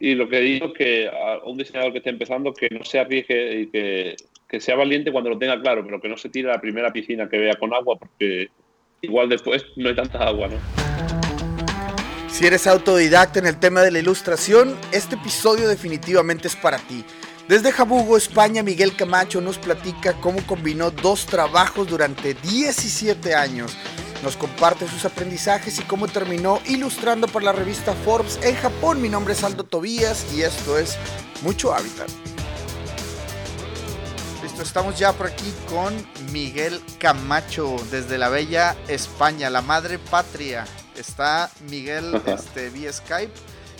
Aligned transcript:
y 0.00 0.14
lo 0.14 0.28
que 0.28 0.40
digo 0.40 0.66
es 0.66 0.72
que 0.72 1.08
a 1.08 1.38
un 1.44 1.58
diseñador 1.58 1.92
que 1.92 1.98
esté 1.98 2.10
empezando 2.10 2.54
que 2.54 2.68
no 2.70 2.84
se 2.84 3.00
arriesgue 3.00 3.60
y 3.60 3.66
que, 3.66 4.16
que 4.48 4.60
sea 4.60 4.76
valiente 4.76 5.10
cuando 5.10 5.30
lo 5.30 5.38
tenga 5.38 5.60
claro, 5.60 5.84
pero 5.84 6.00
que 6.00 6.08
no 6.08 6.16
se 6.16 6.28
tire 6.28 6.48
a 6.48 6.54
la 6.54 6.60
primera 6.60 6.92
piscina 6.92 7.28
que 7.28 7.38
vea 7.38 7.54
con 7.54 7.74
agua 7.74 7.96
porque 7.98 8.48
igual 9.02 9.28
después 9.28 9.64
no 9.76 9.88
hay 9.88 9.96
tanta 9.96 10.18
agua. 10.26 10.48
Si 12.28 12.46
eres 12.46 12.66
autodidacta 12.68 13.40
en 13.40 13.46
el 13.46 13.58
tema 13.58 13.82
de 13.82 13.90
la 13.90 13.98
ilustración, 13.98 14.76
este 14.92 15.16
episodio 15.16 15.68
definitivamente 15.68 16.46
es 16.46 16.54
para 16.54 16.78
ti. 16.78 17.04
Desde 17.48 17.72
Jabugo, 17.72 18.16
España, 18.16 18.62
Miguel 18.62 18.94
Camacho 18.94 19.40
nos 19.40 19.58
platica 19.58 20.12
cómo 20.20 20.46
combinó 20.46 20.90
dos 20.90 21.26
trabajos 21.26 21.88
durante 21.88 22.34
17 22.34 23.34
años. 23.34 23.76
Nos 24.22 24.36
comparte 24.36 24.88
sus 24.88 25.04
aprendizajes 25.04 25.78
y 25.78 25.82
cómo 25.82 26.08
terminó 26.08 26.60
ilustrando 26.66 27.28
para 27.28 27.46
la 27.46 27.52
revista 27.52 27.92
Forbes 27.92 28.40
en 28.42 28.56
Japón. 28.56 29.00
Mi 29.00 29.08
nombre 29.08 29.34
es 29.34 29.44
Aldo 29.44 29.64
Tobías 29.64 30.34
y 30.36 30.42
esto 30.42 30.76
es 30.76 30.98
Mucho 31.42 31.72
Hábitat. 31.72 32.08
Listo, 34.42 34.62
estamos 34.62 34.98
ya 34.98 35.12
por 35.12 35.26
aquí 35.26 35.52
con 35.68 35.94
Miguel 36.32 36.80
Camacho 36.98 37.76
desde 37.92 38.18
la 38.18 38.28
bella 38.28 38.76
España, 38.88 39.50
la 39.50 39.62
madre 39.62 39.98
patria. 39.98 40.64
Está 40.98 41.50
Miguel 41.70 42.20
este, 42.26 42.70
vía 42.70 42.92
Skype. 42.92 43.32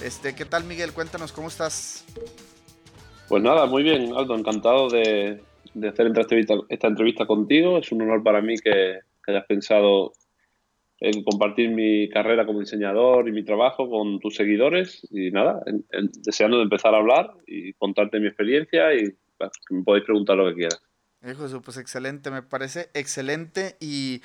Este, 0.05 0.37
¿Qué 0.37 0.45
tal 0.45 0.63
Miguel? 0.63 0.93
Cuéntanos, 0.93 1.33
¿cómo 1.33 1.49
estás? 1.49 2.05
Pues 3.29 3.43
nada, 3.43 3.67
muy 3.67 3.83
bien, 3.83 4.15
Aldo, 4.17 4.37
encantado 4.37 4.89
de, 4.89 5.43
hacer 5.77 6.07
esta 6.07 6.21
entrevista, 6.21 6.55
esta 6.69 6.87
entrevista, 6.87 7.27
contigo. 7.27 7.79
Es 7.79 7.91
un 7.93 8.03
honor 8.03 8.23
para 8.23 8.41
mí 8.41 8.55
que, 8.57 9.01
hayas 9.27 9.45
pensado 9.45 10.13
en 11.01 11.23
compartir 11.23 11.71
mi 11.71 12.09
carrera 12.09 12.45
como 12.45 12.61
diseñador 12.61 13.29
y 13.29 13.33
mi 13.33 13.45
trabajo 13.45 13.89
con 13.89 14.19
tus 14.21 14.35
seguidores. 14.35 15.07
Y 15.11 15.31
nada, 15.31 15.63
deseando 16.23 16.59
de 16.59 16.65
empezar 16.65 16.95
a 16.95 16.99
hablar 16.99 17.33
y 17.47 17.73
contarte 17.75 18.21
mi 18.21 18.27
experiencia 18.27 18.95
y 18.95 19.05
me 19.71 19.83
podéis 19.85 20.05
preguntar 20.05 20.37
lo 20.37 20.49
que 20.49 20.55
quieras. 20.55 20.83
Hijo, 21.29 21.61
pues 21.63 21.77
excelente, 21.77 22.31
me 22.31 22.43
parece 22.43 22.91
excelente 22.95 23.77
y 23.81 24.23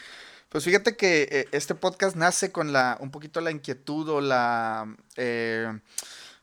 pues 0.49 0.63
fíjate 0.63 0.95
que 0.95 1.27
eh, 1.31 1.45
este 1.51 1.73
podcast 1.73 2.15
nace 2.15 2.51
con 2.51 2.71
la 2.71 2.97
un 2.99 3.09
poquito 3.09 3.41
la 3.41 3.49
inquietud 3.49 4.07
o 4.09 4.21
la 4.21 4.95
eh, 5.17 5.67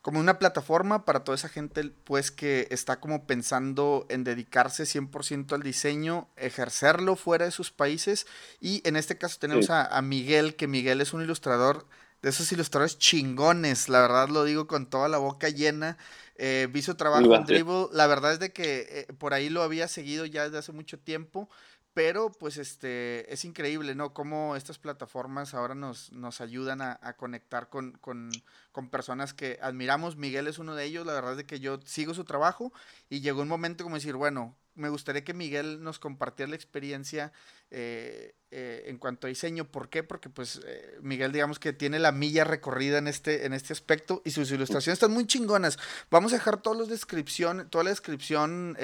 como 0.02 0.18
una 0.18 0.38
plataforma 0.38 1.04
para 1.04 1.24
toda 1.24 1.36
esa 1.36 1.48
gente 1.48 1.92
pues 2.04 2.30
que 2.30 2.66
está 2.70 3.00
como 3.00 3.26
pensando 3.26 4.06
en 4.08 4.24
dedicarse 4.24 4.84
100% 4.84 5.52
al 5.52 5.62
diseño, 5.62 6.28
ejercerlo 6.36 7.16
fuera 7.16 7.44
de 7.44 7.50
sus 7.50 7.70
países 7.70 8.26
y 8.60 8.86
en 8.88 8.96
este 8.96 9.18
caso 9.18 9.38
tenemos 9.38 9.68
a, 9.70 10.00
Miguel, 10.02 10.56
que 10.56 10.66
Miguel 10.66 11.00
es 11.00 11.12
un 11.12 11.22
ilustrador 11.22 11.86
de 12.22 12.30
esos 12.30 12.50
ilustradores 12.52 12.98
chingones, 12.98 13.88
la 13.88 14.00
verdad 14.00 14.28
lo 14.28 14.44
digo 14.44 14.66
con 14.66 14.86
toda 14.88 15.08
la 15.08 15.18
boca 15.18 15.48
llena. 15.48 15.96
Eh, 16.42 16.68
vi 16.70 16.80
su 16.80 16.94
trabajo 16.94 17.34
en 17.34 17.44
Dribble, 17.44 17.88
la 17.92 18.06
verdad 18.06 18.32
es 18.32 18.38
de 18.40 18.50
que 18.50 19.06
eh, 19.08 19.12
por 19.18 19.34
ahí 19.34 19.50
lo 19.50 19.62
había 19.62 19.88
seguido 19.88 20.24
ya 20.24 20.44
desde 20.44 20.58
hace 20.58 20.72
mucho 20.72 20.98
tiempo 20.98 21.50
pero 21.94 22.30
pues 22.30 22.56
este 22.56 23.32
es 23.32 23.44
increíble, 23.44 23.94
¿no? 23.94 24.14
Cómo 24.14 24.54
estas 24.54 24.78
plataformas 24.78 25.54
ahora 25.54 25.74
nos, 25.74 26.12
nos 26.12 26.40
ayudan 26.40 26.80
a, 26.82 26.98
conectar 27.16 27.68
con, 27.68 27.92
con, 28.00 28.30
con, 28.72 28.90
personas 28.90 29.34
que 29.34 29.58
admiramos. 29.62 30.16
Miguel 30.16 30.46
es 30.46 30.58
uno 30.58 30.74
de 30.74 30.84
ellos, 30.84 31.06
la 31.06 31.12
verdad 31.12 31.38
es 31.38 31.44
que 31.44 31.60
yo 31.60 31.80
sigo 31.84 32.14
su 32.14 32.24
trabajo 32.24 32.72
y 33.08 33.20
llegó 33.20 33.42
un 33.42 33.48
momento 33.48 33.84
como 33.84 33.96
decir, 33.96 34.16
bueno, 34.16 34.56
me 34.74 34.88
gustaría 34.88 35.24
que 35.24 35.34
Miguel 35.34 35.82
nos 35.82 35.98
compartiera 35.98 36.50
la 36.50 36.56
experiencia 36.56 37.32
eh, 37.70 38.34
eh, 38.50 38.84
en 38.86 38.98
cuanto 38.98 39.26
a 39.26 39.28
diseño. 39.28 39.64
¿Por 39.64 39.88
qué? 39.88 40.02
Porque 40.02 40.28
pues 40.28 40.60
eh, 40.64 40.98
Miguel 41.02 41.32
digamos 41.32 41.58
que 41.58 41.72
tiene 41.72 41.98
la 41.98 42.12
milla 42.12 42.44
recorrida 42.44 42.98
en 42.98 43.06
este, 43.06 43.46
en 43.46 43.52
este 43.52 43.72
aspecto 43.72 44.22
y 44.24 44.30
sus 44.30 44.50
ilustraciones 44.50 44.96
están 44.96 45.12
muy 45.12 45.26
chingonas. 45.26 45.78
Vamos 46.10 46.32
a 46.32 46.36
dejar 46.36 46.62
todas 46.62 46.78
las 46.78 46.88
descripciones, 46.88 47.68
toda 47.68 47.84
la 47.84 47.91
descripción, 47.91 48.76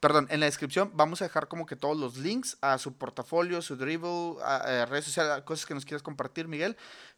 perdón, 0.00 0.26
en 0.30 0.40
la 0.40 0.46
descripción 0.46 0.90
vamos 0.94 1.22
a 1.22 1.26
dejar 1.26 1.48
como 1.48 1.64
que 1.64 1.76
todos 1.76 1.96
los 1.96 2.18
links 2.18 2.58
a 2.60 2.76
su 2.78 2.94
portafolio, 2.94 3.62
su 3.62 3.76
dribble, 3.76 4.36
a, 4.42 4.84
redes 4.86 5.06
sociales, 5.06 5.44
cosas 5.44 5.64
que 5.64 5.74
nos 5.74 5.84
quieras 5.84 6.02
compartir, 6.02 6.48
Miguel. 6.48 6.76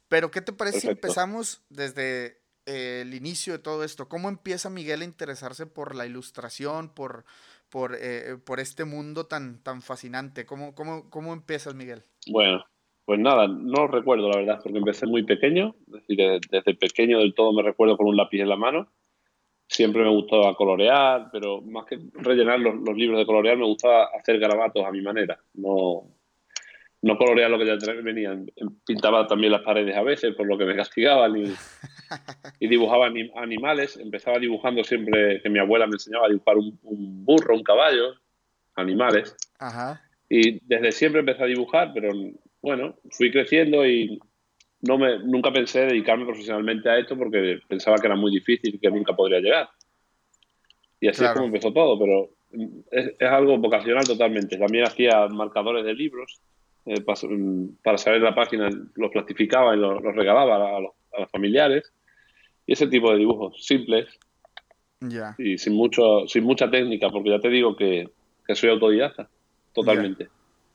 Pero 0.08 0.30
¿qué 0.30 0.40
te 0.40 0.52
parece 0.52 0.80
si 0.80 0.88
empezamos 0.88 1.62
desde 1.68 2.42
el 2.64 3.14
inicio 3.14 3.54
de 3.54 3.58
todo 3.58 3.84
esto? 3.84 4.08
¿Cómo 4.08 4.28
empieza 4.28 4.70
Miguel 4.70 5.02
a 5.02 5.04
interesarse 5.04 5.66
por 5.66 5.94
la 5.94 6.06
ilustración, 6.06 6.88
por 6.88 7.24
por, 7.70 7.96
eh, 8.00 8.36
por 8.44 8.60
este 8.60 8.84
mundo 8.84 9.26
tan, 9.26 9.62
tan 9.62 9.82
fascinante. 9.82 10.46
¿Cómo, 10.46 10.74
cómo, 10.74 11.10
¿Cómo 11.10 11.32
empiezas, 11.32 11.74
Miguel? 11.74 12.02
Bueno, 12.30 12.64
pues 13.04 13.18
nada, 13.18 13.46
no 13.48 13.86
recuerdo 13.86 14.28
la 14.28 14.38
verdad, 14.38 14.60
porque 14.62 14.78
empecé 14.78 15.06
muy 15.06 15.24
pequeño, 15.24 15.74
es 15.86 15.92
decir, 15.92 16.40
desde, 16.50 16.74
pequeño 16.74 17.18
del 17.18 17.34
todo 17.34 17.52
me 17.52 17.62
recuerdo 17.62 17.96
con 17.96 18.06
un 18.06 18.16
lápiz 18.16 18.40
en 18.40 18.48
la 18.48 18.56
mano. 18.56 18.88
Siempre 19.68 20.02
me 20.04 20.10
gustaba 20.10 20.54
colorear, 20.54 21.28
pero 21.32 21.60
más 21.60 21.86
que 21.86 21.98
rellenar 22.14 22.60
los, 22.60 22.76
los 22.76 22.96
libros 22.96 23.18
de 23.18 23.26
colorear, 23.26 23.56
me 23.56 23.66
gustaba 23.66 24.08
hacer 24.18 24.38
garabatos 24.38 24.84
a 24.84 24.92
mi 24.92 25.02
manera. 25.02 25.40
No, 25.54 26.04
no 27.06 27.16
colorear 27.16 27.48
lo 27.50 27.58
que 27.58 27.66
ya 27.66 27.92
venían. 28.02 28.50
Pintaba 28.84 29.28
también 29.28 29.52
las 29.52 29.62
paredes 29.62 29.96
a 29.96 30.02
veces, 30.02 30.34
por 30.34 30.46
lo 30.46 30.58
que 30.58 30.64
me 30.64 30.74
castigaban 30.74 31.36
y, 31.36 31.44
y 32.60 32.68
dibujaba 32.68 33.06
animales. 33.06 33.96
Empezaba 33.96 34.40
dibujando 34.40 34.82
siempre 34.82 35.40
que 35.40 35.48
mi 35.48 35.60
abuela 35.60 35.86
me 35.86 35.92
enseñaba 35.92 36.26
a 36.26 36.30
dibujar 36.30 36.56
un, 36.56 37.24
burro, 37.24 37.54
un 37.54 37.62
caballo, 37.62 38.14
animales. 38.74 39.36
Y 40.28 40.58
desde 40.66 40.90
siempre 40.90 41.20
empecé 41.20 41.44
a 41.44 41.46
dibujar, 41.46 41.92
pero 41.94 42.10
bueno, 42.60 42.96
fui 43.10 43.30
creciendo 43.30 43.86
y 43.86 44.18
no 44.80 44.98
me, 44.98 45.20
nunca 45.20 45.52
pensé 45.52 45.86
dedicarme 45.86 46.26
profesionalmente 46.26 46.90
a 46.90 46.98
esto 46.98 47.16
porque 47.16 47.60
pensaba 47.68 47.98
que 47.98 48.08
era 48.08 48.16
muy 48.16 48.32
difícil 48.32 48.74
y 48.74 48.78
que 48.78 48.90
nunca 48.90 49.14
podría 49.14 49.38
llegar. 49.38 49.68
Y 50.98 51.06
así 51.06 51.24
es 51.24 51.30
como 51.30 51.46
empezó 51.46 51.72
todo, 51.72 51.96
pero 52.00 52.30
es, 52.90 53.14
es 53.16 53.28
algo 53.28 53.56
vocacional 53.58 54.04
totalmente. 54.04 54.56
También 54.56 54.84
hacía 54.86 55.28
marcadores 55.28 55.84
de 55.84 55.94
libros 55.94 56.40
eh, 56.86 57.00
para, 57.82 57.98
saber 57.98 58.20
la 58.20 58.34
página, 58.34 58.70
los 58.94 59.10
clasificaba 59.10 59.74
y 59.74 59.78
los, 59.78 60.00
regalaba 60.02 60.76
a 60.76 60.80
los, 60.80 60.92
familiares. 61.32 61.92
Y 62.66 62.74
ese 62.74 62.86
tipo 62.86 63.10
de 63.10 63.18
dibujos 63.18 63.64
simples 63.64 64.06
y 65.38 65.58
sin, 65.58 65.74
mucho, 65.74 66.26
sin 66.26 66.44
mucha 66.44 66.70
técnica, 66.70 67.10
porque 67.10 67.30
ya 67.30 67.40
te 67.40 67.48
digo 67.48 67.76
que, 67.76 68.10
soy 68.54 68.70
autodidacta, 68.70 69.28
totalmente. 69.72 70.28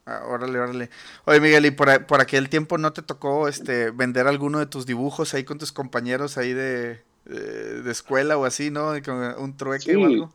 Ah, 0.05 0.23
órale, 0.27 0.59
órale. 0.59 0.89
Oye, 1.25 1.39
Miguel, 1.39 1.66
¿y 1.66 1.72
por, 1.72 2.05
por 2.05 2.22
aquel 2.22 2.49
tiempo 2.49 2.78
no 2.78 2.91
te 2.91 3.01
tocó 3.01 3.47
este 3.47 3.91
vender 3.91 4.28
alguno 4.28 4.59
de 4.59 4.66
tus 4.66 4.85
dibujos 4.85 5.33
ahí 5.33 5.43
con 5.43 5.59
tus 5.59 5.72
compañeros 5.72 6.38
ahí 6.38 6.53
de, 6.53 7.01
de, 7.25 7.91
escuela 7.91 8.38
o 8.38 8.45
así, 8.45 8.72
¿no? 8.72 8.93
Con 9.05 9.16
un 9.38 9.55
trueque 9.55 9.95
o 9.95 10.05
algo. 10.05 10.33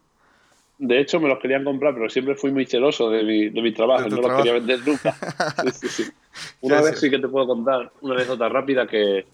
De 0.79 1.01
hecho, 1.01 1.21
me 1.21 1.29
los 1.29 1.39
querían 1.39 1.65
comprar, 1.65 1.95
pero 1.95 2.11
siempre 2.11 2.35
fui 2.35 2.53
muy 2.53 2.67
celoso 2.67 3.09
de 3.09 3.23
mi, 3.23 3.49
de 3.49 3.63
mi 3.63 3.73
trabajo, 3.73 4.09
no 4.09 4.21
los 4.21 4.37
quería 4.37 4.53
vender 4.55 4.81
nunca. 4.87 5.17
Una 6.61 6.83
vez 6.83 7.01
sí 7.01 7.09
que 7.09 7.19
te 7.19 7.29
puedo 7.29 7.47
contar, 7.47 7.91
una 8.03 8.15
anécdota 8.15 8.49
rápida 8.49 8.87
que 8.87 9.25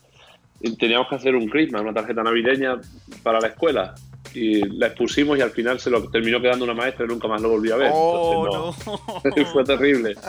teníamos 0.79 1.09
que 1.09 1.17
hacer 1.17 1.35
un 1.35 1.49
Christmas, 1.49 1.83
una 1.83 1.93
tarjeta 1.93 2.23
navideña 2.23 2.81
para 3.25 3.41
la 3.41 3.49
escuela 3.49 3.95
y 4.35 4.65
la 4.79 4.87
expusimos 4.87 5.37
y 5.37 5.43
al 5.43 5.51
final 5.51 5.81
se 5.81 5.91
lo 5.91 6.09
terminó 6.09 6.41
quedando 6.41 6.65
una 6.65 6.75
maestra 6.75 7.05
y 7.05 7.09
nunca 7.09 7.27
más 7.27 7.43
lo 7.43 7.51
volví 7.51 7.73
a 7.73 7.77
ver. 7.77 7.91
Oh, 7.93 8.73
Fue 9.53 9.65
terrible. 9.65 10.15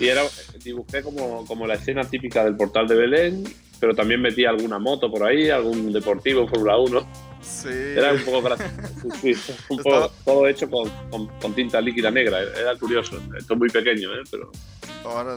Y 0.00 0.06
era, 0.06 0.22
dibujé 0.62 1.02
como, 1.02 1.44
como 1.44 1.66
la 1.66 1.74
escena 1.74 2.04
típica 2.04 2.44
del 2.44 2.54
portal 2.54 2.86
de 2.86 2.94
Belén, 2.94 3.44
pero 3.80 3.96
también 3.96 4.22
metí 4.22 4.44
alguna 4.44 4.78
moto 4.78 5.10
por 5.10 5.24
ahí, 5.24 5.50
algún 5.50 5.92
deportivo, 5.92 6.46
Fórmula 6.46 6.76
1 6.78 7.27
era 7.64 8.12
un 8.12 8.24
poco 8.24 8.42
gracioso. 8.42 9.54
un 9.68 9.78
poco, 9.78 10.12
todo 10.24 10.46
hecho 10.46 10.68
con, 10.70 10.90
con, 11.40 11.54
tinta 11.54 11.80
líquida 11.80 12.10
negra. 12.10 12.40
Era 12.40 12.76
curioso. 12.76 13.20
Esto 13.36 13.54
es 13.54 13.58
muy 13.58 13.68
pequeño, 13.68 14.12
¿eh? 14.14 14.22
pero, 14.30 14.50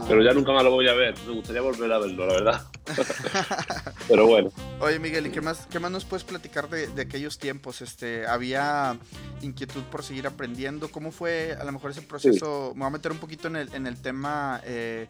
pero 0.08 0.24
ya 0.24 0.34
nunca 0.34 0.52
más 0.52 0.64
lo 0.64 0.72
voy 0.72 0.88
a 0.88 0.94
ver. 0.94 1.16
Me 1.28 1.34
gustaría 1.34 1.62
volver 1.62 1.92
a 1.92 2.00
verlo, 2.00 2.28
la 2.28 2.34
verdad. 2.34 2.62
pero 4.08 4.28
bueno. 4.28 4.52
Oye, 4.80 5.00
Miguel, 5.00 5.28
¿y 5.28 5.30
qué 5.30 5.42
más, 5.42 5.68
qué 5.68 5.80
más 5.80 5.92
nos 5.92 6.06
puedes 6.06 6.24
platicar 6.24 6.70
de, 6.70 6.88
de, 6.88 7.02
aquellos 7.02 7.38
tiempos? 7.38 7.82
Este, 7.82 8.26
¿Había 8.26 8.98
inquietud 9.42 9.84
por 9.84 10.04
seguir 10.04 10.28
aprendiendo? 10.28 10.90
¿Cómo 10.90 11.12
fue 11.12 11.56
a 11.60 11.64
lo 11.64 11.72
mejor 11.72 11.92
ese 11.92 12.02
proceso? 12.02 12.72
Me 12.74 12.80
voy 12.80 12.88
a 12.88 12.92
meter 12.92 13.12
un 13.12 13.20
poquito 13.20 13.48
en 13.48 13.56
el, 13.56 13.74
en 13.74 13.88
el 13.88 14.02
tema. 14.02 14.62
Eh, 14.66 15.08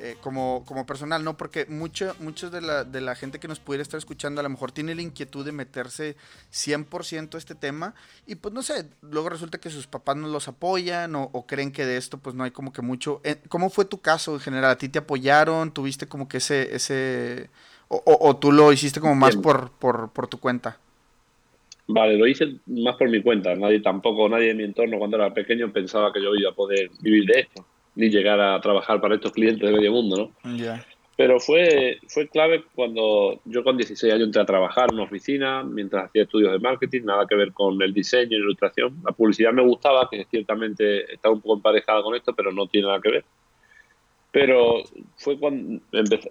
eh, 0.00 0.16
como, 0.20 0.64
como 0.66 0.86
personal, 0.86 1.22
¿no? 1.22 1.36
Porque 1.36 1.66
mucho, 1.66 2.16
muchos 2.18 2.50
de 2.50 2.60
la, 2.60 2.82
de 2.82 3.00
la 3.00 3.14
gente 3.14 3.38
que 3.38 3.46
nos 3.46 3.60
pudiera 3.60 3.80
estar 3.80 3.96
escuchando 3.96 4.40
a 4.40 4.42
lo 4.42 4.48
mejor 4.48 4.72
tiene 4.72 4.92
la 4.92 5.02
inquietud 5.02 5.44
de 5.44 5.52
meterse 5.52 6.16
100% 6.52 7.34
a 7.34 7.38
este 7.38 7.54
tema 7.54 7.94
y 8.26 8.34
pues 8.34 8.52
no 8.52 8.62
sé, 8.62 8.86
luego 9.02 9.28
resulta 9.28 9.58
que 9.58 9.70
sus 9.70 9.86
papás 9.86 10.16
no 10.16 10.26
los 10.26 10.48
apoyan 10.48 11.14
o, 11.14 11.46
creen 11.46 11.70
que 11.70 11.86
de 11.86 11.96
esto 11.96 12.18
pues 12.18 12.34
no 12.34 12.42
hay 12.42 12.50
como 12.50 12.72
que 12.72 12.82
mucho. 12.82 13.20
Eh, 13.22 13.36
¿Cómo 13.48 13.70
fue 13.70 13.84
tu 13.84 14.00
caso 14.00 14.34
en 14.34 14.40
general? 14.40 14.72
¿A 14.72 14.78
ti 14.78 14.88
te 14.88 14.98
apoyaron? 14.98 15.72
¿Tuviste 15.72 16.08
como 16.08 16.28
que 16.28 16.38
ese... 16.38 16.74
ese 16.74 17.50
o, 17.86 18.02
o, 18.04 18.36
tú 18.36 18.50
lo 18.50 18.72
hiciste 18.72 18.98
como 19.00 19.14
más 19.14 19.36
por, 19.36 19.70
por, 19.70 20.10
por 20.10 20.26
tu 20.26 20.40
cuenta? 20.40 20.78
Vale, 21.86 22.16
lo 22.16 22.26
hice 22.26 22.56
más 22.66 22.96
por 22.96 23.08
mi 23.08 23.22
cuenta. 23.22 23.54
Nadie 23.54 23.80
tampoco, 23.80 24.28
nadie 24.28 24.48
de 24.48 24.54
mi 24.54 24.64
entorno 24.64 24.98
cuando 24.98 25.18
era 25.18 25.32
pequeño 25.32 25.72
pensaba 25.72 26.12
que 26.12 26.20
yo 26.20 26.34
iba 26.34 26.50
a 26.50 26.54
poder 26.54 26.90
vivir 27.00 27.26
de 27.26 27.40
esto 27.40 27.64
ni 27.94 28.10
llegar 28.10 28.40
a 28.40 28.60
trabajar 28.60 29.00
para 29.00 29.14
estos 29.14 29.32
clientes 29.32 29.68
de 29.68 29.74
medio 29.74 29.92
mundo, 29.92 30.32
¿no? 30.44 30.56
Pero 31.16 31.38
fue, 31.38 31.98
fue 32.08 32.28
clave 32.28 32.64
cuando 32.74 33.40
yo 33.44 33.62
con 33.62 33.76
16 33.76 34.12
años 34.12 34.26
entré 34.26 34.42
a 34.42 34.46
trabajar 34.46 34.88
en 34.88 34.96
una 34.96 35.04
oficina 35.04 35.62
mientras 35.62 36.06
hacía 36.06 36.24
estudios 36.24 36.52
de 36.52 36.58
marketing, 36.58 37.02
nada 37.04 37.24
que 37.26 37.36
ver 37.36 37.52
con 37.52 37.80
el 37.82 37.94
diseño 37.94 38.36
y 38.36 38.40
la 38.40 38.46
ilustración. 38.46 38.96
La 39.04 39.12
publicidad 39.12 39.52
me 39.52 39.62
gustaba, 39.62 40.08
que 40.10 40.24
ciertamente 40.28 41.12
estaba 41.12 41.34
un 41.34 41.40
poco 41.40 41.54
emparejada 41.54 42.02
con 42.02 42.16
esto, 42.16 42.34
pero 42.34 42.50
no 42.50 42.66
tiene 42.66 42.88
nada 42.88 43.00
que 43.00 43.10
ver. 43.10 43.24
Pero 44.32 44.82
fue 45.16 45.38
cuando 45.38 45.80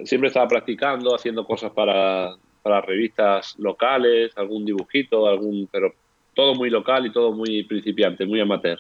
siempre 0.03 0.27
estaba 0.27 0.49
practicando, 0.49 1.15
haciendo 1.15 1.45
cosas 1.45 1.71
para, 1.71 2.35
para 2.61 2.81
revistas 2.81 3.57
locales, 3.59 4.37
algún 4.37 4.65
dibujito, 4.65 5.27
algún, 5.27 5.69
pero 5.71 5.93
todo 6.33 6.55
muy 6.55 6.69
local 6.69 7.05
y 7.05 7.11
todo 7.13 7.31
muy 7.31 7.63
principiante, 7.63 8.25
muy 8.25 8.41
amateur. 8.41 8.79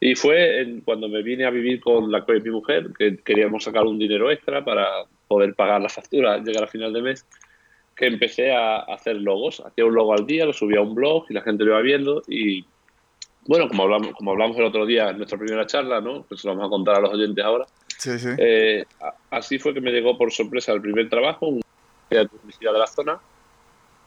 Y 0.00 0.14
fue 0.14 0.80
cuando 0.84 1.08
me 1.08 1.22
vine 1.22 1.44
a 1.44 1.50
vivir 1.50 1.80
con 1.80 2.10
la 2.10 2.24
mi 2.26 2.50
mujer, 2.50 2.90
que 2.96 3.18
queríamos 3.18 3.64
sacar 3.64 3.84
un 3.84 3.98
dinero 3.98 4.30
extra 4.30 4.64
para 4.64 4.86
poder 5.26 5.54
pagar 5.54 5.80
la 5.80 5.88
factura, 5.88 6.38
llegar 6.38 6.64
a 6.64 6.68
final 6.68 6.92
de 6.92 7.02
mes, 7.02 7.26
que 7.96 8.06
empecé 8.06 8.52
a 8.52 8.78
hacer 8.78 9.16
logos. 9.16 9.60
Hacía 9.60 9.84
un 9.84 9.94
logo 9.94 10.12
al 10.12 10.24
día, 10.24 10.46
lo 10.46 10.52
subía 10.52 10.78
a 10.78 10.82
un 10.82 10.94
blog 10.94 11.26
y 11.28 11.34
la 11.34 11.42
gente 11.42 11.64
lo 11.64 11.72
iba 11.72 11.80
viendo. 11.80 12.22
Y 12.28 12.64
bueno, 13.46 13.68
como 13.68 13.82
hablamos, 13.82 14.12
como 14.12 14.30
hablamos 14.30 14.56
el 14.58 14.64
otro 14.64 14.86
día 14.86 15.10
en 15.10 15.16
nuestra 15.16 15.36
primera 15.36 15.66
charla, 15.66 16.00
¿no? 16.00 16.22
Pues 16.22 16.44
lo 16.44 16.52
vamos 16.52 16.66
a 16.66 16.70
contar 16.70 16.96
a 16.96 17.00
los 17.00 17.14
oyentes 17.14 17.44
ahora. 17.44 17.66
Sí, 17.98 18.16
sí. 18.20 18.28
Eh, 18.38 18.84
así 19.30 19.58
fue 19.58 19.74
que 19.74 19.80
me 19.80 19.90
llegó 19.90 20.16
por 20.16 20.30
sorpresa 20.30 20.72
el 20.72 20.80
primer 20.80 21.08
trabajo, 21.08 21.48
un 21.48 21.60
de 22.08 22.28
publicidad 22.28 22.72
de 22.72 22.78
la 22.78 22.86
zona. 22.86 23.18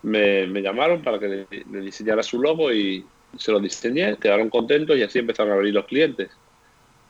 Me, 0.03 0.47
me 0.47 0.61
llamaron 0.61 1.01
para 1.01 1.19
que 1.19 1.45
le 1.49 1.81
diseñara 1.81 2.23
su 2.23 2.41
logo 2.41 2.71
y 2.71 3.05
se 3.37 3.51
lo 3.51 3.59
diseñé, 3.59 4.17
quedaron 4.17 4.49
contentos 4.49 4.97
y 4.97 5.03
así 5.03 5.19
empezaron 5.19 5.53
a 5.53 5.57
venir 5.57 5.73
los 5.73 5.85
clientes. 5.85 6.29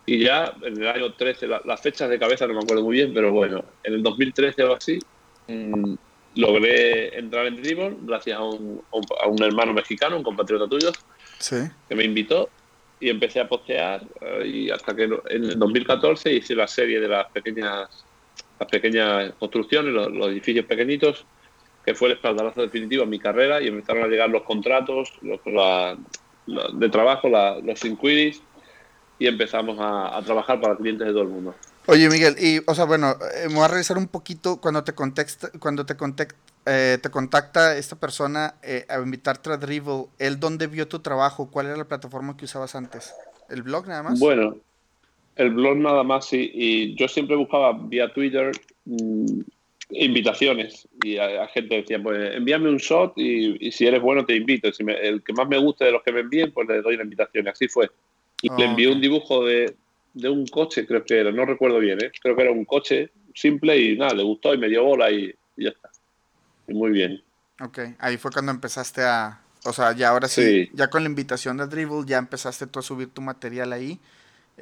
Y 0.06 0.20
ya 0.20 0.54
en 0.64 0.82
el 0.82 0.88
año 0.88 1.14
13, 1.14 1.48
las 1.66 1.82
fechas 1.82 2.10
de 2.10 2.20
cabeza 2.20 2.48
no 2.48 2.54
me 2.54 2.60
acuerdo 2.60 2.84
muy 2.84 2.98
bien, 2.98 3.14
pero 3.14 3.32
bueno, 3.32 3.64
en 3.84 3.94
el 3.94 4.04
2013 4.04 4.64
o 4.64 4.76
así, 4.76 5.00
mm, 5.48 5.94
logré 6.36 7.18
entrar 7.18 7.46
en 7.46 7.62
Dribble 7.62 7.98
gracias 8.02 8.38
a 8.38 8.44
un, 8.44 8.82
a 9.24 9.28
un, 9.28 9.44
hermano 9.44 9.74
mexicano, 9.74 10.18
un 10.18 10.24
compatriota 10.24 10.68
tuyo, 10.68 10.92
que 11.88 11.96
me 11.96 12.04
invitó 12.04 12.50
y 13.00 13.10
empecé 13.10 13.40
a 13.40 13.48
postear 13.48 14.04
eh, 14.22 14.48
y 14.48 14.70
hasta 14.70 14.96
que 14.96 15.04
en 15.04 15.44
el 15.44 15.60
2014 15.60 16.34
hice 16.34 16.56
la 16.56 16.68
serie 16.68 17.00
de 17.00 17.08
las 17.08 17.28
pequeñas 17.32 18.06
las 18.60 18.70
pequeñas 18.70 19.34
construcciones, 19.40 19.92
los, 19.92 20.12
los 20.12 20.28
edificios 20.28 20.66
pequeñitos 20.66 21.26
que 21.86 21.96
fue 21.96 22.10
el 22.10 22.16
espaldarazo 22.16 22.62
definitivo 22.62 23.04
en 23.04 23.10
mi 23.10 23.20
carrera 23.20 23.62
y 23.62 23.68
empezaron 23.68 24.04
a 24.04 24.08
llegar 24.08 24.30
los 24.30 24.44
contratos 24.44 25.14
los, 25.22 25.40
de 26.74 26.90
trabajo, 26.90 27.30
los 27.30 27.86
inquiries 27.86 28.42
y 29.20 29.28
empezamos 29.28 29.78
a, 29.80 30.20
trabajar 30.26 30.60
para 30.60 30.76
clientes 30.76 31.08
de 31.08 31.14
todo 31.14 31.24
el 31.24 31.30
mundo. 31.30 31.56
Oye 31.88 32.10
Miguel, 32.10 32.36
y 32.40 32.60
o 32.68 32.76
sea, 32.76 32.86
bueno, 32.86 33.16
eh, 33.36 33.48
me 33.48 33.56
voy 33.56 33.64
a 33.64 33.68
revisar 33.68 33.98
un 33.98 34.08
poquito 34.08 34.62
cuando 34.62 34.84
te 34.84 34.94
contexta, 34.94 35.50
cuando 35.60 35.86
te 35.86 35.96
eh, 36.68 37.00
te 37.02 37.10
contacta 37.10 37.76
esta 37.76 37.96
persona 37.96 38.56
eh, 38.62 38.86
a 38.88 39.00
invitarte 39.00 39.52
a 39.52 39.58
Dribble, 39.58 40.06
¿él 40.20 40.40
dónde 40.40 40.68
vio 40.68 40.88
tu 40.88 41.00
trabajo? 41.00 41.50
¿Cuál 41.50 41.68
era 41.68 41.78
la 41.78 41.86
plataforma 41.86 42.38
que 42.38 42.46
usabas 42.46 42.76
antes? 42.76 43.14
¿El 43.50 43.64
blog 43.64 43.88
nada 43.88 44.04
más? 44.04 44.20
Bueno, 44.20 44.56
el 45.36 45.52
blog 45.52 45.78
nada 45.78 46.04
más, 46.04 46.26
sí. 46.26 46.52
Y 46.54 46.96
yo 46.96 47.08
siempre 47.08 47.36
buscaba 47.36 47.74
vía 47.74 48.14
Twitter 48.14 48.52
mm, 48.86 49.42
invitaciones 49.92 50.88
y 51.04 51.18
a, 51.18 51.48
gente 51.48 51.76
decía, 51.76 52.02
pues 52.02 52.36
envíame 52.36 52.70
un 52.70 52.78
shot 52.78 53.14
y, 53.18 53.72
si 53.72 53.86
eres 53.86 54.02
bueno 54.02 54.26
te 54.26 54.36
invito. 54.36 54.72
Si 54.72 54.84
el 54.84 55.24
que 55.24 55.34
más 55.34 55.48
me 55.48 55.58
guste 55.58 55.86
de 55.86 55.92
los 55.92 56.04
que 56.04 56.12
me 56.12 56.22
envíen, 56.22 56.52
pues 56.52 56.68
le 56.68 56.82
doy 56.82 56.98
la 56.98 57.04
invitación. 57.04 57.48
Así 57.48 57.68
fue. 57.68 57.90
Y 58.42 58.50
le 58.58 58.66
envié 58.66 58.92
un 58.92 59.02
dibujo 59.02 59.46
de, 59.46 59.76
de, 60.14 60.30
un 60.30 60.48
coche, 60.48 60.86
creo 60.88 61.04
que 61.04 61.20
era, 61.20 61.32
no 61.32 61.46
recuerdo 61.46 61.80
bien, 61.80 62.04
¿eh? 62.04 62.12
creo 62.22 62.36
que 62.36 62.42
era 62.42 62.52
un 62.52 62.66
coche 62.66 63.12
simple 63.36 63.78
y 63.78 63.98
nada, 63.98 64.16
le 64.16 64.24
gustó 64.24 64.54
y 64.54 64.58
me 64.58 64.68
dio 64.68 64.84
bola 64.84 65.12
y, 65.12 65.34
ya 65.58 65.70
está. 65.70 65.90
Y 66.68 66.74
muy 66.74 66.92
bien. 66.92 67.22
Ok, 67.60 67.80
ahí 68.00 68.18
fue 68.18 68.32
cuando 68.32 68.52
empezaste 68.52 69.04
a, 69.04 69.42
o 69.64 69.74
sea, 69.74 69.92
ya 69.94 70.10
ahora 70.10 70.28
sí, 70.28 70.70
ya 70.74 70.90
con 70.90 71.04
la 71.04 71.10
invitación 71.10 71.58
de 71.58 71.68
Dribble 71.68 72.04
ya 72.06 72.18
empezaste 72.18 72.66
tú 72.66 72.80
a 72.80 72.82
subir 72.82 73.10
tu 73.10 73.22
material 73.22 73.74
ahí. 73.74 74.00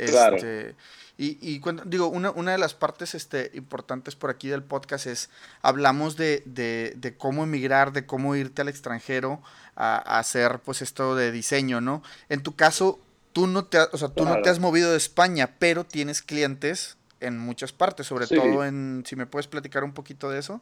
Claro. 0.07 0.37
Este, 0.37 0.75
y, 1.17 1.37
y 1.41 1.59
cuando, 1.59 1.83
digo, 1.85 2.07
una, 2.07 2.31
una, 2.31 2.53
de 2.53 2.57
las 2.57 2.73
partes 2.73 3.13
este, 3.13 3.51
importantes 3.53 4.15
por 4.15 4.29
aquí 4.29 4.47
del 4.47 4.63
podcast 4.63 5.05
es, 5.05 5.29
hablamos 5.61 6.15
de, 6.15 6.43
de, 6.45 6.93
de 6.95 7.17
cómo 7.17 7.43
emigrar, 7.43 7.91
de 7.91 8.05
cómo 8.05 8.37
irte 8.37 8.61
al 8.61 8.69
extranjero 8.69 9.41
a, 9.75 9.97
hacer 10.19 10.59
pues 10.63 10.81
esto 10.81 11.15
de 11.15 11.31
diseño, 11.31 11.81
¿no? 11.81 12.03
En 12.29 12.41
tu 12.41 12.55
caso, 12.55 12.99
tú 13.33 13.47
no 13.47 13.65
te, 13.65 13.79
o 13.79 13.97
sea, 13.97 14.09
tú 14.09 14.23
no 14.23 14.41
te 14.41 14.49
has 14.49 14.59
movido 14.59 14.91
de 14.91 14.97
España, 14.97 15.55
pero 15.59 15.83
tienes 15.83 16.21
clientes 16.21 16.97
en 17.19 17.37
muchas 17.37 17.73
partes, 17.73 18.07
sobre 18.07 18.27
todo 18.27 18.63
en, 18.63 19.03
si 19.05 19.15
me 19.15 19.25
puedes 19.25 19.47
platicar 19.47 19.83
un 19.83 19.93
poquito 19.93 20.29
de 20.29 20.39
eso. 20.39 20.61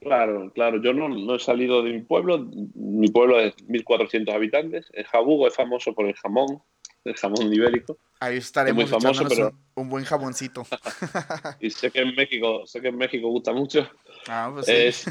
Claro, 0.00 0.50
claro. 0.54 0.82
Yo 0.82 0.92
no, 0.92 1.08
no, 1.08 1.34
he 1.34 1.38
salido 1.38 1.82
de 1.82 1.92
mi 1.92 2.02
pueblo. 2.02 2.46
Mi 2.74 3.08
pueblo 3.08 3.40
es 3.40 3.56
1.400 3.68 4.34
habitantes. 4.34 4.86
El 4.92 5.04
Jabugo 5.04 5.48
es 5.48 5.54
famoso 5.54 5.94
por 5.94 6.06
el 6.06 6.14
jamón, 6.14 6.62
el 7.04 7.14
jamón 7.14 7.52
ibérico. 7.52 7.98
Ahí 8.20 8.38
estaremos 8.38 8.90
muy 8.90 9.00
famoso, 9.00 9.24
pero... 9.28 9.52
un, 9.74 9.88
buen 9.88 10.04
jaboncito. 10.04 10.66
y 11.60 11.70
sé 11.70 11.90
que 11.90 12.00
en 12.00 12.14
México, 12.14 12.66
sé 12.66 12.80
que 12.80 12.88
en 12.88 12.96
México 12.96 13.28
gusta 13.28 13.52
mucho. 13.52 13.88
Ah, 14.26 14.50
pues 14.52 14.68
es 14.68 15.06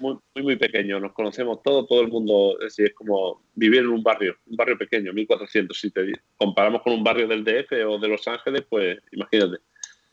muy, 0.00 0.16
muy, 0.34 0.56
pequeño, 0.56 0.98
nos 0.98 1.12
conocemos 1.12 1.62
todos, 1.62 1.86
todo 1.86 2.00
el 2.00 2.08
mundo, 2.08 2.58
es, 2.60 2.78
es 2.78 2.94
como 2.94 3.42
vivir 3.54 3.80
en 3.80 3.88
un 3.88 4.02
barrio, 4.02 4.36
un 4.46 4.56
barrio 4.56 4.78
pequeño, 4.78 5.12
1400. 5.12 5.78
Si 5.78 5.90
te 5.90 6.12
comparamos 6.36 6.82
con 6.82 6.94
un 6.94 7.04
barrio 7.04 7.28
del 7.28 7.44
DF 7.44 7.72
o 7.86 7.98
de 7.98 8.08
Los 8.08 8.26
Ángeles, 8.26 8.64
pues 8.68 8.98
imagínate. 9.12 9.58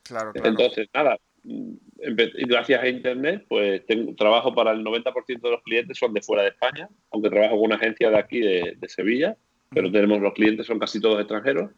Claro, 0.03 0.33
claro. 0.33 0.49
Entonces, 0.49 0.89
nada, 0.93 1.17
gracias 1.43 2.83
a 2.83 2.87
Internet, 2.87 3.45
pues 3.47 3.85
tengo, 3.85 4.13
trabajo 4.15 4.53
para 4.53 4.71
el 4.71 4.83
90% 4.83 5.41
de 5.41 5.51
los 5.51 5.63
clientes 5.63 5.97
son 5.97 6.13
de 6.13 6.21
fuera 6.21 6.43
de 6.43 6.49
España, 6.49 6.89
aunque 7.11 7.29
trabajo 7.29 7.55
con 7.55 7.65
una 7.65 7.75
agencia 7.75 8.09
de 8.09 8.17
aquí, 8.17 8.39
de, 8.39 8.75
de 8.77 8.89
Sevilla, 8.89 9.37
pero 9.73 9.91
tenemos 9.91 10.21
los 10.21 10.33
clientes, 10.33 10.65
son 10.65 10.79
casi 10.79 10.99
todos 10.99 11.19
extranjeros 11.19 11.71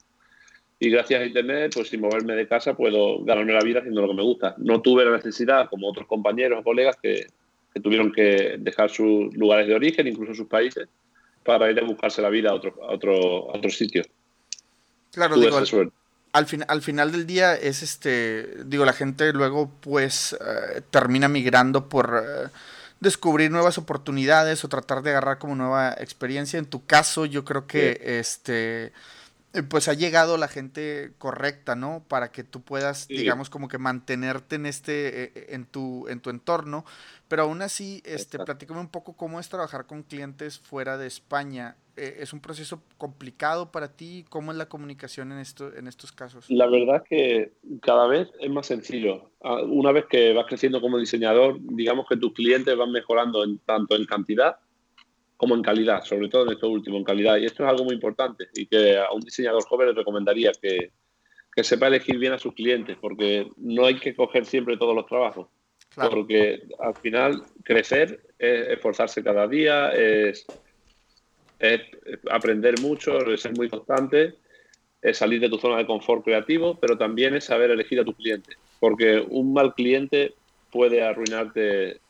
y 0.80 0.90
gracias 0.90 1.22
a 1.22 1.26
Internet, 1.26 1.72
pues 1.74 1.90
sin 1.90 2.02
moverme 2.02 2.36
de 2.36 2.48
casa 2.48 2.76
puedo 2.76 3.24
ganarme 3.24 3.54
la 3.54 3.62
vida 3.62 3.80
haciendo 3.80 4.02
lo 4.02 4.10
que 4.10 4.14
me 4.14 4.24
gusta. 4.24 4.56
No 4.58 4.82
tuve 4.82 5.06
la 5.06 5.12
necesidad, 5.12 5.70
como 5.70 5.90
otros 5.90 6.06
compañeros 6.08 6.60
o 6.60 6.64
colegas, 6.64 6.98
que, 7.02 7.28
tuvieron 7.82 8.12
que 8.12 8.56
dejar 8.60 8.90
sus 8.90 9.34
lugares 9.36 9.68
de 9.68 9.76
origen, 9.76 10.08
incluso 10.08 10.34
sus 10.34 10.48
países, 10.48 10.88
para 11.44 11.70
ir 11.70 11.80
a 11.80 11.84
buscarse 11.84 12.22
la 12.22 12.30
vida 12.30 12.50
a 12.50 12.54
otro, 12.54 12.74
a 12.82 12.94
otro, 12.94 13.48
otro 13.48 13.70
sitio. 13.70 14.04
Claro, 15.12 15.38
digo, 15.38 15.58
al, 15.58 16.46
fin, 16.46 16.64
al 16.68 16.82
final 16.82 17.12
del 17.12 17.26
día 17.26 17.56
es 17.56 17.84
este, 17.84 18.64
digo, 18.66 18.86
la 18.86 18.94
gente 18.94 19.32
luego 19.34 19.72
pues 19.82 20.34
eh, 20.34 20.82
termina 20.90 21.28
migrando 21.28 21.88
por... 21.88 22.22
Eh, 22.22 22.50
descubrir 23.00 23.52
nuevas 23.52 23.78
oportunidades 23.78 24.64
o 24.64 24.70
tratar 24.70 25.02
de 25.02 25.12
agarrar 25.12 25.38
como 25.38 25.56
nueva 25.56 25.94
experiencia. 26.00 26.60
En 26.60 26.66
tu 26.66 26.86
caso, 26.86 27.26
yo 27.26 27.46
creo 27.46 27.68
que 27.68 28.00
este 28.20 28.94
eh, 29.56 29.64
pues 29.64 29.88
ha 29.88 29.94
llegado 29.94 30.38
la 30.38 30.50
gente 30.50 31.14
correcta, 31.18 31.78
¿no? 31.78 32.04
Para 32.10 32.30
que 32.30 32.44
tú 32.44 32.62
puedas, 32.62 33.08
digamos, 33.08 33.50
como 33.50 33.70
que 33.70 33.78
mantenerte 33.78 34.58
en 34.58 34.66
este, 34.66 35.24
eh, 35.24 35.32
eh, 35.34 35.46
en 35.52 35.66
tu, 35.66 36.10
en 36.10 36.20
tu 36.20 36.30
entorno. 36.30 36.84
Pero 37.30 37.44
aún 37.44 37.62
así, 37.62 38.04
este, 38.06 38.38
platícame 38.38 38.82
un 38.82 38.90
poco 38.90 39.14
cómo 39.14 39.40
es 39.40 39.48
trabajar 39.48 39.86
con 39.86 40.04
clientes 40.04 40.60
fuera 40.60 40.98
de 40.98 41.08
España. 41.08 41.78
¿Es 41.96 42.34
un 42.34 42.42
proceso 42.42 42.84
complicado 42.98 43.72
para 43.72 43.96
ti? 43.96 44.26
¿Cómo 44.30 44.52
es 44.52 44.58
la 44.58 44.68
comunicación 44.68 45.32
en, 45.32 45.40
esto, 45.40 45.74
en 45.76 45.88
estos 45.88 46.12
casos? 46.12 46.46
La 46.50 46.68
verdad 46.68 47.04
es 47.04 47.10
que 47.10 47.52
cada 47.82 48.08
vez 48.08 48.30
es 48.40 48.50
más 48.50 48.68
sencillo. 48.68 49.32
Ah, 49.42 49.62
una 49.64 49.92
vez 49.92 50.06
que 50.06 50.34
vas 50.34 50.46
creciendo 50.48 50.82
como 50.82 50.98
diseñador, 50.98 51.58
digamos 51.62 52.06
que 52.08 52.18
tus 52.18 52.34
clientes 52.34 52.76
van 52.76 52.92
mejorando 52.92 53.44
en, 53.44 53.60
tanto 53.60 53.96
en 53.96 54.06
cantidad 54.06 54.58
como 55.38 55.56
en 55.56 55.62
calidad, 55.62 56.04
sobre 56.04 56.30
todo 56.30 56.46
en 56.46 56.54
esto 56.54 56.70
último, 56.70 56.98
en 56.98 57.04
calidad. 57.04 57.38
Y 57.38 57.46
esto 57.46 57.64
es 57.64 57.70
algo 57.70 57.86
muy 57.86 57.94
importante 57.94 58.48
y 58.54 58.66
que 58.68 58.98
a 58.98 59.12
un 59.12 59.22
diseñador 59.22 59.64
joven 59.64 59.88
le 59.88 59.94
recomendaría 59.94 60.52
que, 60.62 60.92
que 61.54 61.64
sepa 61.64 61.88
elegir 61.88 62.18
bien 62.18 62.34
a 62.34 62.40
sus 62.40 62.54
clientes, 62.54 62.98
porque 63.00 63.48
no 63.58 63.86
hay 63.86 63.96
que 63.96 64.16
coger 64.16 64.46
siempre 64.46 64.78
todos 64.78 64.96
los 64.96 65.06
trabajos. 65.06 65.48
Porque 65.96 66.64
al 66.80 66.94
final 66.96 67.44
crecer 67.64 68.20
es 68.38 68.68
esforzarse 68.68 69.24
cada 69.24 69.48
día, 69.48 69.92
es, 69.92 70.46
es 71.60 71.82
aprender 72.30 72.76
mucho, 72.82 73.20
ser 73.38 73.54
muy 73.54 73.70
constante, 73.70 74.36
es 75.02 75.18
salir 75.18 75.40
de 75.40 75.50
tu 75.50 75.58
zona 75.58 75.78
de 75.78 75.86
confort 75.86 76.24
creativo, 76.24 76.80
pero 76.80 76.98
también 76.98 77.36
es 77.36 77.46
saber 77.46 77.72
elegir 77.72 78.00
a 78.00 78.06
tu 78.06 78.14
cliente. 78.14 78.54
Porque 78.80 79.24
un 79.30 79.54
mal 79.54 79.74
cliente 79.74 80.36
puede 80.72 81.02
arruinarte 81.02 82.02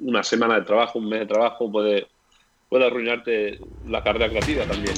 una 0.00 0.22
semana 0.22 0.56
de 0.56 0.66
trabajo, 0.66 0.98
un 0.98 1.08
mes 1.08 1.20
de 1.20 1.26
trabajo, 1.26 1.70
puede 1.70 2.06
puede 2.68 2.86
arruinarte 2.86 3.58
la 3.84 4.02
carrera 4.02 4.28
creativa 4.28 4.66
también. 4.66 4.94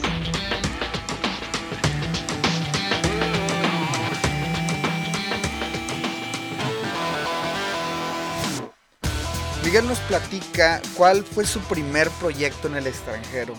Miguel 9.70 9.86
nos 9.86 10.00
platica 10.00 10.82
cuál 10.96 11.22
fue 11.22 11.46
su 11.46 11.60
primer 11.60 12.10
proyecto 12.18 12.66
en 12.66 12.74
el 12.74 12.88
extranjero. 12.88 13.54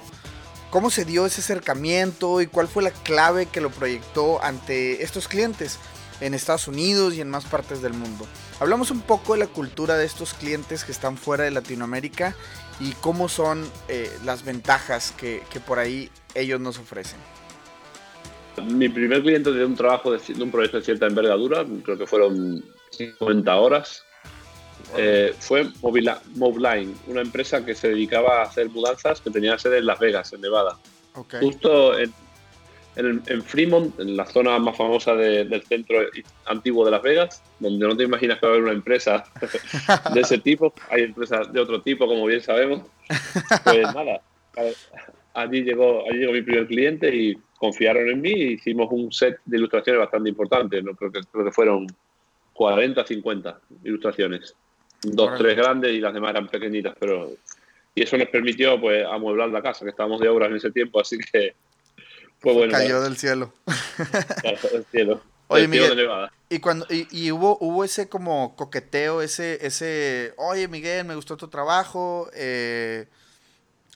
¿Cómo 0.70 0.90
se 0.90 1.06
dio 1.06 1.26
ese 1.26 1.40
acercamiento 1.40 2.42
y 2.42 2.48
cuál 2.48 2.68
fue 2.68 2.84
la 2.84 2.92
clave 2.92 3.46
que 3.46 3.62
lo 3.62 3.70
proyectó 3.70 4.44
ante 4.44 5.04
estos 5.04 5.30
clientes 5.30 5.80
en 6.20 6.34
Estados 6.34 6.68
Unidos 6.68 7.14
y 7.14 7.22
en 7.22 7.30
más 7.30 7.46
partes 7.46 7.82
del 7.82 7.94
mundo? 7.94 8.28
hablamos 8.60 8.92
un 8.92 9.00
poco 9.00 9.36
de 9.36 9.40
la 9.40 9.48
cultura 9.48 9.96
de 9.96 10.06
estos 10.06 10.34
clientes 10.34 10.84
que 10.84 10.92
están 10.92 11.16
fuera 11.16 11.46
de 11.46 11.52
Latinoamérica 11.52 12.36
y 12.82 12.92
cómo 13.00 13.30
son 13.30 13.66
eh, 13.88 14.12
las 14.26 14.44
ventajas 14.44 15.14
que, 15.14 15.42
por 15.66 15.80
ahí 15.80 16.10
ellos 16.36 16.60
nos 16.60 16.78
ofrecen. 16.78 17.20
Mi 18.70 18.90
primer 18.90 19.22
cliente 19.22 19.54
de 19.54 19.64
un 19.64 19.78
trabajo 19.78 20.12
de, 20.12 20.44
un 20.44 20.52
proyecto 20.52 20.76
de 20.76 20.84
cierta 20.84 21.08
envergadura, 21.08 21.66
creo 21.86 21.98
que 21.98 22.06
fueron 22.06 22.66
50 22.90 23.56
horas, 23.56 24.04
eh, 24.98 25.34
fue 25.40 25.68
Moveline, 25.82 26.96
una 27.08 27.22
empresa 27.22 27.66
que 27.66 27.76
se 27.76 27.90
dedicaba 27.90 28.40
a 28.40 28.44
hacer 28.44 28.70
mudanzas 28.70 29.22
que 29.22 29.30
tenía 29.30 29.58
sede 29.58 29.80
en 29.80 29.86
Las 29.86 30.00
Vegas, 30.00 30.34
en 30.34 30.42
Nevada. 30.42 30.78
Justo 31.40 31.98
en, 32.00 32.14
en, 32.96 33.44
Fremont, 33.44 34.00
en 34.00 34.16
la 34.16 34.26
zona 34.26 34.58
más 34.60 34.78
famosa 34.78 35.16
del 35.16 35.64
centro 35.64 36.00
antiguo 36.46 36.86
de 36.86 36.92
Las 36.92 37.02
Vegas, 37.02 37.44
donde 37.60 37.88
no 37.88 37.96
te 37.96 38.04
imaginas 38.04 38.40
que 38.40 38.46
va 38.46 38.54
a 38.54 38.56
haber 38.56 38.64
una 38.64 38.74
empresa 38.74 39.24
de 40.14 40.22
ese 40.22 40.38
tipo, 40.38 40.74
hay 40.90 41.04
empresas 41.04 41.52
de 41.52 41.60
otro 41.60 41.82
tipo, 41.82 42.08
como 42.08 42.26
bien 42.26 42.42
sabemos. 42.42 42.84
Pues 43.64 43.82
nada, 43.96 44.22
allí 45.34 45.64
llegó, 45.64 46.04
allí 46.10 46.20
llegó 46.20 46.34
mi 46.34 46.42
primer 46.42 46.68
cliente 46.68 47.14
y 47.14 47.38
confiaron 47.58 48.10
en 48.10 48.22
mí 48.22 48.32
y 48.32 48.54
hicimos 48.54 48.88
un 48.92 49.12
set 49.12 49.40
de 49.46 49.58
ilustraciones 49.58 50.00
bastante 50.00 50.30
importante, 50.30 50.82
¿no? 50.82 50.96
creo, 50.96 51.12
que, 51.12 51.22
creo 51.32 51.46
que 51.46 51.52
fueron 51.52 51.88
40, 52.54 53.06
50 53.06 53.60
ilustraciones. 53.84 54.56
Dos, 55.04 55.38
tres 55.38 55.56
grandes 55.58 55.92
y 55.92 56.00
las 56.00 56.14
demás 56.14 56.32
eran 56.32 56.48
pequeñitas, 56.48 56.96
pero... 57.00 57.32
Y 57.94 58.04
eso 58.04 58.18
nos 58.18 58.30
permitió 58.30 58.80
pues 58.80 59.06
amueblar 59.06 59.50
la 59.50 59.62
casa, 59.62 59.84
que 59.84 59.92
estábamos 59.92 60.22
de 60.22 60.30
obras 60.30 60.50
en 60.50 60.56
ese 60.56 60.72
tiempo, 60.72 61.02
así 61.02 61.18
que 61.18 61.56
Cayó 62.72 63.02
del 63.02 63.18
cielo. 63.18 63.54
Cayó 64.42 64.70
del 64.70 64.86
cielo. 64.86 65.22
Oye, 65.48 65.68
Miguel, 65.68 66.10
y 66.50 66.60
cuando 66.60 66.86
y, 66.90 67.32
hubo 67.32 67.58
hubo 67.60 67.84
ese 67.84 68.08
como 68.08 68.56
coqueteo, 68.56 69.22
ese 69.22 69.66
ese, 69.66 70.34
oye 70.38 70.68
Miguel, 70.70 71.06
me 71.06 71.16
gustó 71.16 71.36
tu 71.36 71.50
trabajo, 71.50 72.30
eh, 72.34 73.08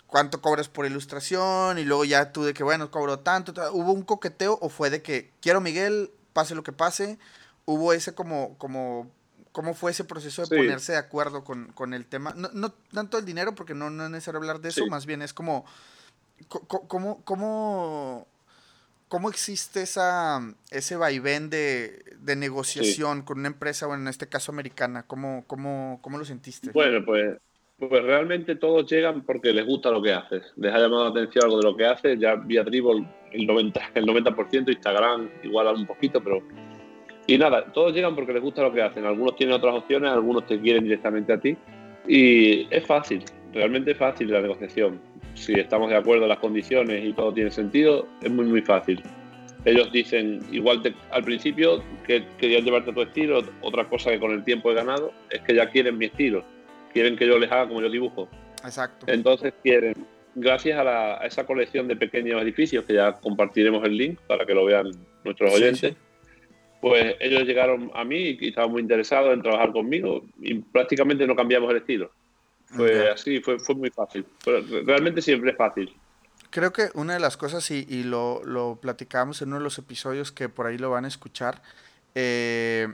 cuánto 0.05 0.41
cobras 0.41 0.67
por 0.67 0.85
ilustración 0.85 1.77
y 1.79 1.85
luego 1.85 2.03
ya 2.03 2.33
tú 2.33 2.43
de 2.43 2.53
que 2.53 2.63
bueno 2.63 2.91
cobro 2.91 3.19
tanto, 3.19 3.53
hubo 3.71 3.93
un 3.93 4.03
coqueteo 4.03 4.59
o 4.61 4.67
fue 4.67 4.89
de 4.89 5.01
que 5.01 5.31
quiero 5.41 5.61
Miguel, 5.61 6.11
pase 6.33 6.55
lo 6.55 6.63
que 6.63 6.73
pase, 6.73 7.17
hubo 7.63 7.93
ese 7.93 8.13
como 8.13 8.57
como 8.57 9.09
cómo 9.55 9.73
fue 9.73 9.91
ese 9.91 10.03
proceso 10.03 10.45
de 10.45 10.57
ponerse 10.57 10.91
de 10.91 10.97
acuerdo 10.97 11.45
con, 11.45 11.93
el 11.93 12.05
tema, 12.05 12.33
no, 12.35 12.49
no, 12.51 12.73
tanto 12.93 13.17
el 13.17 13.23
dinero 13.23 13.55
porque 13.55 13.73
no, 13.73 13.89
no 13.89 14.03
es 14.03 14.09
necesario 14.09 14.41
hablar 14.41 14.59
de 14.59 14.67
eso, 14.67 14.85
más 14.87 15.05
bien 15.05 15.21
es 15.21 15.33
como 15.33 15.63
cómo, 16.49 17.23
cómo 17.23 18.27
¿Cómo 19.07 19.29
existe 19.29 19.83
esa, 19.83 20.41
ese 20.71 20.95
vaivén 20.95 21.51
de, 21.51 22.03
de 22.19 22.35
negociación 22.35 23.21
con 23.21 23.37
una 23.37 23.47
empresa, 23.47 23.85
bueno, 23.85 24.01
en 24.01 24.07
este 24.07 24.27
caso 24.27 24.51
americana? 24.51 25.03
¿Cómo, 25.03 25.43
cómo, 25.45 25.99
cómo 26.01 26.17
lo 26.17 26.25
sentiste? 26.25 26.71
Bueno, 26.71 27.05
pues, 27.05 27.37
pues 27.77 28.03
realmente 28.03 28.55
todos 28.55 28.91
llegan 28.91 29.21
porque 29.21 29.53
les 29.53 29.63
gusta 29.63 29.91
lo 29.91 30.01
que 30.01 30.11
haces. 30.11 30.41
Les 30.55 30.73
ha 30.73 30.79
llamado 30.79 31.03
la 31.03 31.11
atención 31.11 31.45
algo 31.45 31.57
de 31.57 31.63
lo 31.63 31.77
que 31.77 31.85
haces. 31.85 32.19
Ya 32.19 32.33
vía 32.33 32.63
Dribble 32.63 33.07
el 33.31 33.47
90%, 33.47 33.91
el 33.93 34.05
90% 34.05 34.69
Instagram 34.73 35.29
igual 35.43 35.67
un 35.67 35.85
poquito, 35.85 36.21
pero... 36.21 36.41
Y 37.27 37.37
nada, 37.37 37.65
todos 37.65 37.93
llegan 37.93 38.15
porque 38.15 38.33
les 38.33 38.41
gusta 38.41 38.61
lo 38.61 38.71
que 38.71 38.81
hacen. 38.81 39.05
Algunos 39.05 39.35
tienen 39.35 39.55
otras 39.55 39.75
opciones, 39.75 40.11
algunos 40.11 40.45
te 40.45 40.59
quieren 40.59 40.83
directamente 40.83 41.33
a 41.33 41.39
ti. 41.39 41.57
Y 42.07 42.67
es 42.73 42.85
fácil, 42.85 43.23
realmente 43.53 43.91
es 43.91 43.97
fácil 43.97 44.31
la 44.31 44.41
negociación 44.41 44.99
si 45.35 45.53
estamos 45.53 45.89
de 45.89 45.97
acuerdo 45.97 46.23
en 46.23 46.29
las 46.29 46.39
condiciones 46.39 47.03
y 47.03 47.13
todo 47.13 47.33
tiene 47.33 47.51
sentido, 47.51 48.07
es 48.21 48.31
muy, 48.31 48.45
muy 48.45 48.61
fácil. 48.61 49.01
Ellos 49.65 49.91
dicen, 49.91 50.41
igual 50.51 50.81
al 51.11 51.23
principio, 51.23 51.83
que 52.05 52.23
querían 52.37 52.63
llevarte 52.63 52.93
tu 52.93 53.01
estilo, 53.01 53.43
otra 53.61 53.85
cosa 53.85 54.11
que 54.11 54.19
con 54.19 54.31
el 54.31 54.43
tiempo 54.43 54.71
he 54.71 54.75
ganado, 54.75 55.11
es 55.29 55.41
que 55.41 55.55
ya 55.55 55.69
quieren 55.69 55.97
mi 55.97 56.05
estilo, 56.05 56.43
quieren 56.93 57.15
que 57.15 57.27
yo 57.27 57.37
les 57.37 57.51
haga 57.51 57.67
como 57.67 57.81
yo 57.81 57.89
dibujo. 57.89 58.29
Exacto. 58.63 59.07
Entonces 59.09 59.53
quieren, 59.63 59.93
gracias 60.35 60.79
a, 60.79 61.25
esa 61.25 61.45
colección 61.45 61.87
de 61.87 61.95
pequeños 61.95 62.41
edificios, 62.41 62.85
que 62.85 62.93
ya 62.93 63.13
compartiremos 63.13 63.83
el 63.83 63.97
link 63.97 64.19
para 64.27 64.45
que 64.45 64.53
lo 64.53 64.65
vean 64.65 64.91
nuestros 65.23 65.53
oyentes, 65.53 65.95
pues 66.85 67.15
ellos 67.19 67.45
llegaron 67.45 67.89
a 67.95 68.03
mí 68.03 68.37
y 68.39 68.49
estaban 68.49 68.69
muy 68.69 68.79
interesados 68.79 69.33
en 69.33 69.41
trabajar 69.41 69.71
conmigo 69.71 70.23
y 70.39 70.53
prácticamente 70.59 71.25
no 71.25 71.35
cambiamos 71.35 71.71
el 71.71 71.77
estilo. 71.77 72.11
Fue 72.67 73.09
así, 73.09 73.39
fue, 73.39 73.57
fue 73.57 73.73
muy 73.73 73.89
fácil. 73.89 74.23
realmente 74.85 75.19
siempre 75.23 75.49
es 75.49 75.57
fácil. 75.57 75.91
Creo 76.51 76.71
que 76.71 76.89
una 76.93 77.15
de 77.15 77.19
las 77.19 77.37
cosas, 77.37 77.71
y, 77.71 77.87
y 77.89 78.03
lo, 78.03 78.43
lo, 78.43 78.77
platicamos 78.79 79.41
en 79.41 79.47
uno 79.47 79.57
de 79.57 79.63
los 79.63 79.79
episodios 79.79 80.31
que 80.31 80.47
por 80.47 80.67
ahí 80.67 80.77
lo 80.77 80.91
van 80.91 81.05
a 81.05 81.07
escuchar, 81.07 81.63
eh, 82.13 82.93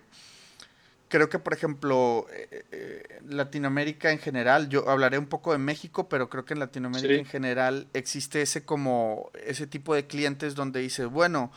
creo 1.10 1.27
que, 1.27 1.39
por 1.39 1.51
ejemplo, 1.51 2.27
eh, 2.31 2.63
eh, 2.71 3.19
Latinoamérica 3.27 4.13
en 4.13 4.19
general, 4.19 4.69
yo 4.69 4.88
hablaré 4.88 5.17
un 5.17 5.27
poco 5.27 5.51
de 5.51 5.57
México, 5.57 6.07
pero 6.07 6.29
creo 6.29 6.45
que 6.45 6.53
en 6.53 6.62
Latinoamérica 6.62 7.15
en 7.15 7.25
general 7.25 7.88
existe 7.93 8.41
ese 8.41 8.63
como, 8.63 9.31
ese 9.45 9.67
tipo 9.67 9.93
de 9.93 10.07
clientes 10.07 10.55
donde 10.55 10.79
dices, 10.79 11.07
bueno, 11.07 11.51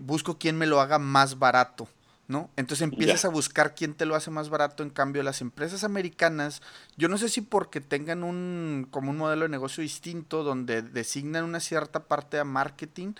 busco 0.00 0.38
quien 0.38 0.56
me 0.56 0.66
lo 0.66 0.80
haga 0.80 0.98
más 0.98 1.38
barato. 1.38 1.88
¿no? 2.30 2.48
Entonces 2.56 2.84
empiezas 2.84 3.24
a 3.24 3.28
buscar 3.28 3.74
quién 3.74 3.92
te 3.94 4.06
lo 4.06 4.14
hace 4.14 4.30
más 4.30 4.50
barato. 4.50 4.84
En 4.84 4.90
cambio, 4.90 5.24
las 5.24 5.40
empresas 5.40 5.82
americanas, 5.82 6.62
yo 6.96 7.08
no 7.08 7.18
sé 7.18 7.28
si 7.28 7.40
porque 7.40 7.80
tengan 7.80 8.22
un, 8.22 8.86
como 8.92 9.10
un 9.10 9.16
modelo 9.16 9.42
de 9.42 9.48
negocio 9.48 9.82
distinto, 9.82 10.44
donde 10.44 10.80
designan 10.80 11.42
una 11.42 11.58
cierta 11.58 12.04
parte 12.04 12.38
a 12.38 12.44
marketing, 12.44 13.14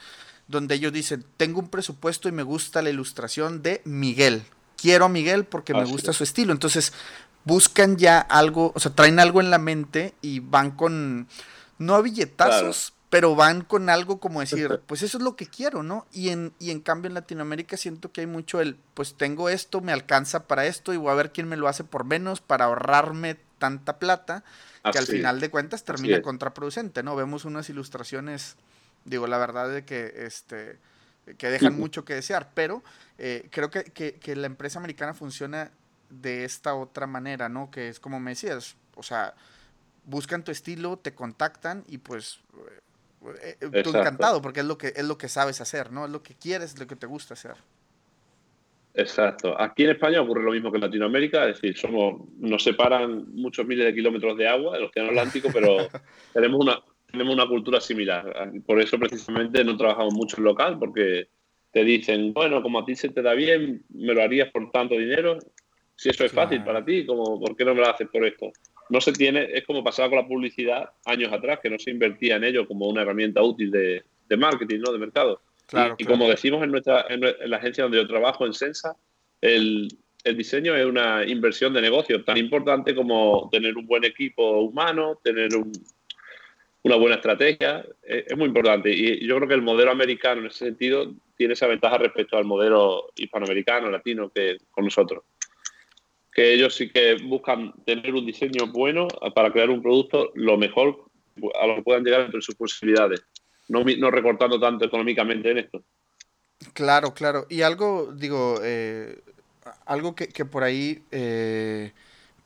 donde 0.46 0.76
ellos 0.76 0.92
dicen, 0.92 1.24
tengo 1.36 1.58
un 1.58 1.68
presupuesto 1.68 2.28
y 2.28 2.32
me 2.32 2.44
gusta 2.44 2.82
la 2.82 2.90
ilustración 2.90 3.62
de 3.62 3.82
Miguel. 3.84 4.44
Quiero 4.76 5.06
a 5.06 5.08
Miguel 5.08 5.44
porque 5.44 5.74
me 5.74 5.84
gusta 5.84 6.12
su 6.12 6.22
estilo. 6.22 6.52
Entonces, 6.52 6.92
buscan 7.44 7.96
ya 7.96 8.20
algo, 8.20 8.72
o 8.76 8.78
sea, 8.78 8.92
traen 8.92 9.18
algo 9.18 9.40
en 9.40 9.50
la 9.50 9.58
mente 9.58 10.14
y 10.22 10.38
van 10.38 10.70
con, 10.70 11.26
no 11.78 11.96
a 11.96 12.00
billetazos, 12.00 12.92
pero 13.10 13.34
van 13.34 13.62
con 13.62 13.90
algo 13.90 14.20
como 14.20 14.38
decir, 14.38 14.80
pues 14.86 15.02
eso 15.02 15.18
es 15.18 15.24
lo 15.24 15.34
que 15.34 15.46
quiero, 15.46 15.82
¿no? 15.82 16.06
Y 16.12 16.28
en, 16.28 16.54
y 16.60 16.70
en 16.70 16.80
cambio 16.80 17.08
en 17.08 17.14
Latinoamérica 17.14 17.76
siento 17.76 18.12
que 18.12 18.20
hay 18.20 18.28
mucho 18.28 18.60
el, 18.60 18.76
pues 18.94 19.14
tengo 19.14 19.48
esto, 19.48 19.80
me 19.80 19.90
alcanza 19.90 20.46
para 20.46 20.64
esto 20.64 20.94
y 20.94 20.96
voy 20.96 21.10
a 21.10 21.14
ver 21.14 21.32
quién 21.32 21.48
me 21.48 21.56
lo 21.56 21.66
hace 21.66 21.82
por 21.82 22.04
menos 22.04 22.40
para 22.40 22.66
ahorrarme 22.66 23.36
tanta 23.58 23.98
plata, 23.98 24.44
que 24.92 24.98
al 24.98 25.06
final 25.06 25.40
de 25.40 25.50
cuentas 25.50 25.84
termina 25.84 26.22
contraproducente, 26.22 27.02
¿no? 27.02 27.16
Vemos 27.16 27.44
unas 27.44 27.68
ilustraciones, 27.68 28.56
digo, 29.04 29.26
la 29.26 29.38
verdad 29.38 29.68
de 29.68 29.84
que, 29.84 30.14
este, 30.24 30.78
que 31.36 31.50
dejan 31.50 31.76
mucho 31.76 32.04
que 32.04 32.14
desear, 32.14 32.52
pero 32.54 32.84
eh, 33.18 33.48
creo 33.50 33.70
que, 33.70 33.84
que, 33.84 34.14
que 34.14 34.36
la 34.36 34.46
empresa 34.46 34.78
americana 34.78 35.14
funciona 35.14 35.72
de 36.10 36.44
esta 36.44 36.74
otra 36.74 37.08
manera, 37.08 37.48
¿no? 37.48 37.72
Que 37.72 37.88
es 37.88 37.98
como 37.98 38.20
me 38.20 38.30
decías, 38.30 38.76
o 38.94 39.02
sea, 39.02 39.34
buscan 40.04 40.44
tu 40.44 40.52
estilo, 40.52 40.96
te 40.96 41.12
contactan 41.12 41.84
y 41.88 41.98
pues 41.98 42.40
eh, 43.42 43.56
eh, 43.60 43.82
tú 43.82 43.90
encantado 43.90 44.40
porque 44.40 44.60
es 44.60 44.66
lo 44.66 44.78
que 44.78 44.92
es 44.96 45.04
lo 45.04 45.18
que 45.18 45.28
sabes 45.28 45.60
hacer, 45.60 45.92
¿no? 45.92 46.06
Es 46.06 46.10
lo 46.10 46.22
que 46.22 46.34
quieres, 46.34 46.74
es 46.74 46.80
lo 46.80 46.86
que 46.86 46.96
te 46.96 47.06
gusta 47.06 47.34
hacer. 47.34 47.54
Exacto. 48.94 49.60
Aquí 49.60 49.84
en 49.84 49.90
España 49.90 50.20
ocurre 50.20 50.42
lo 50.42 50.50
mismo 50.50 50.70
que 50.70 50.78
en 50.78 50.82
Latinoamérica, 50.82 51.48
es 51.48 51.60
decir, 51.60 51.76
somos, 51.76 52.22
nos 52.38 52.62
separan 52.62 53.32
muchos 53.34 53.64
miles 53.66 53.86
de 53.86 53.94
kilómetros 53.94 54.36
de 54.36 54.48
agua 54.48 54.74
del 54.74 54.84
Océano 54.84 55.10
Atlántico, 55.10 55.48
pero 55.52 55.76
tenemos 56.32 56.60
una, 56.60 56.82
tenemos 57.10 57.34
una 57.34 57.46
cultura 57.46 57.80
similar. 57.80 58.52
Por 58.66 58.80
eso 58.80 58.98
precisamente 58.98 59.62
no 59.64 59.76
trabajamos 59.76 60.14
mucho 60.14 60.38
en 60.38 60.44
local, 60.44 60.78
porque 60.78 61.28
te 61.70 61.84
dicen, 61.84 62.32
bueno, 62.32 62.62
como 62.62 62.80
a 62.80 62.84
ti 62.84 62.96
se 62.96 63.10
te 63.10 63.22
da 63.22 63.34
bien, 63.34 63.84
me 63.90 64.12
lo 64.12 64.22
harías 64.22 64.50
por 64.50 64.70
tanto 64.70 64.96
dinero. 64.96 65.38
Si 65.94 66.08
eso 66.08 66.24
es 66.24 66.32
fácil 66.32 66.64
para 66.64 66.84
ti, 66.84 67.06
como, 67.06 67.38
¿por 67.38 67.54
qué 67.54 67.64
no 67.64 67.74
me 67.74 67.82
lo 67.82 67.90
haces 67.90 68.08
por 68.08 68.24
esto? 68.24 68.50
No 68.90 69.00
se 69.00 69.12
tiene, 69.12 69.48
es 69.54 69.64
como 69.64 69.84
pasaba 69.84 70.08
con 70.08 70.18
la 70.18 70.26
publicidad 70.26 70.90
años 71.06 71.32
atrás, 71.32 71.60
que 71.62 71.70
no 71.70 71.78
se 71.78 71.90
invertía 71.90 72.36
en 72.36 72.44
ello 72.44 72.66
como 72.66 72.88
una 72.88 73.02
herramienta 73.02 73.42
útil 73.42 73.70
de, 73.70 74.04
marketing, 74.36 74.80
¿no? 74.80 74.92
De 74.92 74.98
mercado. 74.98 75.40
y, 75.96 76.04
como 76.04 76.28
decimos 76.28 76.62
en, 76.62 76.72
nuestra, 76.72 77.06
en, 77.08 77.20
la 77.20 77.56
agencia 77.56 77.84
donde 77.84 77.98
yo 77.98 78.06
trabajo, 78.06 78.46
en 78.46 78.52
Sensa, 78.52 78.96
el, 79.40 79.88
diseño 80.36 80.76
es 80.76 80.84
una 80.84 81.24
inversión 81.24 81.72
de 81.72 81.80
negocio 81.80 82.22
tan 82.24 82.36
importante 82.36 82.94
como 82.94 83.48
tener 83.50 83.76
un 83.76 83.86
buen 83.86 84.04
equipo 84.04 84.60
humano, 84.60 85.18
tener 85.22 85.50
una 86.82 86.96
buena 86.96 87.16
estrategia, 87.16 87.86
es, 88.02 88.24
es, 88.26 88.36
muy 88.36 88.48
importante. 88.48 88.90
Y 88.92 89.26
yo 89.26 89.36
creo 89.36 89.48
que 89.48 89.54
el 89.54 89.62
modelo 89.62 89.92
americano 89.92 90.40
en 90.40 90.48
ese 90.48 90.66
sentido 90.66 91.14
tiene 91.36 91.54
esa 91.54 91.68
ventaja 91.68 91.98
respecto 91.98 92.36
al 92.36 92.44
modelo 92.44 93.12
hispanoamericano, 93.16 93.88
latino, 93.88 94.30
que 94.30 94.58
con 94.70 94.84
nosotros 94.84 95.22
que 96.32 96.54
ellos 96.54 96.74
sí 96.74 96.90
que 96.90 97.16
buscan 97.24 97.72
tener 97.84 98.14
un 98.14 98.26
diseño 98.26 98.68
bueno 98.68 99.08
para 99.34 99.52
crear 99.52 99.70
un 99.70 99.82
producto 99.82 100.30
lo 100.34 100.56
mejor 100.56 101.04
a 101.60 101.66
lo 101.66 101.76
que 101.76 101.82
puedan 101.82 102.04
llegar 102.04 102.22
entre 102.22 102.42
sus 102.42 102.54
posibilidades, 102.54 103.22
no, 103.68 103.84
no 103.84 104.10
recortando 104.10 104.60
tanto 104.60 104.84
económicamente 104.84 105.50
en 105.50 105.58
esto. 105.58 105.82
Claro, 106.74 107.14
claro. 107.14 107.46
Y 107.48 107.62
algo, 107.62 108.12
digo, 108.14 108.60
eh, 108.62 109.20
algo 109.86 110.14
que, 110.14 110.44
por 110.44 110.62
ahí 110.62 111.02
eh, 111.10 111.92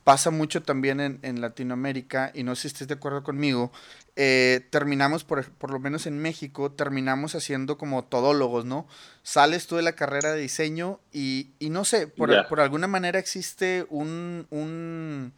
pasa 0.05 0.31
mucho 0.31 0.63
también 0.63 1.01
en, 1.01 1.41
Latinoamérica, 1.41 2.31
y 2.35 2.43
no 2.45 2.55
sé 2.55 2.63
si 2.63 2.69
estés 2.69 2.89
de 2.89 2.95
acuerdo 2.95 3.23
conmigo, 3.23 3.73
eh, 4.17 4.67
terminamos, 4.71 5.25
por, 5.25 5.51
por, 5.53 5.71
lo 5.71 5.81
menos 5.81 6.07
en 6.07 6.19
México, 6.19 6.71
terminamos 6.71 7.35
haciendo 7.35 7.79
como 7.79 8.05
todólogos, 8.05 8.67
¿no? 8.67 8.87
Sales 9.23 9.67
tú 9.67 9.77
de 9.77 9.83
la 9.83 9.97
carrera 9.97 10.33
de 10.33 10.41
diseño 10.41 11.01
y, 11.11 11.53
y 11.59 11.71
no 11.71 11.85
sé, 11.85 12.07
por, 12.07 12.47
por 12.49 12.61
alguna 12.61 12.87
manera 12.87 13.19
existe 13.19 13.87
un, 13.89 14.47
un 14.51 15.33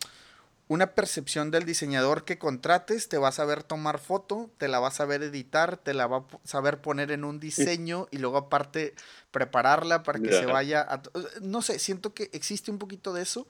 una 0.69 0.95
percepción 0.95 1.51
del 1.53 1.65
diseñador 1.65 2.25
que 2.25 2.39
contrates, 2.39 3.09
te 3.09 3.19
va 3.19 3.29
a 3.29 3.33
saber 3.33 3.63
tomar 3.63 4.01
foto, 4.01 4.51
te 4.59 4.67
la 4.67 4.81
va 4.81 4.89
a 4.89 4.93
saber 4.93 5.23
editar, 5.23 5.77
te 5.77 5.95
la 5.95 6.09
va 6.09 6.19
a 6.19 6.25
saber 6.43 6.81
poner 6.81 7.13
en 7.13 7.25
un 7.25 7.39
diseño 7.39 8.09
y 8.11 8.19
luego 8.19 8.37
aparte 8.37 8.95
prepararla 9.31 10.03
para 10.03 10.19
que 10.19 10.33
se 10.33 10.47
vaya 10.47 10.81
a... 10.83 11.03
No 11.41 11.63
sé, 11.63 11.79
siento 11.79 12.15
que 12.15 12.31
existe 12.33 12.73
un 12.73 12.79
poquito 12.79 13.13
de 13.13 13.23
eso 13.23 13.47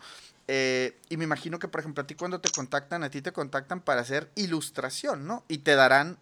eh, 0.48 0.96
y 1.08 1.16
me 1.16 1.24
imagino 1.24 1.58
que, 1.58 1.68
por 1.68 1.80
ejemplo, 1.80 2.02
a 2.02 2.06
ti 2.06 2.14
cuando 2.14 2.40
te 2.40 2.50
contactan, 2.50 3.02
a 3.02 3.10
ti 3.10 3.22
te 3.22 3.32
contactan 3.32 3.80
para 3.80 4.00
hacer 4.00 4.30
ilustración, 4.36 5.26
¿no? 5.26 5.44
Y 5.48 5.58
te 5.58 5.74
darán 5.74 6.18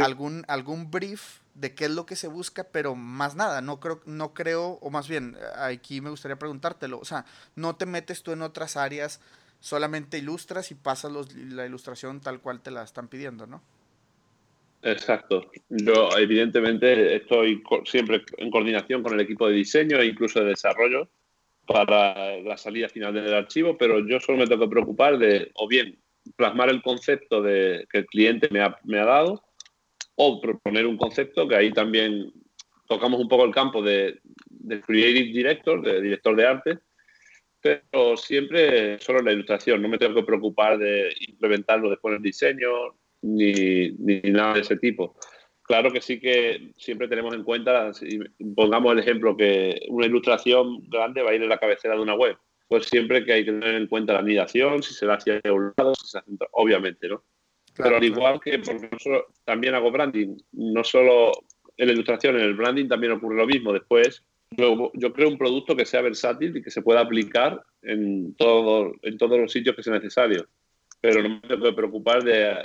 algún, 0.00 0.44
algún 0.48 0.90
brief 0.90 1.40
de 1.54 1.74
qué 1.74 1.86
es 1.86 1.90
lo 1.90 2.06
que 2.06 2.16
se 2.16 2.28
busca, 2.28 2.64
pero 2.64 2.94
más 2.94 3.34
nada, 3.34 3.60
no 3.60 3.80
creo, 3.80 4.00
no 4.06 4.32
creo, 4.32 4.78
o 4.80 4.90
más 4.90 5.08
bien, 5.08 5.36
aquí 5.56 6.00
me 6.00 6.10
gustaría 6.10 6.38
preguntártelo, 6.38 6.98
o 6.98 7.04
sea, 7.04 7.26
no 7.54 7.76
te 7.76 7.86
metes 7.86 8.22
tú 8.22 8.32
en 8.32 8.42
otras 8.42 8.76
áreas 8.76 9.20
solamente 9.58 10.16
ilustras 10.16 10.70
y 10.70 10.74
pasas 10.74 11.12
la 11.36 11.66
ilustración 11.66 12.20
tal 12.20 12.40
cual 12.40 12.60
te 12.62 12.70
la 12.70 12.82
están 12.82 13.08
pidiendo, 13.08 13.46
¿no? 13.46 13.62
Exacto. 14.82 15.50
Yo 15.68 16.08
evidentemente 16.16 17.16
estoy 17.16 17.62
siempre 17.84 18.24
en 18.38 18.50
coordinación 18.50 19.02
con 19.02 19.12
el 19.12 19.20
equipo 19.20 19.46
de 19.46 19.54
diseño 19.56 19.98
e 19.98 20.06
incluso 20.06 20.40
de 20.40 20.46
desarrollo 20.46 21.10
para 21.72 22.38
la 22.38 22.56
salida 22.56 22.88
final 22.88 23.14
del 23.14 23.32
archivo, 23.32 23.78
pero 23.78 24.04
yo 24.04 24.18
solo 24.18 24.38
me 24.38 24.46
tengo 24.46 24.64
que 24.64 24.70
preocupar 24.70 25.18
de 25.18 25.52
o 25.54 25.68
bien 25.68 26.00
plasmar 26.36 26.68
el 26.68 26.82
concepto 26.82 27.40
de, 27.40 27.86
que 27.88 27.98
el 27.98 28.06
cliente 28.06 28.48
me 28.50 28.60
ha, 28.60 28.76
me 28.82 28.98
ha 28.98 29.04
dado 29.04 29.44
o 30.16 30.40
proponer 30.40 30.84
un 30.86 30.96
concepto 30.96 31.46
que 31.46 31.54
ahí 31.54 31.72
también 31.72 32.32
tocamos 32.88 33.20
un 33.20 33.28
poco 33.28 33.44
el 33.44 33.54
campo 33.54 33.82
de, 33.82 34.18
de 34.48 34.80
creative 34.80 35.32
director, 35.32 35.80
de 35.80 36.00
director 36.00 36.34
de 36.34 36.46
arte, 36.46 36.78
pero 37.60 38.16
siempre 38.16 38.98
solo 38.98 39.20
la 39.20 39.32
ilustración. 39.32 39.80
No 39.80 39.88
me 39.88 39.98
tengo 39.98 40.16
que 40.16 40.24
preocupar 40.24 40.76
de 40.76 41.14
implementarlo 41.28 41.88
después 41.88 42.12
en 42.12 42.16
el 42.16 42.22
diseño 42.22 42.68
ni, 43.22 43.90
ni, 43.92 44.20
nada 44.32 44.54
de 44.54 44.60
ese 44.60 44.76
tipo. 44.76 45.16
Claro 45.70 45.92
que 45.92 46.00
sí 46.00 46.18
que 46.18 46.72
siempre 46.76 47.06
tenemos 47.06 47.32
en 47.32 47.44
cuenta, 47.44 47.94
si 47.94 48.18
pongamos 48.56 48.92
el 48.92 48.98
ejemplo 48.98 49.36
que 49.36 49.86
una 49.88 50.06
ilustración 50.06 50.80
grande 50.88 51.22
va 51.22 51.30
a 51.30 51.34
ir 51.36 51.44
en 51.44 51.48
la 51.48 51.60
cabecera 51.60 51.94
de 51.94 52.00
una 52.00 52.16
web, 52.16 52.36
pues 52.66 52.86
siempre 52.86 53.24
que 53.24 53.34
hay 53.34 53.44
que 53.44 53.52
tener 53.52 53.76
en 53.76 53.86
cuenta 53.86 54.14
la 54.14 54.18
anidación, 54.18 54.82
si 54.82 54.92
se 54.92 55.06
da 55.06 55.14
hacia 55.14 55.40
un 55.44 55.72
lado, 55.76 55.94
si 55.94 56.08
se 56.08 56.18
hace 56.18 56.28
obviamente, 56.50 57.08
¿no? 57.08 57.22
Pero 57.76 57.98
al 57.98 58.02
igual 58.02 58.40
que 58.40 58.58
porque 58.58 58.90
también 59.44 59.76
hago 59.76 59.92
branding, 59.92 60.38
no 60.54 60.82
solo 60.82 61.30
en 61.76 61.86
la 61.86 61.92
ilustración, 61.92 62.34
en 62.34 62.46
el 62.46 62.54
branding 62.54 62.88
también 62.88 63.12
ocurre 63.12 63.36
lo 63.36 63.46
mismo. 63.46 63.72
Después 63.72 64.24
yo, 64.56 64.90
creo 65.12 65.28
un 65.28 65.38
producto 65.38 65.76
que 65.76 65.86
sea 65.86 66.02
versátil 66.02 66.56
y 66.56 66.62
que 66.62 66.72
se 66.72 66.82
pueda 66.82 66.98
aplicar 66.98 67.62
en, 67.82 68.34
todo, 68.34 68.92
en 69.02 69.16
todos 69.18 69.38
los 69.38 69.52
sitios 69.52 69.76
que 69.76 69.84
sea 69.84 69.92
necesario. 69.92 70.48
Pero 71.00 71.22
no 71.22 71.28
me 71.28 71.40
tengo 71.40 71.64
que 71.64 71.72
preocupar 71.72 72.22
de, 72.22 72.56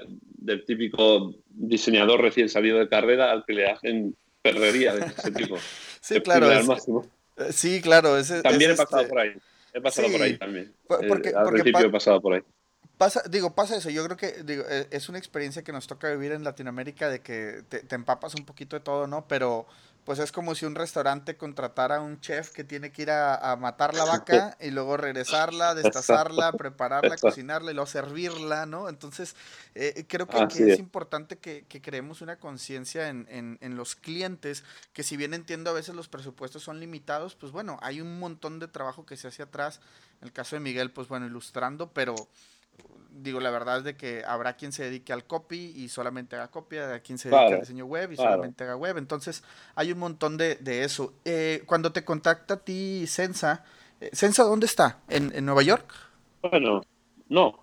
del 0.46 0.66
típico 0.66 1.34
diseñador 1.50 2.22
recién 2.22 2.50
salido 2.50 2.80
de 2.80 2.90
carrera 2.90 3.32
al 3.32 3.46
que 3.46 3.54
le 3.54 3.70
hacen 3.70 4.16
perrería 4.42 4.94
de 4.96 5.06
ese 5.06 5.32
tipo. 5.32 5.58
sí, 6.02 6.20
claro. 6.22 6.52
Eh, 6.52 6.64
sí, 7.52 7.82
claro. 7.82 8.16
también 8.44 8.72
he 8.72 8.76
pasado 8.76 9.02
este 9.02 9.10
por 9.10 9.20
ahí. 9.20 9.32
He 9.74 9.82
pasado 9.82 10.12
por 10.12 10.22
ahí 10.22 10.38
también. 10.38 10.74
Porque, 10.88 11.30
al 11.30 11.50
principio 11.50 11.88
he 11.88 11.90
pasado 11.90 12.22
por 12.22 12.34
ahí. 12.34 12.42
Pasa, 12.98 13.24
digo, 13.30 13.54
pasa 13.54 13.76
eso. 13.76 13.90
Yo 13.90 14.06
creo 14.06 14.16
que 14.16 14.44
digo, 14.44 14.64
e, 14.70 14.88
es 14.92 15.10
una 15.10 15.18
experiencia 15.18 15.64
que 15.64 15.74
nos 15.74 15.86
toca 15.86 16.10
vivir 16.12 16.32
en 16.32 16.46
Latinoamérica 16.46 17.10
de 17.10 17.20
que 17.20 17.64
te, 17.68 17.80
te, 17.80 17.96
empapas 17.96 18.36
un 18.36 18.46
poquito 18.46 18.78
de 18.78 18.80
todo, 18.82 19.06
¿no? 19.06 19.28
Pero 19.28 19.66
pues 20.06 20.20
es 20.20 20.32
como 20.32 20.54
si 20.54 20.66
un 20.66 20.76
restaurante 20.76 21.36
contratara 21.36 21.98
a 21.98 22.02
un 22.02 22.22
chef 22.22 22.52
que 22.52 22.64
tiene 22.64 22.92
que 22.92 23.02
ir 23.02 23.12
a, 23.12 23.56
matar 23.60 23.96
la 23.96 24.06
vaca 24.06 24.56
y 24.62 24.70
luego 24.70 24.98
regresarla, 24.98 25.74
destazarla, 25.74 26.52
prepararla, 26.52 27.18
cocinarla 27.18 27.72
y 27.72 27.74
luego 27.74 27.88
servirla, 27.88 28.68
¿no? 28.68 28.88
Entonces, 28.88 29.36
eh, 29.74 30.06
creo 30.08 30.28
que, 30.28 30.74
es. 30.74 30.80
importante 30.80 31.40
que, 31.40 31.66
creemos 31.82 32.22
una 32.22 32.38
conciencia 32.38 33.10
en, 33.10 33.28
en, 33.60 33.76
los 33.76 33.96
clientes, 33.96 34.64
que 34.94 35.02
si 35.02 35.18
bien 35.18 35.34
entiendo 35.34 35.72
a 35.72 35.74
veces 35.74 35.96
los 35.96 36.08
presupuestos 36.08 36.62
son 36.62 36.80
limitados, 36.80 37.34
pues 37.34 37.52
bueno, 37.52 37.80
hay 37.82 38.00
un 38.00 38.20
montón 38.20 38.60
de 38.60 38.68
trabajo 38.68 39.08
que 39.08 39.18
se 39.18 39.28
hace 39.28 39.42
atrás. 39.42 39.82
En 40.22 40.28
el 40.28 40.34
caso 40.34 40.56
de 40.56 40.60
Miguel, 40.60 40.92
pues 40.92 41.08
bueno, 41.08 41.26
ilustrando, 41.26 41.92
pero 41.92 42.16
digo, 43.26 43.40
la 43.40 43.50
verdad 43.50 43.80
es 43.80 43.84
de 43.84 43.98
que 43.98 44.24
habrá 44.26 44.56
quien 44.56 44.72
se 44.72 44.84
dedique 44.84 45.12
al 45.12 45.26
copy 45.26 45.74
y 45.76 45.90
solamente 45.90 46.36
haga 46.36 46.50
copia, 46.50 46.86
habrá 46.86 47.00
quien 47.00 47.18
se 47.18 47.30
dedique 47.30 47.54
al 47.54 47.60
diseño 47.62 47.86
web 47.86 48.12
y 48.12 48.16
solamente 48.16 48.64
haga 48.64 48.76
web. 48.76 48.98
Entonces, 48.98 49.44
hay 49.76 49.92
un 49.92 50.00
montón 50.00 50.38
de, 50.38 50.58
eso. 50.84 51.14
Eh, 51.26 51.64
cuando 51.66 51.92
te 51.92 52.06
contacta 52.06 52.56
a 52.56 52.64
ti 52.64 53.06
Sensa, 53.08 53.64
eh, 54.02 54.10
¿Sensa 54.14 54.44
dónde 54.44 54.66
está? 54.66 55.00
¿En, 55.10 55.46
Nueva 55.46 55.64
York? 55.64 55.94
Bueno, 56.42 56.82
no. 57.30 57.60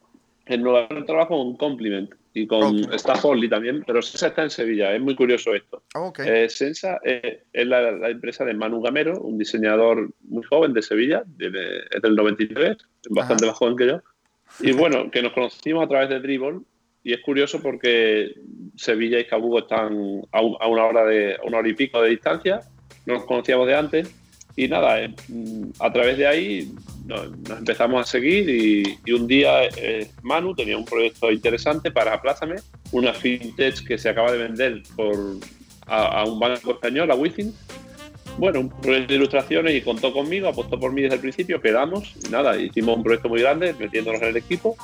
En 0.47 0.63
Nueva 0.63 0.89
York 0.89 1.07
trabajo 1.07 1.37
con 1.37 1.57
Compliment 1.57 2.15
y 2.35 2.47
con 2.47 2.93
Staff 2.95 3.25
Only 3.25 3.49
también, 3.49 3.85
pero 3.87 4.01
Sensa 4.01 4.29
está 4.29 4.43
en 4.43 4.51
Sevilla. 4.51 4.95
Es 4.95 5.01
muy 5.01 5.15
curioso 5.15 5.55
esto. 5.55 5.83
Oh, 5.95 6.13
eh, 6.19 6.49
Sensa 6.49 6.99
es 7.05 7.67
la, 7.67 8.09
empresa 8.09 8.45
de 8.45 8.55
Manu 8.55 8.81
Gamero, 8.81 9.21
un 9.21 9.39
diseñador 9.39 10.11
muy 10.23 10.43
joven 10.43 10.73
de 10.73 10.83
Sevilla, 10.83 11.23
es 11.39 12.03
del 12.03 12.17
93, 12.17 12.77
bastante 13.11 13.47
más 13.47 13.57
joven 13.57 13.77
que 13.77 13.87
yo 13.87 14.03
y 14.61 14.73
bueno, 14.73 15.11
que 15.11 15.23
nos 15.23 15.33
conocimos 15.33 15.85
a 15.85 15.89
través 15.89 16.09
de 16.09 16.21
Dribble 16.21 16.61
y 17.05 17.13
es 17.13 17.21
curioso 17.21 17.61
porque 17.61 18.35
Sevilla 18.77 19.19
y 19.19 19.27
Cabugo 19.27 19.61
están 19.61 20.23
a, 20.31 20.41
una 20.41 20.85
hora 20.85 21.05
de 21.05 21.37
una 21.45 21.59
hora 21.59 21.69
y 21.69 21.75
pico 21.75 22.01
de 22.01 22.11
distancia, 22.11 22.61
nos 23.07 23.25
conocíamos 23.25 23.67
de 23.67 23.75
antes 23.75 24.15
y 24.55 24.69
nada, 24.69 25.01
eh, 25.01 25.15
a 25.81 25.93
través 25.93 26.19
de 26.19 26.27
ahí 26.27 26.73
nos, 27.07 27.29
empezamos 27.59 28.03
a 28.03 28.05
seguir 28.05 28.49
y, 28.49 29.13
un 29.13 29.27
día 29.27 29.65
eh, 29.65 30.09
Manu 30.23 30.55
tenía 30.55 30.77
un 30.77 30.85
proyecto 30.85 31.33
interesante 31.33 31.91
para 31.91 32.15
Aplázame, 32.15 32.57
una 32.93 33.13
fintech 33.13 33.85
que 33.87 33.99
se 33.99 34.09
acaba 34.09 34.31
de 34.31 34.39
vender 34.39 34.83
por 34.95 35.17
a, 35.87 36.25
un 36.25 36.39
banco 36.39 36.73
español, 36.73 37.11
a 37.11 37.15
Within, 37.15 37.53
bueno, 38.39 38.61
un 38.61 38.69
proyecto 38.69 39.13
de 39.13 39.17
ilustraciones 39.17 39.75
y 39.75 39.83
contó 39.83 40.13
conmigo, 40.13 40.49
apostó 40.49 40.79
por 40.79 40.93
mí 40.93 41.03
desde 41.03 41.17
el 41.17 41.21
principio, 41.21 41.61
quedamos 41.61 42.15
y 42.25 42.31
nada, 42.31 42.57
hicimos 42.57 42.97
un 42.97 43.03
proyecto 43.03 43.29
muy 43.29 43.41
grande 43.41 43.75
metiéndonos 43.79 44.23
en 44.23 44.29
el 44.29 44.37
equipo 44.37 44.77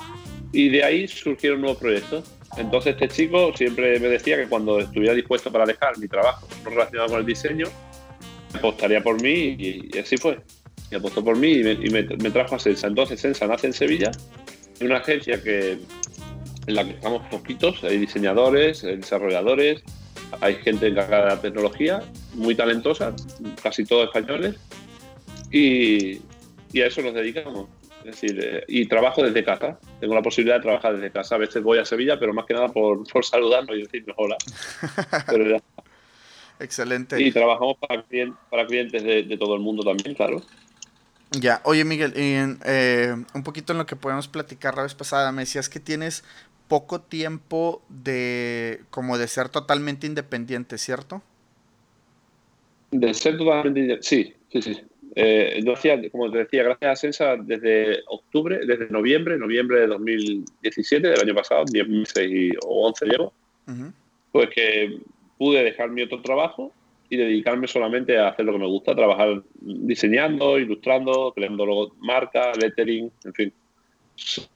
y 0.51 0.69
de 0.69 0.83
ahí 0.83 1.07
surgieron 1.07 1.61
nuevos 1.61 1.79
proyectos. 1.79 2.25
Entonces 2.57 2.93
este 2.93 3.07
chico 3.07 3.55
siempre 3.55 3.99
me 3.99 4.07
decía 4.07 4.37
que 4.37 4.47
cuando 4.47 4.79
estuviera 4.79 5.13
dispuesto 5.13 5.51
para 5.51 5.65
dejar 5.65 5.97
mi 5.97 6.07
trabajo 6.07 6.47
no 6.63 6.71
relacionado 6.71 7.09
con 7.09 7.19
el 7.19 7.25
diseño, 7.25 7.67
apostaría 8.53 9.01
por 9.01 9.21
mí 9.21 9.55
y, 9.59 9.97
así 9.97 10.17
fue. 10.17 10.39
Y 10.91 10.95
apostó 10.95 11.23
por 11.23 11.37
mí 11.37 11.51
y, 11.51 11.89
me, 11.89 12.03
trajo 12.03 12.55
a 12.55 12.59
Sensa. 12.59 12.87
Entonces 12.87 13.19
Sensa 13.19 13.47
nace 13.47 13.67
en 13.67 13.73
Sevilla, 13.73 14.11
en 14.79 14.87
una 14.87 14.97
agencia 14.97 15.41
que, 15.41 15.77
en 16.65 16.75
la 16.75 16.83
que 16.83 16.91
estamos 16.91 17.27
poquitos, 17.29 17.83
hay 17.83 17.99
diseñadores, 17.99 18.81
desarrolladores, 18.81 19.83
hay 20.41 20.55
gente 20.55 20.87
encargada 20.87 21.23
de 21.23 21.35
la 21.35 21.41
tecnología, 21.41 22.03
muy 22.33 22.55
talentosa, 22.55 23.15
casi 23.61 23.85
todos 23.85 24.05
españoles, 24.05 24.55
y, 25.51 26.19
a 26.79 26.85
eso 26.85 27.01
nos 27.01 27.13
dedicamos. 27.13 27.67
Es 27.99 28.21
decir, 28.21 28.39
eh, 28.41 28.63
y 28.67 28.85
trabajo 28.85 29.23
desde 29.23 29.43
casa. 29.43 29.77
Tengo 29.99 30.15
la 30.15 30.21
posibilidad 30.21 30.55
de 30.55 30.61
trabajar 30.61 30.95
desde 30.95 31.11
casa. 31.11 31.35
A 31.35 31.37
veces 31.37 31.61
voy 31.61 31.79
a 31.79 31.85
Sevilla, 31.85 32.17
pero 32.17 32.33
más 32.33 32.45
que 32.45 32.53
nada 32.53 32.69
por, 32.69 33.05
por 33.11 33.25
saludarnos 33.25 33.75
y 33.75 33.81
decirnos 33.81 34.15
hola. 34.17 34.37
Excelente. 36.59 37.21
Y 37.21 37.31
trabajamos 37.31 37.77
para, 37.77 38.05
para 38.49 38.65
clientes 38.65 39.03
de, 39.03 39.37
todo 39.37 39.55
el 39.55 39.61
mundo 39.61 39.83
también, 39.83 40.15
claro. 40.15 40.41
Ya, 41.31 41.61
oye 41.63 41.85
Miguel, 41.85 42.13
eh, 42.15 43.15
un 43.33 43.43
poquito 43.43 43.73
en 43.73 43.77
lo 43.77 43.85
que 43.85 43.95
podemos 43.95 44.27
platicar 44.27 44.75
la 44.75 44.83
vez 44.83 44.95
pasada, 44.95 45.31
me 45.31 45.43
decías 45.43 45.69
que 45.69 45.79
tienes 45.79 46.23
poco 46.69 47.01
tiempo 47.01 47.81
de 47.89 48.83
como 48.91 49.17
de 49.17 49.27
ser 49.27 49.49
totalmente 49.49 50.07
independiente, 50.07 50.77
¿cierto? 50.77 51.21
De 52.91 53.13
ser 53.13 53.37
totalmente 53.37 53.81
independiente, 53.81 54.07
sí, 54.07 54.33
sí, 54.49 54.61
sí. 54.61 54.81
Eh, 55.15 55.61
yo 55.65 55.73
hacía, 55.73 55.99
como 56.11 56.31
te 56.31 56.37
decía, 56.37 56.63
gracias 56.63 56.91
a 56.91 56.95
Sensa 56.95 57.35
desde 57.35 57.99
octubre, 58.07 58.59
desde 58.65 58.89
noviembre, 58.89 59.37
noviembre 59.37 59.81
de 59.81 59.87
2017, 59.87 61.07
del 61.07 61.19
año 61.19 61.35
pasado, 61.35 61.65
10 61.69 61.89
meses 61.89 62.31
y, 62.31 62.51
o 62.65 62.87
11 62.87 63.05
llevo, 63.05 63.33
pues 64.31 64.49
que 64.51 64.99
pude 65.37 65.63
dejar 65.63 65.89
mi 65.89 66.03
otro 66.03 66.21
trabajo 66.21 66.71
y 67.09 67.17
dedicarme 67.17 67.67
solamente 67.67 68.19
a 68.19 68.29
hacer 68.29 68.45
lo 68.45 68.53
que 68.53 68.59
me 68.59 68.67
gusta, 68.67 68.95
trabajar 68.95 69.41
diseñando, 69.59 70.59
ilustrando, 70.59 71.33
creando 71.35 71.91
marcas, 71.99 72.57
lettering, 72.57 73.11
en 73.25 73.33
fin. 73.33 73.53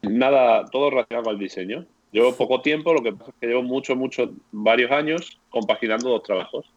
Nada, 0.03 0.65
todo 0.65 0.91
relacionado 0.91 1.31
al 1.31 1.39
diseño. 1.39 1.85
Llevo 2.13 2.35
poco 2.35 2.61
tiempo, 2.61 2.93
lo 2.93 3.01
que 3.01 3.11
pasa 3.11 3.31
es 3.31 3.35
que 3.41 3.47
llevo 3.47 3.63
mucho, 3.63 3.95
mucho, 3.95 4.31
varios 4.51 4.91
años 4.91 5.39
compaginando 5.49 6.09
dos 6.09 6.21
trabajos. 6.21 6.71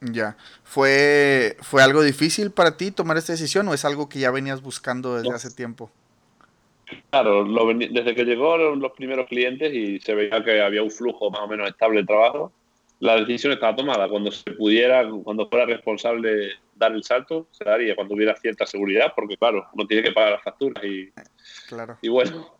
Ya. 0.00 0.36
¿Fue, 0.62 1.56
¿Fue 1.60 1.82
algo 1.82 2.02
difícil 2.02 2.52
para 2.52 2.76
ti 2.76 2.92
tomar 2.92 3.16
esta 3.16 3.32
decisión 3.32 3.66
o 3.66 3.74
es 3.74 3.84
algo 3.84 4.08
que 4.08 4.20
ya 4.20 4.30
venías 4.30 4.62
buscando 4.62 5.16
desde 5.16 5.34
hace 5.34 5.50
tiempo? 5.50 5.90
Claro, 7.10 7.44
desde 7.44 8.14
que 8.14 8.24
llegaron 8.24 8.78
los 8.78 8.92
primeros 8.92 9.26
clientes 9.26 9.74
y 9.74 9.98
se 9.98 10.14
veía 10.14 10.44
que 10.44 10.62
había 10.62 10.84
un 10.84 10.90
flujo 10.90 11.30
más 11.30 11.40
o 11.40 11.48
menos 11.48 11.68
estable 11.68 12.02
de 12.02 12.06
trabajo, 12.06 12.52
la 13.00 13.16
decisión 13.16 13.52
estaba 13.52 13.74
tomada. 13.74 14.08
Cuando 14.08 14.30
se 14.30 14.52
pudiera, 14.52 15.08
cuando 15.24 15.48
fuera 15.48 15.66
responsable 15.66 16.52
dar 16.76 16.92
el 16.92 17.02
salto, 17.02 17.48
se 17.50 17.64
daría 17.64 17.96
cuando 17.96 18.14
hubiera 18.14 18.36
cierta 18.36 18.66
seguridad, 18.66 19.12
porque 19.16 19.36
claro, 19.36 19.66
uno 19.72 19.86
tiene 19.86 20.02
que 20.02 20.12
pagar 20.12 20.32
las 20.32 20.42
facturas 20.42 20.84
y, 20.84 21.10
claro. 21.68 21.98
y 22.02 22.08
bueno, 22.08 22.54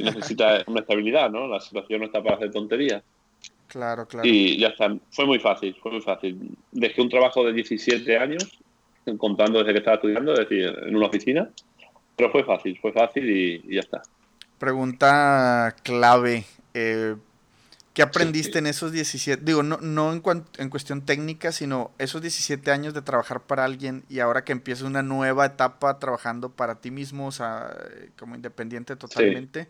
necesita 0.00 0.64
una 0.66 0.80
estabilidad, 0.80 1.30
¿no? 1.30 1.46
La 1.46 1.60
situación 1.60 2.00
no 2.00 2.06
está 2.06 2.22
para 2.22 2.36
hacer 2.36 2.50
tonterías. 2.50 3.02
Claro, 3.68 4.06
claro. 4.06 4.26
Y 4.26 4.58
ya 4.58 4.68
está, 4.68 4.94
fue 5.10 5.26
muy 5.26 5.38
fácil, 5.38 5.76
fue 5.82 5.92
muy 5.92 6.00
fácil. 6.00 6.56
Dejé 6.72 7.02
un 7.02 7.08
trabajo 7.08 7.44
de 7.44 7.52
17 7.52 8.16
años, 8.18 8.58
contando 9.18 9.58
desde 9.58 9.72
que 9.72 9.78
estaba 9.78 9.96
estudiando, 9.96 10.32
es 10.32 10.40
decir, 10.40 10.74
en 10.86 10.96
una 10.96 11.06
oficina, 11.06 11.50
pero 12.16 12.30
fue 12.30 12.44
fácil, 12.44 12.78
fue 12.80 12.92
fácil 12.92 13.28
y, 13.28 13.74
ya 13.74 13.80
está. 13.80 14.02
Pregunta 14.58 15.76
clave. 15.82 16.44
Eh, 16.74 17.16
¿Qué 17.96 18.02
aprendiste 18.02 18.58
en 18.58 18.66
esos 18.66 18.92
17? 18.92 19.42
Digo, 19.42 19.62
no, 19.62 19.78
no 19.78 20.12
en, 20.12 20.22
en, 20.58 20.68
cuestión 20.68 21.06
técnica, 21.06 21.50
sino 21.50 21.92
esos 21.96 22.20
17 22.20 22.70
años 22.70 22.92
de 22.92 23.00
trabajar 23.00 23.44
para 23.46 23.64
alguien 23.64 24.04
y 24.10 24.18
ahora 24.20 24.44
que 24.44 24.52
empieza 24.52 24.84
una 24.84 25.02
nueva 25.02 25.46
etapa 25.46 25.98
trabajando 25.98 26.50
para 26.50 26.74
ti 26.74 26.90
mismo, 26.90 27.26
o 27.26 27.32
sea, 27.32 27.74
como 28.18 28.34
independiente 28.34 28.96
totalmente. 28.96 29.68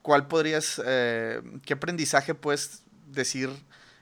¿Cuál 0.00 0.28
podrías, 0.28 0.80
eh, 0.82 1.42
qué 1.66 1.74
aprendizaje 1.74 2.34
puedes 2.34 2.84
decir 3.06 3.50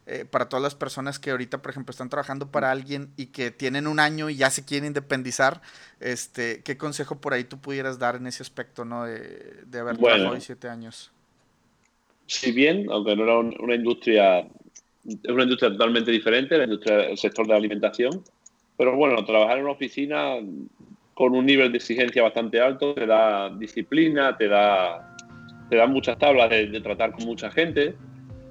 eh, 0.07 0.24
para 0.24 0.48
todas 0.48 0.62
las 0.62 0.76
personas 0.76 1.18
que 1.18 1.33
ahorita, 1.33 1.61
por 1.61 1.72
ejemplo, 1.72 1.90
están 1.90 2.09
trabajando 2.09 2.52
para 2.52 2.70
alguien 2.70 3.11
y 3.16 3.26
que 3.26 3.50
tienen 3.50 3.88
un 3.88 3.98
año 3.98 4.31
y 4.31 4.37
ya 4.37 4.48
se 4.50 4.64
quieren 4.64 4.87
independizar? 4.87 5.61
Este, 5.98 6.62
¿Qué 6.62 6.76
consejo 6.76 7.20
por 7.20 7.33
ahí 7.33 7.42
tú 7.42 7.61
pudieras 7.61 7.98
dar 7.98 8.14
en 8.14 8.29
ese 8.29 8.44
aspecto, 8.44 8.85
¿no? 8.85 9.07
De, 9.07 9.64
de 9.66 9.79
haber 9.81 9.98
trabajado 9.98 10.35
17 10.35 10.68
años 10.68 11.11
si 12.26 12.52
bien, 12.52 12.86
aunque 12.90 13.16
no 13.16 13.24
era 13.24 13.38
una 13.38 13.74
industria, 13.74 14.40
es 14.40 15.30
una 15.30 15.44
industria 15.44 15.70
totalmente 15.70 16.10
diferente, 16.10 16.56
la 16.58 16.64
el 16.64 17.18
sector 17.18 17.46
de 17.46 17.52
la 17.52 17.58
alimentación, 17.58 18.22
pero 18.76 18.96
bueno, 18.96 19.24
trabajar 19.24 19.58
en 19.58 19.64
una 19.64 19.72
oficina 19.72 20.36
con 21.14 21.34
un 21.34 21.46
nivel 21.46 21.72
de 21.72 21.78
exigencia 21.78 22.22
bastante 22.22 22.60
alto 22.60 22.94
te 22.94 23.06
da 23.06 23.48
disciplina, 23.48 24.36
te 24.36 24.48
da, 24.48 25.16
te 25.70 25.76
da 25.76 25.86
muchas 25.86 26.18
tablas 26.18 26.50
de, 26.50 26.80
tratar 26.80 27.12
con 27.12 27.24
mucha 27.24 27.50
gente. 27.50 27.94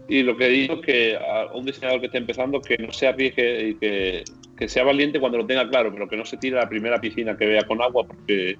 Y 0.08 0.24
lo 0.24 0.36
que 0.36 0.48
digo 0.48 0.76
es 0.76 0.82
que 0.82 1.16
a 1.16 1.54
un 1.54 1.66
diseñador 1.66 2.00
que 2.00 2.08
esté 2.08 2.18
empezando, 2.18 2.62
que 2.62 2.78
no 2.78 2.92
se 2.92 3.08
arriesgue 3.08 3.70
y 3.70 3.76
que, 3.76 4.24
que 4.58 4.68
sea 4.68 4.84
valiente 4.84 5.20
cuando 5.20 5.38
lo 5.38 5.46
tenga 5.46 5.68
claro, 5.70 5.92
pero 5.94 6.08
que 6.08 6.18
no 6.18 6.26
se 6.26 6.38
tire 6.38 6.58
a 6.58 6.62
la 6.62 6.70
primera 6.70 7.00
piscina 7.00 7.38
que 7.38 7.46
vea 7.46 7.64
con 7.68 7.82
agua, 7.82 8.04
porque 8.06 8.58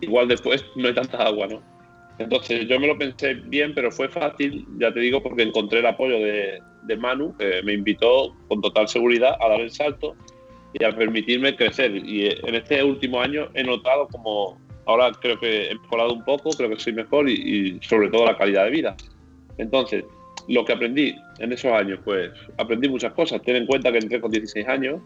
igual 0.00 0.28
después 0.28 0.64
no 0.74 0.88
hay 0.88 0.94
tanta 0.94 1.18
agua, 1.18 1.46
¿no? 1.46 1.75
Entonces 2.18 2.66
yo 2.66 2.80
me 2.80 2.86
lo 2.86 2.96
pensé 2.96 3.34
bien, 3.34 3.74
pero 3.74 3.90
fue 3.90 4.08
fácil, 4.08 4.66
ya 4.78 4.92
te 4.92 5.00
digo, 5.00 5.22
porque 5.22 5.42
encontré 5.42 5.80
el 5.80 5.86
apoyo 5.86 6.18
de, 6.18 6.60
de 6.84 6.96
Manu, 6.96 7.36
que 7.36 7.62
me 7.62 7.74
invitó 7.74 8.34
con 8.48 8.60
total 8.62 8.88
seguridad 8.88 9.36
a 9.40 9.48
dar 9.48 9.60
el 9.60 9.70
salto 9.70 10.14
y 10.72 10.84
a 10.84 10.92
permitirme 10.92 11.56
crecer. 11.56 11.94
Y 11.94 12.26
en 12.26 12.54
este 12.54 12.82
último 12.82 13.20
año 13.20 13.48
he 13.54 13.62
notado 13.62 14.08
como 14.08 14.58
ahora 14.86 15.12
creo 15.20 15.38
que 15.38 15.70
he 15.70 15.74
mejorado 15.74 16.14
un 16.14 16.24
poco, 16.24 16.50
creo 16.50 16.70
que 16.70 16.78
soy 16.78 16.94
mejor 16.94 17.28
y, 17.28 17.78
sobre 17.82 18.08
todo 18.08 18.24
la 18.24 18.38
calidad 18.38 18.64
de 18.64 18.70
vida. 18.70 18.96
Entonces, 19.58 20.04
lo 20.48 20.64
que 20.64 20.72
aprendí 20.72 21.14
en 21.38 21.52
esos 21.52 21.72
años, 21.72 22.00
pues 22.04 22.30
aprendí 22.56 22.88
muchas 22.88 23.12
cosas. 23.12 23.42
Ten 23.42 23.56
en 23.56 23.66
cuenta 23.66 23.92
que 23.92 23.98
entré 23.98 24.20
con 24.20 24.30
16 24.30 24.66
años, 24.68 25.00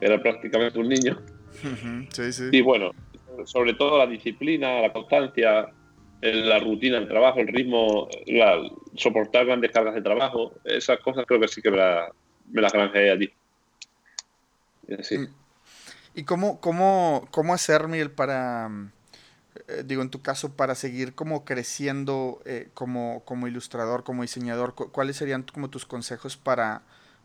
era 0.00 0.22
prácticamente 0.22 0.78
un 0.78 0.88
niño. 0.88 1.18
Sí, 2.10 2.32
sí. 2.32 2.44
Y 2.52 2.60
bueno, 2.60 2.92
sobre 3.44 3.74
todo 3.74 3.98
la 3.98 4.06
disciplina, 4.06 4.80
la 4.80 4.92
constancia, 4.92 5.68
la 6.20 6.58
rutina 6.58 6.98
del 6.98 7.08
trabajo, 7.08 7.40
el 7.40 7.48
ritmo, 7.48 8.08
soportar 8.96 9.46
grandes 9.46 9.70
cargas 9.70 9.94
de 9.94 10.02
trabajo, 10.02 10.52
esas 10.64 10.98
cosas 11.00 11.24
creo 11.26 11.40
que 11.40 11.48
sí 11.48 11.60
que 11.60 11.70
me, 11.70 12.60
las 12.60 12.72
granjeé 12.72 13.10
allí. 13.10 13.32
Mm. 14.88 15.26
¿Y 16.14 16.24
cómo, 16.24 16.60
cómo, 16.60 17.26
cómo 17.30 17.54
hacer, 17.54 17.88
Miguel, 17.88 18.10
para, 18.10 18.70
eh, 19.68 19.82
digo, 19.84 20.02
en 20.02 20.10
tu 20.10 20.22
caso, 20.22 20.54
para 20.56 20.74
seguir 20.74 21.14
como 21.14 21.44
creciendo 21.44 22.40
eh, 22.44 22.68
como, 22.74 23.22
como 23.24 23.48
ilustrador, 23.48 24.04
como 24.04 24.22
diseñador? 24.22 24.74
¿Cuáles 24.74 25.16
serían 25.16 25.42
como 25.42 25.70
tus 25.70 25.84
consejos 25.84 26.36
para, 26.36 26.82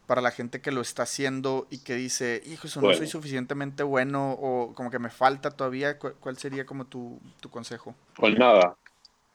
para 0.09 0.21
la 0.21 0.31
gente 0.31 0.59
que 0.59 0.71
lo 0.71 0.81
está 0.81 1.03
haciendo 1.03 1.67
y 1.69 1.83
que 1.83 1.93
dice, 1.93 2.41
hijo, 2.47 2.65
eso 2.65 2.81
no 2.81 2.91
soy 2.95 3.05
suficientemente 3.05 3.83
bueno 3.83 4.31
o 4.31 4.73
como 4.73 4.89
que 4.89 4.97
me 4.97 5.11
falta 5.11 5.51
todavía? 5.51 5.99
¿Cuál 5.99 6.35
sería 6.39 6.65
como 6.65 6.85
tu, 6.85 7.21
tu 7.39 7.51
consejo? 7.51 7.93
Pues 8.15 8.35
nada, 8.35 8.75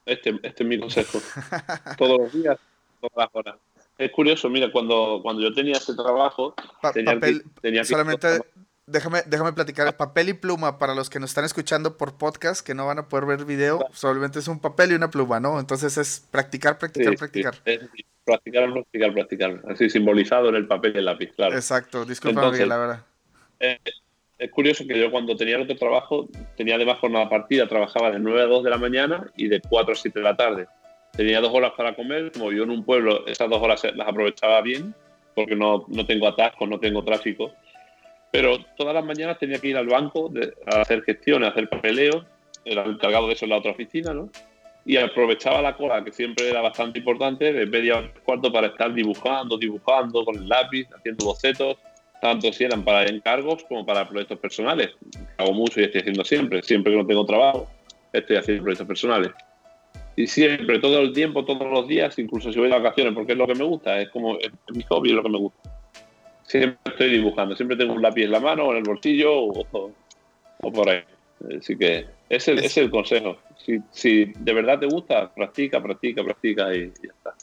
este, 0.04 0.30
este 0.42 0.64
es 0.64 0.68
mi 0.68 0.80
consejo. 0.80 1.20
Todos 1.96 2.18
los 2.18 2.32
días, 2.32 2.58
todas 3.00 3.12
las 3.16 3.28
horas. 3.32 3.56
Es 3.96 4.10
curioso, 4.10 4.50
mira, 4.50 4.72
cuando, 4.72 5.20
cuando 5.22 5.42
yo 5.42 5.54
tenía 5.54 5.74
este 5.74 5.94
trabajo, 5.94 6.56
tenía, 6.92 7.20
tenía 7.62 7.84
solamente 7.84 8.40
déjame, 8.86 9.22
déjame 9.26 9.52
platicar, 9.52 9.96
papel 9.96 10.30
y 10.30 10.32
pluma 10.32 10.80
para 10.80 10.96
los 10.96 11.08
que 11.08 11.20
nos 11.20 11.30
están 11.30 11.44
escuchando 11.44 11.96
por 11.96 12.18
podcast, 12.18 12.66
que 12.66 12.74
no 12.74 12.84
van 12.84 12.98
a 12.98 13.08
poder 13.08 13.26
ver 13.26 13.44
video, 13.44 13.86
solamente 13.92 14.40
es 14.40 14.48
un 14.48 14.58
papel 14.58 14.90
y 14.90 14.94
una 14.94 15.08
pluma, 15.08 15.38
¿no? 15.38 15.60
Entonces 15.60 15.96
es 15.98 16.26
practicar, 16.32 16.78
practicar, 16.78 17.16
practicar. 17.16 17.54
Practicar, 18.24 18.72
practicar, 18.72 19.12
practicar. 19.12 19.62
Así 19.68 19.90
simbolizado 19.90 20.48
en 20.48 20.56
el 20.56 20.66
papel 20.66 20.92
y 20.94 20.98
el 20.98 21.04
lápiz, 21.04 21.32
claro. 21.34 21.54
Exacto, 21.54 22.04
disculpa, 22.04 22.50
la 22.50 22.78
verdad. 22.78 23.04
Eh, 23.60 23.78
es 24.38 24.50
curioso 24.50 24.84
que 24.86 24.98
yo 24.98 25.10
cuando 25.10 25.36
tenía 25.36 25.60
otro 25.60 25.76
trabajo, 25.76 26.28
tenía 26.56 26.74
además 26.74 26.98
jornada 26.98 27.28
partida, 27.28 27.68
trabajaba 27.68 28.10
de 28.10 28.18
9 28.18 28.42
a 28.42 28.46
2 28.46 28.64
de 28.64 28.70
la 28.70 28.78
mañana 28.78 29.30
y 29.36 29.48
de 29.48 29.60
4 29.60 29.92
a 29.92 29.96
7 29.96 30.18
de 30.18 30.24
la 30.24 30.36
tarde. 30.36 30.66
Tenía 31.12 31.40
dos 31.40 31.52
horas 31.54 31.72
para 31.76 31.94
comer, 31.94 32.32
como 32.32 32.48
vivo 32.48 32.64
en 32.64 32.70
un 32.70 32.84
pueblo, 32.84 33.24
esas 33.28 33.48
dos 33.48 33.62
horas 33.62 33.82
las 33.94 34.08
aprovechaba 34.08 34.60
bien, 34.62 34.94
porque 35.34 35.54
no, 35.54 35.84
no 35.88 36.04
tengo 36.04 36.26
atascos, 36.26 36.68
no 36.68 36.80
tengo 36.80 37.04
tráfico. 37.04 37.52
Pero 38.32 38.58
todas 38.76 38.94
las 38.94 39.04
mañanas 39.04 39.38
tenía 39.38 39.60
que 39.60 39.68
ir 39.68 39.76
al 39.76 39.86
banco 39.86 40.32
a 40.66 40.80
hacer 40.80 41.02
gestiones, 41.04 41.48
a 41.48 41.52
hacer 41.52 41.68
papeleo, 41.68 42.24
era 42.64 42.82
el 42.82 42.92
encargado 42.92 43.28
de 43.28 43.34
eso 43.34 43.44
en 43.44 43.50
la 43.50 43.58
otra 43.58 43.70
oficina, 43.70 44.12
¿no? 44.12 44.28
Y 44.86 44.96
aprovechaba 44.96 45.62
la 45.62 45.76
cola, 45.76 46.04
que 46.04 46.12
siempre 46.12 46.48
era 46.48 46.60
bastante 46.60 46.98
importante, 46.98 47.52
de 47.52 47.66
media 47.66 48.12
cuarto 48.24 48.52
para 48.52 48.66
estar 48.68 48.92
dibujando, 48.92 49.56
dibujando 49.56 50.24
con 50.24 50.36
el 50.36 50.48
lápiz, 50.48 50.86
haciendo 50.94 51.24
bocetos, 51.24 51.76
tanto 52.20 52.52
si 52.52 52.64
eran 52.64 52.84
para 52.84 53.06
encargos 53.06 53.64
como 53.64 53.84
para 53.86 54.08
proyectos 54.08 54.38
personales. 54.38 54.90
Hago 55.38 55.52
mucho 55.52 55.80
y 55.80 55.84
estoy 55.84 56.02
haciendo 56.02 56.24
siempre. 56.24 56.62
Siempre 56.62 56.92
que 56.92 56.98
no 56.98 57.06
tengo 57.06 57.24
trabajo, 57.24 57.68
estoy 58.12 58.36
haciendo 58.36 58.62
proyectos 58.62 58.86
personales. 58.86 59.30
Y 60.16 60.26
siempre, 60.26 60.78
todo 60.78 61.00
el 61.00 61.12
tiempo, 61.12 61.44
todos 61.44 61.70
los 61.70 61.88
días, 61.88 62.18
incluso 62.18 62.52
si 62.52 62.58
voy 62.58 62.68
de 62.68 62.78
vacaciones, 62.78 63.14
porque 63.14 63.32
es 63.32 63.38
lo 63.38 63.46
que 63.46 63.54
me 63.54 63.64
gusta, 63.64 64.00
es 64.00 64.08
como 64.10 64.38
mi 64.72 64.82
hobby, 64.84 65.10
es 65.10 65.16
lo 65.16 65.22
que 65.22 65.28
me 65.28 65.38
gusta. 65.38 65.70
Siempre 66.44 66.78
estoy 66.84 67.10
dibujando, 67.10 67.56
siempre 67.56 67.76
tengo 67.76 67.94
un 67.94 68.02
lápiz 68.02 68.24
en 68.24 68.30
la 68.30 68.40
mano, 68.40 68.70
en 68.70 68.78
el 68.78 68.84
bolsillo 68.84 69.32
o, 69.34 69.92
por 70.60 70.88
ahí. 70.88 71.02
Así 71.58 71.76
que 71.76 72.06
ese, 72.28 72.54
es 72.54 72.76
el 72.76 72.90
consejo. 72.90 73.38
Si, 73.64 73.80
si, 73.90 74.32
de 74.38 74.52
verdad 74.52 74.78
te 74.78 74.86
gusta, 74.86 75.32
practica, 75.34 75.82
practica, 75.82 76.22
practica 76.24 76.74
y, 76.74 76.92
ya 77.02 77.12
está. 77.12 77.34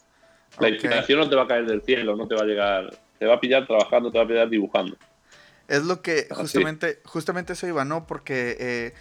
La 0.59 0.69
inspiración 0.69 1.19
no 1.19 1.29
te 1.29 1.35
va 1.35 1.43
a 1.43 1.47
caer 1.47 1.65
del 1.65 1.81
cielo, 1.81 2.15
no 2.15 2.27
te 2.27 2.35
va 2.35 2.41
a 2.41 2.45
llegar 2.45 2.91
te 3.21 3.27
va 3.27 3.35
a 3.35 3.39
pillar 3.39 3.67
trabajando, 3.67 4.11
te 4.11 4.17
va 4.17 4.23
a 4.23 4.27
pillar 4.27 4.49
dibujando. 4.49 4.97
Es 5.67 5.83
lo 5.83 6.01
que 6.01 6.27
justamente, 6.31 7.01
justamente 7.05 7.53
eso 7.53 7.67
iba, 7.67 7.85
¿no? 7.85 8.07
Porque 8.07 8.57
eh, 8.59 8.93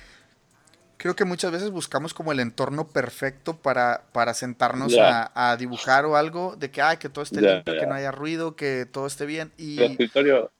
creo 0.99 1.17
que 1.17 1.25
muchas 1.25 1.51
veces 1.51 1.71
buscamos 1.71 2.13
como 2.13 2.31
el 2.31 2.39
entorno 2.39 2.87
perfecto 2.87 3.57
para, 3.57 4.03
para 4.13 4.35
sentarnos 4.35 4.95
a, 4.99 5.57
dibujar 5.59 6.05
o 6.05 6.17
algo, 6.17 6.55
de 6.55 6.71
que, 6.71 6.83
ay, 6.83 6.99
que 6.99 7.09
todo 7.09 7.23
esté 7.23 7.41
limpio, 7.41 7.81
que 7.81 7.87
no 7.87 7.95
haya 7.95 8.13
ruido, 8.13 8.57
que 8.57 8.85
todo 8.85 9.07
esté 9.07 9.25
bien. 9.25 9.53
Y... 9.57 9.79
El 9.79 9.93
escritorio. 9.93 10.53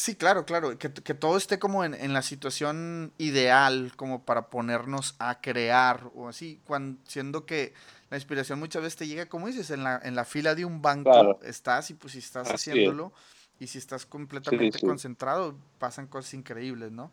Sí, 0.00 0.16
claro, 0.16 0.46
claro, 0.46 0.78
que, 0.78 0.90
que 0.90 1.12
todo 1.12 1.36
esté 1.36 1.58
como 1.58 1.84
en, 1.84 1.92
en, 1.92 2.14
la 2.14 2.22
situación 2.22 3.12
ideal, 3.18 3.92
como 3.96 4.24
para 4.24 4.48
ponernos 4.48 5.14
a 5.18 5.42
crear 5.42 6.10
o 6.14 6.26
así, 6.26 6.58
cuando, 6.64 6.98
siendo 7.06 7.44
que 7.44 7.74
la 8.08 8.16
inspiración 8.16 8.58
muchas 8.58 8.80
veces 8.80 8.96
te 8.96 9.06
llega, 9.06 9.26
como 9.28 9.48
dices, 9.48 9.70
en 9.70 9.84
la, 9.84 10.00
en 10.02 10.14
la 10.14 10.24
fila 10.24 10.54
de 10.54 10.64
un 10.64 10.80
banco 10.80 11.38
estás 11.42 11.90
y 11.90 11.94
pues 11.94 12.14
si 12.14 12.20
estás 12.20 12.50
haciéndolo 12.50 13.12
y 13.58 13.66
si 13.66 13.76
estás 13.76 14.06
completamente 14.06 14.80
concentrado, 14.80 15.58
pasan 15.78 16.06
cosas 16.06 16.32
increíbles, 16.32 16.90
¿no? 16.90 17.12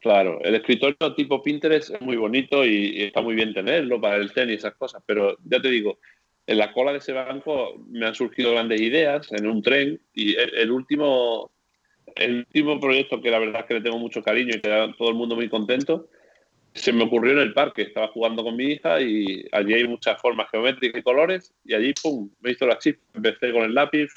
Claro, 0.00 0.40
el 0.42 0.56
escritorio 0.56 1.14
tipo 1.14 1.40
Pinterest 1.40 1.90
es 1.90 2.00
muy 2.00 2.16
bonito 2.16 2.64
y, 2.64 3.04
está 3.04 3.20
muy 3.20 3.36
bien 3.36 3.54
tenerlo 3.54 4.00
para 4.00 4.16
el 4.16 4.32
tenis 4.32 4.54
y 4.54 4.58
esas 4.58 4.74
cosas, 4.74 5.04
pero 5.06 5.36
ya 5.44 5.62
te 5.62 5.68
digo, 5.68 6.00
en 6.48 6.58
la 6.58 6.72
cola 6.72 6.90
de 6.90 6.98
ese 6.98 7.12
banco 7.12 7.76
me 7.86 8.06
han 8.06 8.14
surgido 8.16 8.50
grandes 8.50 8.80
ideas 8.80 9.30
en 9.30 9.46
un 9.46 9.62
tren 9.62 10.00
y 10.12 10.34
el, 10.34 10.72
último 10.72 11.52
el 12.16 12.38
último 12.38 12.80
proyecto 12.80 13.20
que 13.20 13.30
la 13.30 13.38
verdad 13.38 13.60
es 13.62 13.66
que 13.66 13.74
le 13.74 13.80
tengo 13.80 13.98
mucho 13.98 14.22
cariño 14.22 14.54
y 14.56 14.60
queda 14.60 14.92
todo 14.92 15.08
el 15.08 15.14
mundo 15.14 15.34
muy 15.36 15.48
contento 15.48 16.08
se 16.74 16.92
me 16.92 17.04
ocurrió 17.04 17.32
en 17.32 17.40
el 17.40 17.52
parque, 17.52 17.82
estaba 17.82 18.08
jugando 18.08 18.44
con 18.44 18.56
mi 18.56 18.72
hija 18.72 19.00
y 19.00 19.44
allí 19.52 19.74
hay 19.74 19.88
muchas 19.88 20.20
formas 20.20 20.48
geométricas 20.50 21.00
y 21.00 21.02
colores 21.02 21.52
y 21.64 21.74
allí, 21.74 21.92
¡pum!, 22.00 22.30
me 22.40 22.52
hizo 22.52 22.66
la 22.66 22.78
chip, 22.78 23.00
empecé 23.14 23.52
con 23.52 23.62
el 23.62 23.74
lápiz, 23.74 24.12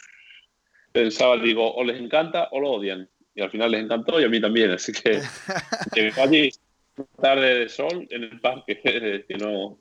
pensaba, 0.91 1.37
digo, 1.37 1.73
o 1.73 1.83
les 1.83 1.99
encanta 1.99 2.49
o 2.51 2.59
lo 2.59 2.71
odian. 2.71 3.09
Y 3.35 3.41
al 3.41 3.49
final 3.49 3.71
les 3.71 3.83
encantó 3.83 4.21
y 4.21 4.25
a 4.25 4.29
mí 4.29 4.39
también, 4.39 4.71
así 4.71 4.91
que 4.91 5.19
allí 6.21 6.51
tarde 7.19 7.59
de 7.59 7.69
sol 7.69 8.07
en 8.11 8.23
el 8.23 8.39
parque, 8.39 8.79
que 9.27 9.37
no, 9.39 9.79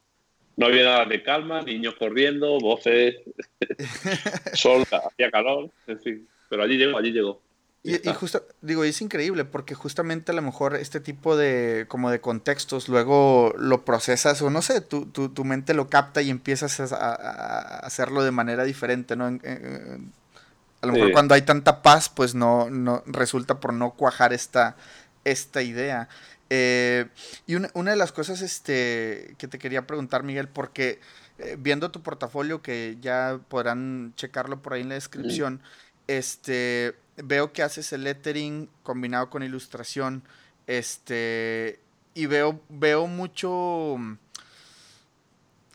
no 0.57 0.66
había 0.66 0.85
nada 0.85 1.05
de 1.05 1.22
calma, 1.22 1.61
niños 1.61 1.94
corriendo, 1.96 2.59
voces, 2.59 3.16
sol, 4.55 4.85
hacía 4.90 5.31
calor, 5.31 5.70
en 5.87 6.01
fin. 6.01 6.29
Pero 6.48 6.62
allí 6.62 6.79
llegó, 6.79 6.96
allí 6.96 7.12
llegó. 7.12 7.42
Y, 7.85 7.99
justo, 8.14 8.47
digo, 8.61 8.85
es 8.85 9.03
increíble 9.03 9.45
porque 9.45 9.75
justamente 9.75 10.31
a 10.31 10.35
lo 10.37 10.42
mejor 10.42 10.77
este 10.77 11.01
tipo 11.01 11.37
de, 11.37 11.87
como 11.88 12.12
de 12.12 12.21
contextos, 12.21 12.88
luego 12.88 13.53
lo 13.59 13.85
procesas 13.85 14.40
o 14.40 14.51
no 14.51 14.62
sé, 14.62 14.81
tu, 14.81 15.07
tu, 15.07 15.31
tu 15.31 15.45
mente 15.45 15.75
lo 15.75 15.88
capta 15.88 16.23
y 16.23 16.31
empiezas 16.31 16.92
a, 16.92 17.79
hacerlo 17.79 18.23
de 18.23 18.31
manera 18.31 18.62
diferente, 18.62 19.16
¿no? 19.16 19.27
a 19.27 20.87
lo 20.87 20.92
mejor 20.92 21.12
cuando 21.12 21.35
hay 21.35 21.42
tanta 21.42 21.83
paz, 21.83 22.09
pues 22.09 22.37
no, 22.37 22.71
no 22.71 23.03
resulta 23.07 23.59
por 23.59 23.73
no 23.73 23.92
cuajar 23.95 24.33
esta, 24.33 24.77
esta 25.25 25.62
idea. 25.62 26.09
Eh, 26.51 27.07
y 27.47 27.57
una, 27.57 27.71
una, 27.75 27.92
de 27.92 27.97
las 27.97 28.12
cosas 28.12 28.42
este, 28.42 29.35
que 29.38 29.49
te 29.49 29.59
quería 29.59 29.87
preguntar, 29.87 30.23
Miguel, 30.23 30.49
porque 30.49 31.01
eh, 31.38 31.57
viendo 31.59 31.90
tu 31.90 32.03
portafolio, 32.03 32.62
que 32.62 32.99
ya 33.01 33.40
podrán 33.49 34.12
checarlo 34.16 34.61
por 34.61 34.75
ahí 34.75 34.83
en 34.83 34.90
la 34.90 34.95
descripción, 34.95 35.61
este, 36.09 36.95
veo 37.16 37.53
que 37.53 37.62
haces 37.62 37.92
el 37.92 38.05
lettering 38.05 38.68
combinado 38.83 39.31
con 39.31 39.42
ilustración, 39.42 40.22
este, 40.66 41.81
y 42.14 42.27
veo, 42.27 42.61
veo 42.68 43.07
mucho, 43.07 43.96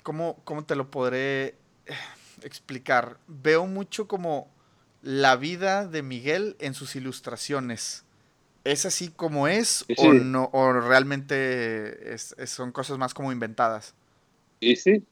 ¿cómo, 0.03 0.39
cómo 0.43 0.65
te 0.65 0.75
lo 0.75 0.89
podré 0.89 1.55
explicar? 2.43 3.17
Veo 3.27 3.65
mucho 3.65 4.07
como 4.07 4.49
la 5.01 5.35
vida 5.35 5.87
de 5.87 6.01
Miguel 6.03 6.55
en 6.59 6.73
sus 6.73 6.95
ilustraciones. 6.95 8.03
¿Es 8.63 8.85
así 8.85 9.09
como 9.09 9.47
es 9.47 9.85
o 9.95 10.13
no 10.13 10.49
o 10.51 10.73
realmente 10.73 12.17
son 12.17 12.71
cosas 12.73 12.97
más 12.97 13.13
como 13.13 13.31
inventadas? 13.31 13.95
Y 14.59 14.75
sí. 14.75 15.05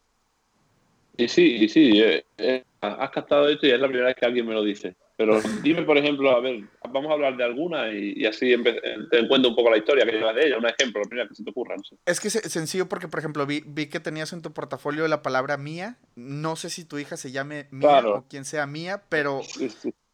Y 1.18 1.28
sí, 1.30 1.56
y 1.64 1.70
sí. 1.70 2.02
Eh, 2.02 2.26
eh, 2.38 2.66
has 2.82 3.10
captado 3.12 3.48
esto 3.48 3.66
y 3.66 3.72
es 3.72 3.80
la 3.80 3.88
primera 3.88 4.08
vez 4.08 4.18
que 4.18 4.26
alguien 4.26 4.46
me 4.46 4.54
lo 4.54 4.64
dice. 4.64 4.96
Pero 5.18 5.40
dime, 5.62 5.84
por 5.84 5.98
ejemplo, 5.98 6.30
a 6.32 6.42
ver, 6.42 6.66
vamos 6.92 7.10
a 7.10 7.14
hablar 7.14 7.38
de 7.38 7.44
alguna 7.46 7.90
y, 7.94 8.26
así 8.26 8.54
te 8.64 9.20
encuentro 9.20 9.50
un 9.50 9.56
poco 9.56 9.70
la 9.70 9.78
historia 9.78 10.06
que 10.06 10.12
llevas 10.12 10.36
de 10.36 10.48
ella, 10.48 10.58
un 10.58 10.66
ejemplo, 10.66 11.02
la 11.02 11.08
primera 11.08 11.30
que 11.30 11.36
se 11.36 11.44
te 11.44 11.52
ocurra. 11.52 11.76
Es 12.06 12.20
que 12.20 12.28
es 12.28 12.34
sencillo 12.34 12.90
porque, 12.90 13.08
por 13.08 13.20
ejemplo, 13.20 13.46
vi, 13.46 13.64
vi, 13.66 13.88
que 13.88 14.02
tenías 14.02 14.34
en 14.34 14.42
tu 14.42 14.52
portafolio 14.52 15.08
la 15.08 15.22
palabra 15.22 15.56
mía. 15.58 15.98
No 16.16 16.58
sé 16.58 16.70
si 16.70 16.84
tu 16.84 16.98
hija 16.98 17.16
se 17.16 17.32
llame 17.32 17.68
Mía 17.72 18.06
o 18.06 18.26
quien 18.28 18.44
sea 18.44 18.66
Mía, 18.66 19.04
pero... 19.08 19.42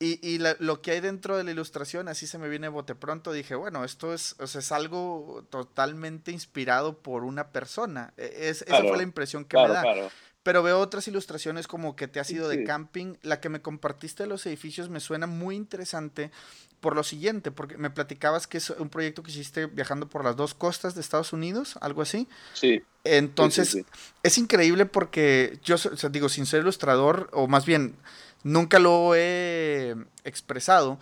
Y, 0.04 0.20
y 0.28 0.40
lo 0.40 0.82
que 0.82 0.92
hay 0.92 1.00
dentro 1.00 1.38
de 1.38 1.44
la 1.44 1.52
ilustración, 1.52 2.08
así 2.08 2.26
se 2.26 2.40
me 2.40 2.50
viene 2.50 2.68
bote 2.70 2.96
pronto, 2.96 3.32
dije, 3.34 3.54
bueno, 3.54 3.84
esto 3.84 4.16
es, 4.16 4.36
o 4.40 4.48
sea, 4.48 4.58
es 4.58 4.72
algo 4.72 5.46
totalmente 5.52 6.32
inspirado 6.32 6.98
por 6.98 7.24
una 7.24 7.52
persona. 7.52 8.12
E, 8.18 8.50
es, 8.50 8.64
esa 8.64 8.82
fue 8.82 8.98
la 8.98 9.04
impresión 9.04 9.46
que 9.46 9.58
me 9.58 9.68
da. 9.68 9.84
Pero 10.44 10.64
veo 10.64 10.80
otras 10.80 11.08
ilustraciones 11.08 11.68
como 11.68 11.96
que 11.96 12.08
te 12.08 12.20
has 12.20 12.32
ido 12.32 12.50
de 12.50 12.64
camping. 12.64 13.16
La 13.22 13.40
que 13.40 13.50
me 13.50 13.62
compartiste 13.62 14.24
de 14.24 14.30
los 14.30 14.46
edificios 14.46 14.90
me 14.90 15.00
suena 15.00 15.28
muy 15.28 15.56
interesante 15.56 16.32
por 16.80 16.96
lo 16.96 17.04
siguiente, 17.04 17.52
porque 17.52 17.78
me 17.78 17.92
platicabas 17.92 18.48
que 18.48 18.58
es 18.58 18.72
un 18.72 18.90
proyecto 18.90 19.22
que 19.22 19.30
hiciste 19.30 19.68
viajando 19.68 20.10
por 20.10 20.24
las 20.24 20.36
dos 20.36 20.56
costas 20.56 20.96
de 20.96 21.02
Estados 21.02 21.32
Unidos, 21.32 21.78
algo 21.80 22.02
así. 22.02 22.28
Sí. 22.54 22.82
Entonces, 23.04 23.78
es 24.24 24.38
increíble 24.40 24.88
porque 24.88 25.60
yo, 25.64 25.76
digo, 26.10 26.28
sin 26.28 26.48
ser 26.48 26.62
ilustrador, 26.62 27.30
o 27.34 27.48
más 27.48 27.66
bien, 27.66 27.96
nunca 28.44 28.80
lo 28.80 29.14
he 29.14 29.96
expresado, 30.24 30.98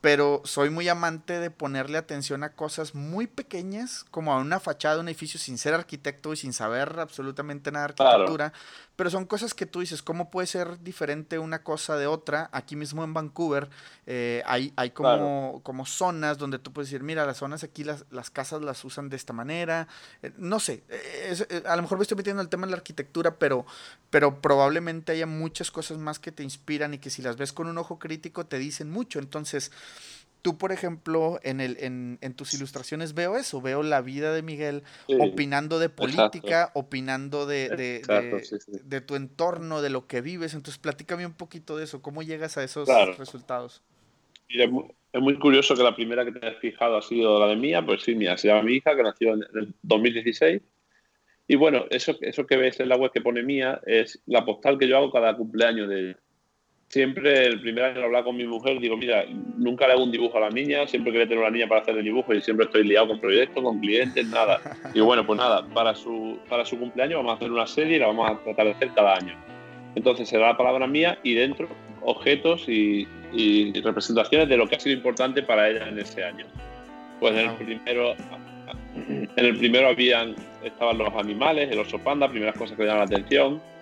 pero 0.00 0.42
soy 0.44 0.68
muy 0.68 0.86
amante 0.88 1.40
de 1.40 1.50
ponerle 1.50 1.96
atención 1.96 2.44
a 2.44 2.50
cosas 2.52 2.94
muy 2.94 3.26
pequeñas, 3.26 4.04
como 4.10 4.34
a 4.34 4.38
una 4.38 4.60
fachada 4.60 4.96
de 4.96 5.00
un 5.00 5.08
edificio 5.08 5.40
sin 5.40 5.56
ser 5.56 5.72
arquitecto 5.74 6.32
y 6.32 6.36
sin 6.36 6.52
saber 6.52 7.00
absolutamente 7.00 7.72
nada 7.72 7.86
de 7.86 7.92
arquitectura, 7.92 8.52
pero 8.96 9.10
son 9.10 9.26
cosas 9.26 9.54
que 9.54 9.66
tú 9.66 9.80
dices, 9.80 10.02
¿cómo 10.02 10.30
puede 10.30 10.46
ser 10.46 10.80
diferente 10.82 11.38
una 11.38 11.62
cosa 11.62 11.96
de 11.96 12.06
otra? 12.06 12.48
Aquí 12.52 12.76
mismo 12.76 13.02
en 13.02 13.12
Vancouver 13.12 13.68
eh, 14.06 14.42
hay, 14.46 14.72
hay 14.76 14.90
como, 14.90 15.60
como 15.62 15.84
zonas 15.84 16.38
donde 16.38 16.58
tú 16.58 16.72
puedes 16.72 16.90
decir, 16.90 17.02
mira, 17.02 17.26
las 17.26 17.38
zonas 17.38 17.64
aquí, 17.64 17.82
las, 17.82 18.04
las 18.10 18.30
casas 18.30 18.62
las 18.62 18.84
usan 18.84 19.08
de 19.08 19.16
esta 19.16 19.32
manera, 19.32 19.88
eh, 20.22 20.32
no 20.36 20.60
sé, 20.60 20.84
eh, 20.88 21.62
a 21.66 21.76
lo 21.76 21.82
mejor 21.82 21.98
me 21.98 22.02
estoy 22.02 22.16
metiendo 22.16 22.40
en 22.40 22.46
el 22.46 22.50
tema 22.50 22.66
de 22.66 22.70
la 22.70 22.76
arquitectura, 22.76 23.36
pero, 23.36 23.66
pero 24.10 24.40
probablemente 24.40 25.12
haya 25.12 25.26
muchas 25.26 25.70
cosas 25.70 25.98
más 25.98 26.18
que 26.18 26.32
te 26.32 26.42
inspiran 26.42 26.94
y 26.94 26.98
que 26.98 27.10
si 27.10 27.22
las 27.22 27.36
ves 27.36 27.52
con 27.52 27.66
un 27.66 27.78
ojo 27.78 27.98
crítico 27.98 28.46
te 28.46 28.58
dicen 28.58 28.90
mucho, 28.90 29.18
entonces 29.18 29.72
tú, 30.44 30.58
por 30.58 30.72
ejemplo, 30.72 31.40
en, 31.42 31.62
el, 31.62 31.78
en, 31.80 32.18
en, 32.20 32.34
tus 32.34 32.52
ilustraciones 32.52 33.14
veo 33.14 33.34
eso, 33.34 33.62
veo 33.62 33.82
la 33.82 34.02
vida 34.02 34.34
de 34.34 34.42
Miguel 34.42 34.82
opinando 35.18 35.78
de 35.78 35.88
política, 35.88 36.70
opinando 36.74 37.46
de, 37.46 37.70
de, 37.70 38.02
de, 38.84 39.00
tu 39.00 39.16
entorno, 39.16 39.80
de 39.80 39.88
lo 39.88 40.06
que 40.06 40.20
vives. 40.20 40.52
Entonces, 40.52 40.76
platícame 40.76 41.24
un 41.24 41.32
poquito 41.32 41.78
de 41.78 41.84
eso, 41.84 42.02
¿cómo 42.02 42.22
llegas 42.22 42.58
a 42.58 42.62
esos 42.62 42.86
resultados? 43.16 43.82
es, 44.50 44.70
muy, 44.70 45.38
curioso 45.38 45.74
que 45.74 45.82
la 45.82 45.96
primera 45.96 46.26
que 46.26 46.32
te 46.32 46.46
has 46.46 46.58
fijado 46.58 46.98
ha 46.98 47.02
sido 47.02 47.40
la 47.40 47.46
de 47.46 47.56
mía, 47.56 47.82
pues 47.82 48.02
sí, 48.02 48.14
mía, 48.14 48.36
se 48.36 48.48
llama 48.48 48.64
mi 48.64 48.74
hija, 48.74 48.94
que 48.94 49.02
nació 49.02 49.32
en 49.32 49.44
el 49.54 49.74
2016. 49.80 50.60
Y 51.48 51.56
bueno, 51.56 51.86
eso, 51.88 52.18
eso 52.20 52.46
que 52.46 52.58
ves 52.58 52.80
en 52.80 52.90
la 52.90 52.96
web 52.96 53.10
que 53.12 53.22
pone 53.22 53.42
mía 53.42 53.80
es 53.86 54.22
la 54.26 54.44
postal 54.44 54.78
que 54.78 54.88
yo 54.88 54.98
hago 54.98 55.10
cada 55.10 55.34
cumpleaños 55.38 55.88
de 55.88 56.16
siempre 56.94 57.46
el 57.46 57.60
primer 57.60 57.86
año 57.86 58.04
hablaba 58.04 58.22
con 58.22 58.36
mi 58.36 58.46
mujer, 58.46 58.78
digo, 58.78 58.96
mira, 58.96 59.24
nunca 59.56 59.88
le 59.88 59.94
hago 59.94 60.04
un 60.04 60.12
dibujo 60.12 60.38
a 60.38 60.42
la 60.42 60.50
niña, 60.50 60.86
siempre 60.86 61.10
quería 61.10 61.26
tener 61.26 61.40
una 61.42 61.50
niña 61.50 61.66
para 61.66 61.80
hacer 61.80 61.98
el 61.98 62.04
dibujo 62.04 62.32
y 62.32 62.40
siempre 62.40 62.66
estoy 62.66 62.84
liado 62.86 63.08
con 63.08 63.18
proyectos, 63.18 63.64
con 63.64 63.80
clientes, 63.80 64.24
nada. 64.28 64.60
Digo, 64.94 65.04
bueno, 65.04 65.26
pues 65.26 65.36
nada, 65.36 65.66
para 65.74 65.96
su, 65.96 66.38
para 66.48 66.64
su 66.64 66.78
cumpleaños 66.78 67.16
vamos 67.16 67.32
a 67.32 67.34
hacer 67.34 67.50
una 67.50 67.66
serie 67.66 67.96
y 67.96 67.98
la 67.98 68.06
vamos 68.06 68.30
a 68.30 68.38
tratar 68.44 68.66
de 68.66 68.70
hacer 68.70 68.90
cada 68.94 69.16
año. 69.16 69.34
Entonces 69.96 70.28
será 70.28 70.46
la 70.46 70.56
palabra 70.56 70.86
mía 70.86 71.18
y 71.24 71.34
dentro 71.34 71.66
objetos 72.02 72.68
y, 72.68 73.08
representaciones 73.82 74.48
de 74.48 74.56
lo 74.56 74.68
que 74.68 74.76
ha 74.76 74.80
sido 74.80 74.94
importante 74.94 75.42
para 75.42 75.68
ella 75.68 75.88
en 75.88 75.98
ese 75.98 76.22
año. 76.22 76.46
Pues 77.18 77.34
en 77.34 77.50
el 77.50 77.56
primero, 77.56 78.14
en 79.08 79.44
el 79.44 79.58
primero 79.58 79.88
habían, 79.88 80.36
estaban 80.62 80.98
los 80.98 81.12
animales, 81.14 81.72
el 81.72 81.78
oso 81.80 81.98
panda, 81.98 82.28
primeras 82.28 82.56
cosas 82.56 82.76
que 82.76 82.84
le 82.84 82.88
llaman 82.90 83.08
la 83.10 83.16
atención 83.16 83.73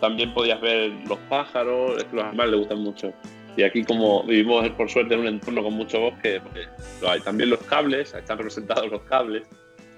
también 0.00 0.34
podías 0.34 0.60
ver 0.60 0.90
los 1.08 1.18
pájaros, 1.28 1.98
es 1.98 2.04
que 2.04 2.16
los 2.16 2.24
animales 2.24 2.52
le 2.52 2.56
gustan 2.58 2.80
mucho. 2.80 3.12
Y 3.56 3.62
aquí 3.62 3.84
como 3.84 4.24
vivimos 4.24 4.68
por 4.70 4.88
suerte 4.88 5.14
en 5.14 5.20
un 5.20 5.26
entorno 5.26 5.62
con 5.62 5.74
mucho 5.74 6.00
bosque, 6.00 6.40
pues, 6.40 6.68
hay. 7.06 7.20
También 7.20 7.50
los 7.50 7.60
cables, 7.60 8.14
están 8.14 8.38
representados 8.38 8.90
los 8.90 9.02
cables, 9.02 9.44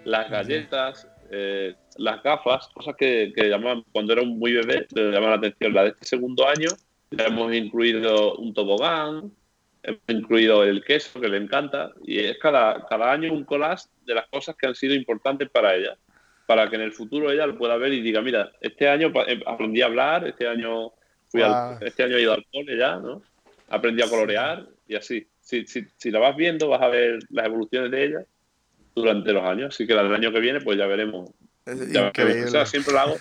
las 0.04 0.30
galletas, 0.30 1.08
eh, 1.30 1.74
las 1.96 2.22
gafas, 2.22 2.68
cosas 2.68 2.94
que, 2.96 3.32
que, 3.34 3.48
llamaban, 3.48 3.84
cuando 3.92 4.12
era 4.12 4.22
un 4.22 4.38
muy 4.38 4.52
bebé, 4.52 4.86
le 4.94 5.10
llamaban 5.10 5.30
la 5.30 5.48
atención. 5.48 5.74
La 5.74 5.82
de 5.84 5.88
este 5.90 6.06
segundo 6.06 6.46
año, 6.46 6.68
le 7.10 7.24
hemos 7.24 7.54
incluido 7.54 8.36
un 8.36 8.52
tobogán, 8.52 9.32
hemos 9.82 10.00
incluido 10.08 10.64
el 10.64 10.84
queso, 10.84 11.20
que 11.20 11.28
le 11.28 11.38
encanta, 11.38 11.90
y 12.04 12.18
es 12.18 12.38
cada, 12.38 12.86
cada 12.86 13.12
año 13.12 13.32
un 13.32 13.44
collage 13.44 13.86
de 14.04 14.14
las 14.14 14.26
cosas 14.28 14.56
que 14.56 14.66
han 14.66 14.74
sido 14.74 14.94
importantes 14.94 15.48
para 15.50 15.74
ella 15.74 15.96
para 16.46 16.68
que 16.68 16.76
en 16.76 16.82
el 16.82 16.92
futuro 16.92 17.30
ella 17.30 17.46
lo 17.46 17.56
pueda 17.56 17.76
ver 17.76 17.92
y 17.92 18.00
diga, 18.00 18.20
mira, 18.20 18.52
este 18.60 18.88
año 18.88 19.12
eh, 19.26 19.42
aprendí 19.46 19.82
a 19.82 19.86
hablar, 19.86 20.26
este 20.26 20.46
año 20.46 20.92
fui 21.28 21.42
este 21.80 22.02
año 22.02 22.16
he 22.16 22.22
ido 22.22 22.34
al 22.34 22.44
cole 22.52 22.76
ya, 22.76 22.96
¿no? 22.96 23.22
Aprendí 23.68 24.02
a 24.02 24.08
colorear 24.08 24.66
y 24.86 24.96
así. 24.96 25.26
Si, 25.40 25.66
si, 25.66 25.84
si, 25.96 26.10
la 26.10 26.20
vas 26.20 26.36
viendo, 26.36 26.68
vas 26.68 26.82
a 26.82 26.88
ver 26.88 27.18
las 27.30 27.46
evoluciones 27.46 27.90
de 27.90 28.04
ella 28.04 28.24
durante 28.94 29.32
los 29.32 29.42
años. 29.42 29.74
Así 29.74 29.86
que 29.86 29.94
la 29.94 30.04
del 30.04 30.14
año 30.14 30.32
que 30.32 30.40
viene, 30.40 30.60
pues 30.60 30.78
ya 30.78 30.86
veremos. 30.86 31.30
Ya 31.90 32.12
O 32.14 32.48
sea, 32.48 32.66
siempre 32.66 32.94
la 32.94 33.02
hago. 33.02 33.16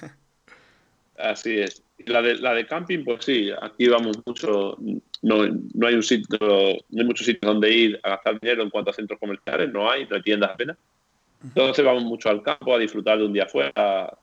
Así 1.17 1.59
es. 1.59 1.83
La 2.05 2.21
de, 2.21 2.35
la 2.35 2.53
de 2.53 2.65
camping, 2.65 3.03
pues 3.03 3.25
sí, 3.25 3.51
aquí 3.61 3.87
vamos 3.87 4.17
mucho. 4.25 4.77
No, 5.21 5.47
no 5.73 5.87
hay 5.87 5.95
un 5.95 6.03
sitio, 6.03 6.39
no 6.41 6.99
hay 6.99 7.05
muchos 7.05 7.25
sitios 7.25 7.53
donde 7.53 7.71
ir 7.71 7.99
a 8.03 8.11
gastar 8.11 8.39
dinero 8.39 8.63
en 8.63 8.69
cuanto 8.69 8.89
a 8.91 8.93
centros 8.93 9.19
comerciales, 9.19 9.71
no 9.71 9.89
hay, 9.89 10.07
no 10.07 10.15
hay 10.15 10.21
tiendas 10.23 10.51
apenas. 10.51 10.77
Entonces 11.43 11.83
vamos 11.83 12.03
mucho 12.03 12.29
al 12.29 12.43
campo 12.43 12.75
a 12.75 12.79
disfrutar 12.79 13.17
de 13.17 13.25
un 13.25 13.33
día 13.33 13.43
afuera, 13.43 13.71
a, 13.75 14.17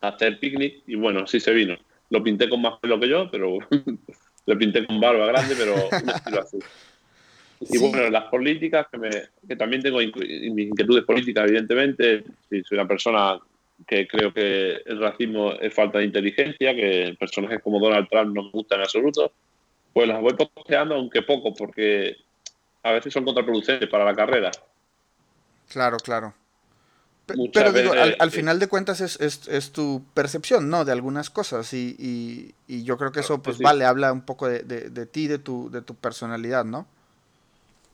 hacer 0.00 0.38
picnic 0.38 0.82
y 0.86 0.96
bueno, 0.96 1.26
sí 1.26 1.40
se 1.40 1.52
vino. 1.52 1.76
Lo 2.10 2.22
pinté 2.22 2.48
con 2.48 2.60
más 2.60 2.78
pelo 2.80 3.00
que 3.00 3.08
yo, 3.08 3.30
pero 3.30 3.58
lo 4.46 4.58
pinté 4.58 4.86
con 4.86 5.00
barba 5.00 5.26
grande, 5.26 5.54
pero 5.56 5.74
un 5.74 6.10
estilo 6.10 6.40
azul. 6.40 6.64
Y 7.60 7.78
bueno, 7.78 8.10
las 8.10 8.24
políticas, 8.24 8.86
que, 8.90 8.98
me, 8.98 9.10
que 9.46 9.56
también 9.56 9.82
tengo 9.82 9.98
mis 9.98 10.68
inquietudes 10.68 11.04
políticas, 11.04 11.44
evidentemente. 11.44 12.24
soy 12.50 12.62
una 12.72 12.86
persona 12.86 13.38
que 13.86 14.06
creo 14.06 14.32
que 14.32 14.82
el 14.84 15.00
racismo 15.00 15.52
es 15.52 15.72
falta 15.72 15.98
de 15.98 16.04
inteligencia, 16.04 16.74
que 16.74 17.16
personajes 17.18 17.62
como 17.62 17.80
Donald 17.80 18.08
Trump 18.08 18.34
no 18.34 18.44
me 18.44 18.50
gustan 18.50 18.80
en 18.80 18.84
absoluto. 18.84 19.32
Pues 19.92 20.08
las 20.08 20.20
voy 20.20 20.34
posteando, 20.34 20.96
aunque 20.96 21.22
poco, 21.22 21.54
porque 21.54 22.16
a 22.82 22.92
veces 22.92 23.12
son 23.12 23.24
contraproducentes 23.24 23.88
para 23.88 24.04
la 24.04 24.14
carrera. 24.14 24.50
Claro, 25.74 25.96
claro. 25.98 26.34
pero 27.26 27.72
digo, 27.72 27.92
al, 27.92 28.30
final 28.30 28.60
de 28.60 28.68
cuentas 28.68 29.00
es, 29.00 29.18
es, 29.20 29.72
tu 29.72 30.04
percepción, 30.14 30.70
¿no? 30.70 30.84
De 30.84 30.92
algunas 30.92 31.30
cosas 31.30 31.74
y, 31.74 32.54
y, 32.68 32.84
yo 32.84 32.96
creo 32.96 33.10
que 33.10 33.20
eso 33.20 33.42
pues 33.42 33.58
vale, 33.58 33.84
habla 33.84 34.12
un 34.12 34.22
poco 34.22 34.46
de, 34.46 34.62
de, 34.62 35.06
ti, 35.06 35.26
de 35.26 35.38
tu, 35.38 35.68
de 35.68 35.82
tu 35.82 35.96
personalidad, 35.96 36.64
¿no? 36.64 36.86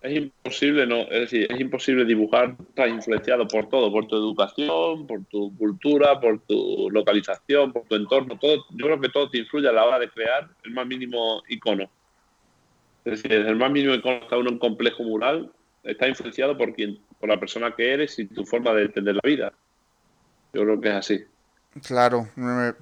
es 0.03 0.17
imposible, 0.17 0.87
no, 0.87 1.01
es 1.03 1.21
decir, 1.21 1.47
es 1.51 1.61
imposible 1.61 2.05
dibujar, 2.05 2.55
estás 2.59 2.89
influenciado 2.89 3.49
por 3.49 3.69
todo, 3.69 3.91
por 3.91 4.07
tu 4.07 4.17
educación, 4.17 5.07
por 5.07 5.25
tu 5.25 5.57
cultura, 5.57 6.21
por 6.21 6.41
tu 6.41 6.89
localización, 6.91 7.73
por 7.73 7.85
tu 7.85 7.97
entorno, 7.97 8.39
todo, 8.39 8.65
yo 8.71 8.87
creo 8.87 9.01
que 9.01 9.09
todo 9.11 9.31
te 9.31 9.39
influye 9.39 9.69
a 9.69 9.73
la 9.73 9.87
hora 9.87 9.99
de 9.99 10.11
crear 10.11 10.49
el 10.65 10.73
más 10.73 10.87
mínimo 10.87 11.43
icono. 11.49 11.91
Es 13.05 13.23
decir, 13.23 13.33
el 13.33 13.57
más 13.57 13.71
mínimo 13.71 13.95
icono 13.95 14.17
está 14.17 14.37
uno 14.37 14.49
en 14.49 14.55
un 14.55 14.59
complejo 14.59 15.03
mural, 15.03 15.51
está 15.83 16.09
influenciado 16.09 16.57
por 16.57 16.75
quien, 16.75 16.99
por 17.19 17.29
la 17.29 17.39
persona 17.39 17.75
que 17.75 17.93
eres 17.93 18.19
y 18.19 18.27
tu 18.27 18.45
forma 18.45 18.73
de 18.75 18.85
entender 18.85 19.15
la 19.15 19.29
vida. 19.29 19.53
Yo 20.53 20.63
creo 20.63 20.81
que 20.81 20.89
es 20.89 20.95
así. 20.95 21.25
Claro, 21.87 22.29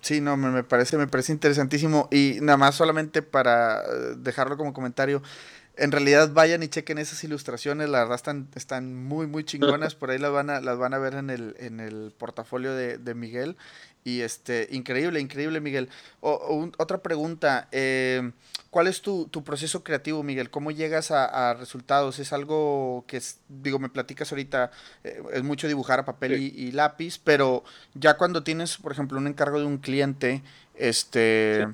sí, 0.01 0.23
no, 0.23 0.39
me, 0.39 0.65
parece, 0.65 0.97
me 0.97 1.07
parece 1.07 1.33
interesantísimo. 1.33 2.09
Y 2.11 2.39
nada 2.41 2.57
más 2.57 2.75
solamente 2.75 3.21
para 3.21 3.81
eh, 3.81 4.15
dejarlo 4.17 4.57
como 4.57 4.73
comentario, 4.73 5.23
en 5.79 5.93
realidad 5.93 6.33
vayan 6.33 6.63
y 6.63 6.69
chequen 6.69 6.99
esas 6.99 7.23
ilustraciones, 7.23 7.89
la 7.89 8.01
verdad 8.01 8.17
están, 8.17 8.49
están 8.55 8.95
muy, 8.95 9.27
muy 9.27 9.45
chingonas, 9.45 9.95
por 9.95 10.11
ahí 10.11 10.19
las 10.19 10.33
van 10.33 10.51
a, 10.51 10.61
las 10.61 10.77
van 10.77 10.93
a 10.93 10.99
ver 10.99 11.15
en 11.15 11.31
el, 11.31 11.55
en 11.59 11.81
el 11.81 12.13
portafolio 12.19 12.75
de, 12.75 13.15
Miguel. 13.15 13.57
Y 14.05 14.23
este, 14.23 14.69
increíble, 14.71 15.21
increíble, 15.21 15.61
Miguel. 15.61 15.89
otra 16.21 16.99
pregunta, 16.99 17.69
eh, 17.73 18.33
¿cuál 18.71 18.87
es 18.87 19.03
tu, 19.03 19.29
proceso 19.45 19.85
creativo, 19.85 20.23
Miguel? 20.23 20.51
¿Cómo 20.51 20.71
llegas 20.71 21.11
a, 21.11 21.55
resultados? 21.55 22.19
¿Es 22.19 22.33
algo 22.33 23.05
que, 23.07 23.21
digo, 23.49 23.79
me 23.79 23.89
platicas 23.89 24.33
ahorita, 24.33 24.71
eh, 25.05 25.23
es 25.33 25.43
mucho 25.43 25.69
dibujar 25.69 26.01
a 26.01 26.05
papel 26.05 26.35
y, 26.35 26.73
lápiz, 26.73 27.19
pero 27.23 27.65
ya 27.95 28.17
cuando 28.17 28.43
tienes, 28.43 28.79
por 28.79 28.93
ejemplo, 28.93 29.19
un 29.19 29.27
encargo 29.27 29.61
de 29.61 29.67
un 29.67 29.79
cliente, 29.79 30.43
este... 30.75 31.67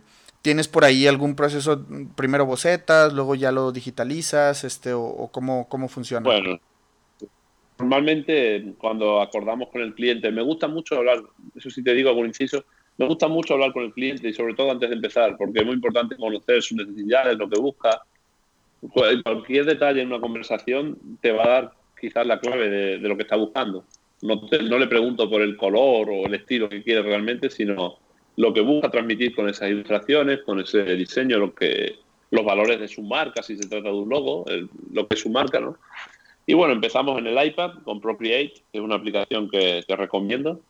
¿Tienes 0.44 0.68
por 0.68 0.84
ahí 0.84 1.06
algún 1.06 1.36
proceso, 1.36 1.86
primero 2.16 2.44
bocetas, 2.44 3.14
luego 3.14 3.34
ya 3.34 3.50
lo 3.50 3.72
digitalizas, 3.72 4.62
este, 4.64 4.92
o, 4.92 5.30
cómo, 5.32 5.66
cómo 5.70 5.88
funciona? 5.88 6.22
Bueno, 6.22 6.60
normalmente 7.78 8.74
cuando 8.76 9.22
acordamos 9.22 9.70
con 9.70 9.80
el 9.80 9.94
cliente, 9.94 10.30
me 10.30 10.42
gusta 10.42 10.68
mucho 10.68 10.96
hablar, 10.96 11.22
eso 11.56 11.70
sí 11.70 11.82
te 11.82 11.94
digo 11.94 12.10
algún 12.10 12.26
inciso, 12.26 12.62
me 12.98 13.06
gusta 13.06 13.26
mucho 13.26 13.54
hablar 13.54 13.72
con 13.72 13.84
el 13.84 13.94
cliente 13.94 14.28
y 14.28 14.34
sobre 14.34 14.52
todo 14.52 14.70
antes 14.70 14.90
de 14.90 14.96
empezar, 14.96 15.34
porque 15.38 15.60
es 15.60 15.64
muy 15.64 15.76
importante 15.76 16.14
conocer 16.14 16.60
sus 16.60 16.76
necesidades, 16.76 17.38
lo 17.38 17.48
que 17.48 17.58
busca. 17.58 18.02
Cualquier 18.92 19.64
detalle 19.64 20.02
en 20.02 20.08
una 20.08 20.20
conversación 20.20 20.98
te 21.22 21.32
va 21.32 21.44
a 21.44 21.48
dar 21.48 21.72
quizás 21.98 22.26
la 22.26 22.38
clave 22.38 22.68
de, 22.68 22.98
lo 22.98 23.16
que 23.16 23.22
está 23.22 23.36
buscando. 23.36 23.86
No, 24.20 24.42
no 24.68 24.78
le 24.78 24.88
pregunto 24.88 25.30
por 25.30 25.40
el 25.40 25.56
color 25.56 26.10
o 26.10 26.26
el 26.26 26.34
estilo 26.34 26.68
que 26.68 26.82
quiere 26.82 27.00
realmente, 27.00 27.48
sino 27.48 28.03
lo 28.36 28.52
que 28.52 28.60
busca 28.60 28.90
transmitir 28.90 29.34
con 29.34 29.48
esas 29.48 29.70
ilustraciones, 29.70 30.42
con 30.42 30.60
ese 30.60 30.82
diseño, 30.96 31.38
lo 31.38 31.54
que, 31.54 31.98
los 32.30 32.44
valores 32.44 32.80
de 32.80 32.88
su 32.88 33.02
marca, 33.02 33.42
si 33.42 33.56
se 33.56 33.68
trata 33.68 33.88
de 33.88 33.94
un 33.94 34.08
logo, 34.08 34.44
lo 34.92 35.06
que 35.06 35.14
es 35.14 35.20
su 35.20 35.30
marca, 35.30 35.60
¿no? 35.60 35.76
Y 36.46 36.54
bueno, 36.54 36.74
empezamos 36.74 37.18
en 37.18 37.26
el 37.26 37.46
iPad 37.46 37.82
con 37.84 38.00
Procreate, 38.00 38.54
que 38.70 38.78
es 38.78 38.80
una 38.80 38.96
aplicación 38.96 39.48
que 39.48 39.82
te 39.86 39.96
recomiendo. 39.96 40.60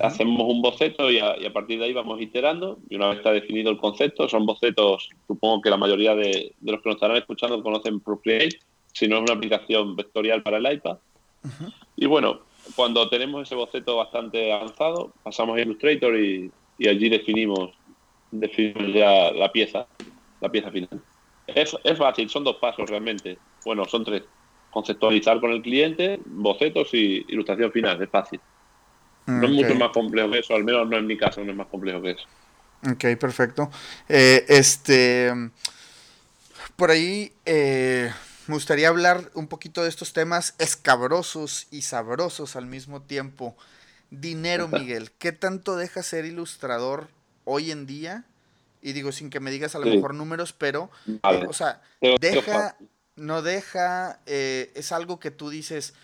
Hacemos 0.00 0.44
un 0.48 0.62
boceto 0.62 1.10
y 1.10 1.18
a, 1.18 1.52
partir 1.52 1.78
de 1.78 1.86
ahí 1.86 1.92
vamos 1.92 2.20
iterando. 2.20 2.78
Y 2.88 2.96
una 2.96 3.08
vez 3.08 3.18
está 3.18 3.32
definido 3.32 3.70
el 3.70 3.78
concepto, 3.78 4.28
son 4.28 4.46
bocetos, 4.46 5.10
supongo 5.26 5.60
que 5.60 5.70
la 5.70 5.76
mayoría 5.76 6.14
de, 6.14 6.52
los 6.62 6.80
que 6.80 6.88
nos 6.88 6.96
estarán 6.96 7.16
escuchando 7.16 7.62
conocen 7.62 8.00
Procreate, 8.00 8.60
si 8.92 9.08
no 9.08 9.16
es 9.16 9.22
una 9.22 9.34
aplicación 9.34 9.96
vectorial 9.96 10.42
para 10.42 10.58
el 10.58 10.72
iPad. 10.72 10.98
Y 11.96 12.06
bueno, 12.06 12.40
cuando 12.76 13.08
tenemos 13.08 13.42
ese 13.42 13.56
boceto 13.56 13.96
bastante 13.96 14.52
avanzado, 14.52 15.12
pasamos 15.24 15.58
a 15.58 15.62
Illustrator 15.62 16.16
y, 16.16 16.50
y 16.78 16.88
allí 16.88 17.08
definimos, 17.08 17.70
definimos 18.30 18.94
ya 18.94 19.30
la 19.32 19.50
pieza, 19.50 19.86
la 20.40 20.50
pieza 20.50 20.70
final. 20.70 21.02
Es, 21.46 21.76
es 21.84 21.98
fácil, 21.98 22.28
son 22.28 22.44
dos 22.44 22.56
pasos 22.56 22.88
realmente. 22.88 23.38
Bueno, 23.64 23.84
son 23.84 24.04
tres. 24.04 24.22
Conceptualizar 24.70 25.40
con 25.40 25.50
el 25.50 25.60
cliente, 25.60 26.18
bocetos 26.24 26.88
y 26.94 27.24
ilustración 27.28 27.72
final, 27.72 28.02
es 28.02 28.08
fácil. 28.08 28.40
No 29.26 29.46
es 29.46 29.50
mucho 29.50 29.74
más 29.74 29.90
complejo 29.90 30.30
que 30.30 30.38
eso, 30.40 30.54
al 30.54 30.64
menos 30.64 30.88
no 30.88 30.96
en 30.96 31.06
mi 31.06 31.16
caso, 31.16 31.44
no 31.44 31.50
es 31.50 31.56
más 31.56 31.68
complejo 31.68 32.02
que 32.02 32.10
eso. 32.12 32.24
Ok, 32.90 33.16
perfecto. 33.18 33.70
Eh, 34.08 34.44
este, 34.48 35.30
por 36.74 36.90
ahí 36.90 37.32
eh, 37.44 38.10
me 38.48 38.54
gustaría 38.54 38.88
hablar 38.88 39.30
un 39.34 39.46
poquito 39.46 39.82
de 39.82 39.88
estos 39.88 40.12
temas 40.12 40.56
escabrosos 40.58 41.68
y 41.70 41.82
sabrosos 41.82 42.56
al 42.56 42.66
mismo 42.66 43.02
tiempo. 43.02 43.56
Dinero, 44.12 44.68
Miguel. 44.68 45.10
¿Qué 45.12 45.32
tanto 45.32 45.74
deja 45.76 46.02
ser 46.02 46.26
ilustrador 46.26 47.08
hoy 47.44 47.70
en 47.70 47.86
día? 47.86 48.26
Y 48.82 48.92
digo, 48.92 49.10
sin 49.10 49.30
que 49.30 49.40
me 49.40 49.50
digas 49.50 49.74
a 49.74 49.78
lo 49.78 49.86
mejor 49.86 50.12
números, 50.12 50.52
pero, 50.52 50.90
eh, 51.06 51.46
o 51.48 51.52
sea, 51.54 51.80
deja, 52.20 52.76
no 53.16 53.40
deja, 53.40 54.20
eh, 54.26 54.70
es 54.74 54.92
algo 54.92 55.18
que 55.18 55.30
tú 55.30 55.48
dices, 55.48 55.94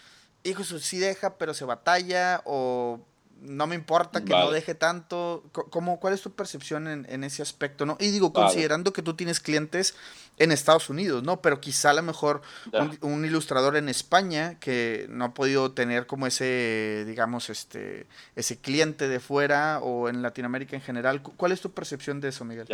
hijo, 0.43 0.65
sí 0.65 0.99
deja, 0.99 1.37
pero 1.37 1.53
se 1.53 1.67
batalla, 1.67 2.41
o 2.47 3.01
no 3.43 3.67
me 3.67 3.75
importa 3.75 4.25
que 4.25 4.33
no 4.33 4.51
deje 4.51 4.75
tanto. 4.75 5.45
¿Cómo, 5.53 6.01
¿Cuál 6.01 6.15
es 6.15 6.23
tu 6.23 6.33
percepción 6.33 6.89
en, 6.89 7.25
ese 7.25 7.43
aspecto? 7.43 7.85
¿no? 7.85 7.99
Y 8.01 8.11
digo, 8.11 8.33
considerando 8.33 8.93
que 8.95 9.03
tú 9.03 9.15
tienes 9.17 9.39
clientes 9.39 9.95
en 10.39 10.53
Estados 10.53 10.91
Unidos, 10.91 11.23
¿no? 11.23 11.41
Pero 11.41 11.61
quizá 11.61 11.91
a 11.91 11.95
lo 11.95 12.03
mejor 12.03 12.43
un, 13.03 13.25
ilustrador 13.25 13.77
en 13.77 13.89
España 13.89 14.59
que 14.61 15.07
no 15.09 15.27
ha 15.27 15.35
podido 15.35 15.73
tener 15.73 16.07
como 16.07 16.27
ese, 16.27 17.05
digamos, 17.07 17.51
este, 17.51 18.07
ese 18.37 18.61
cliente 18.61 19.09
de 19.09 19.21
fuera 19.21 19.81
o 19.81 20.09
en 20.09 20.23
Latinoamérica 20.23 20.77
en 20.77 20.83
general. 20.83 21.23
¿Cuál 21.23 21.53
es 21.53 21.61
tu 21.61 21.71
percepción 21.71 22.21
de 22.21 22.29
eso, 22.29 22.45
Miguel? 22.45 22.67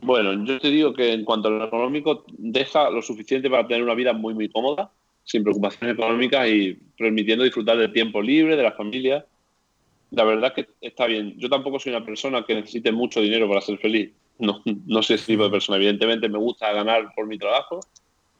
Bueno, 0.00 0.44
yo 0.44 0.60
te 0.60 0.68
digo 0.68 0.94
que 0.94 1.12
en 1.12 1.24
cuanto 1.24 1.48
a 1.48 1.50
lo 1.50 1.64
económico, 1.64 2.24
deja 2.28 2.90
lo 2.90 3.02
suficiente 3.02 3.50
para 3.50 3.66
tener 3.66 3.82
una 3.82 3.94
vida 3.94 4.12
muy, 4.12 4.34
muy 4.34 4.48
cómoda 4.48 4.90
sin 5.24 5.42
preocupaciones 5.42 5.94
económicas 5.94 6.48
y 6.48 6.78
permitiendo 6.96 7.44
disfrutar 7.44 7.76
del 7.76 7.92
tiempo 7.92 8.22
libre, 8.22 8.56
de 8.56 8.62
la 8.62 8.72
familia. 8.72 9.26
La 10.10 10.24
verdad 10.24 10.54
es 10.56 10.64
que 10.64 10.72
está 10.80 11.06
bien. 11.06 11.34
Yo 11.38 11.50
tampoco 11.50 11.78
soy 11.78 11.92
una 11.92 12.04
persona 12.04 12.44
que 12.46 12.54
necesite 12.54 12.92
mucho 12.92 13.20
dinero 13.20 13.46
para 13.46 13.60
ser 13.60 13.76
feliz. 13.78 14.10
No, 14.38 14.62
no 14.86 15.02
soy 15.02 15.16
ese 15.16 15.26
tipo 15.26 15.44
de 15.44 15.50
persona. 15.50 15.76
Evidentemente 15.76 16.28
me 16.28 16.38
gusta 16.38 16.72
ganar 16.72 17.12
por 17.14 17.26
mi 17.26 17.38
trabajo, 17.38 17.80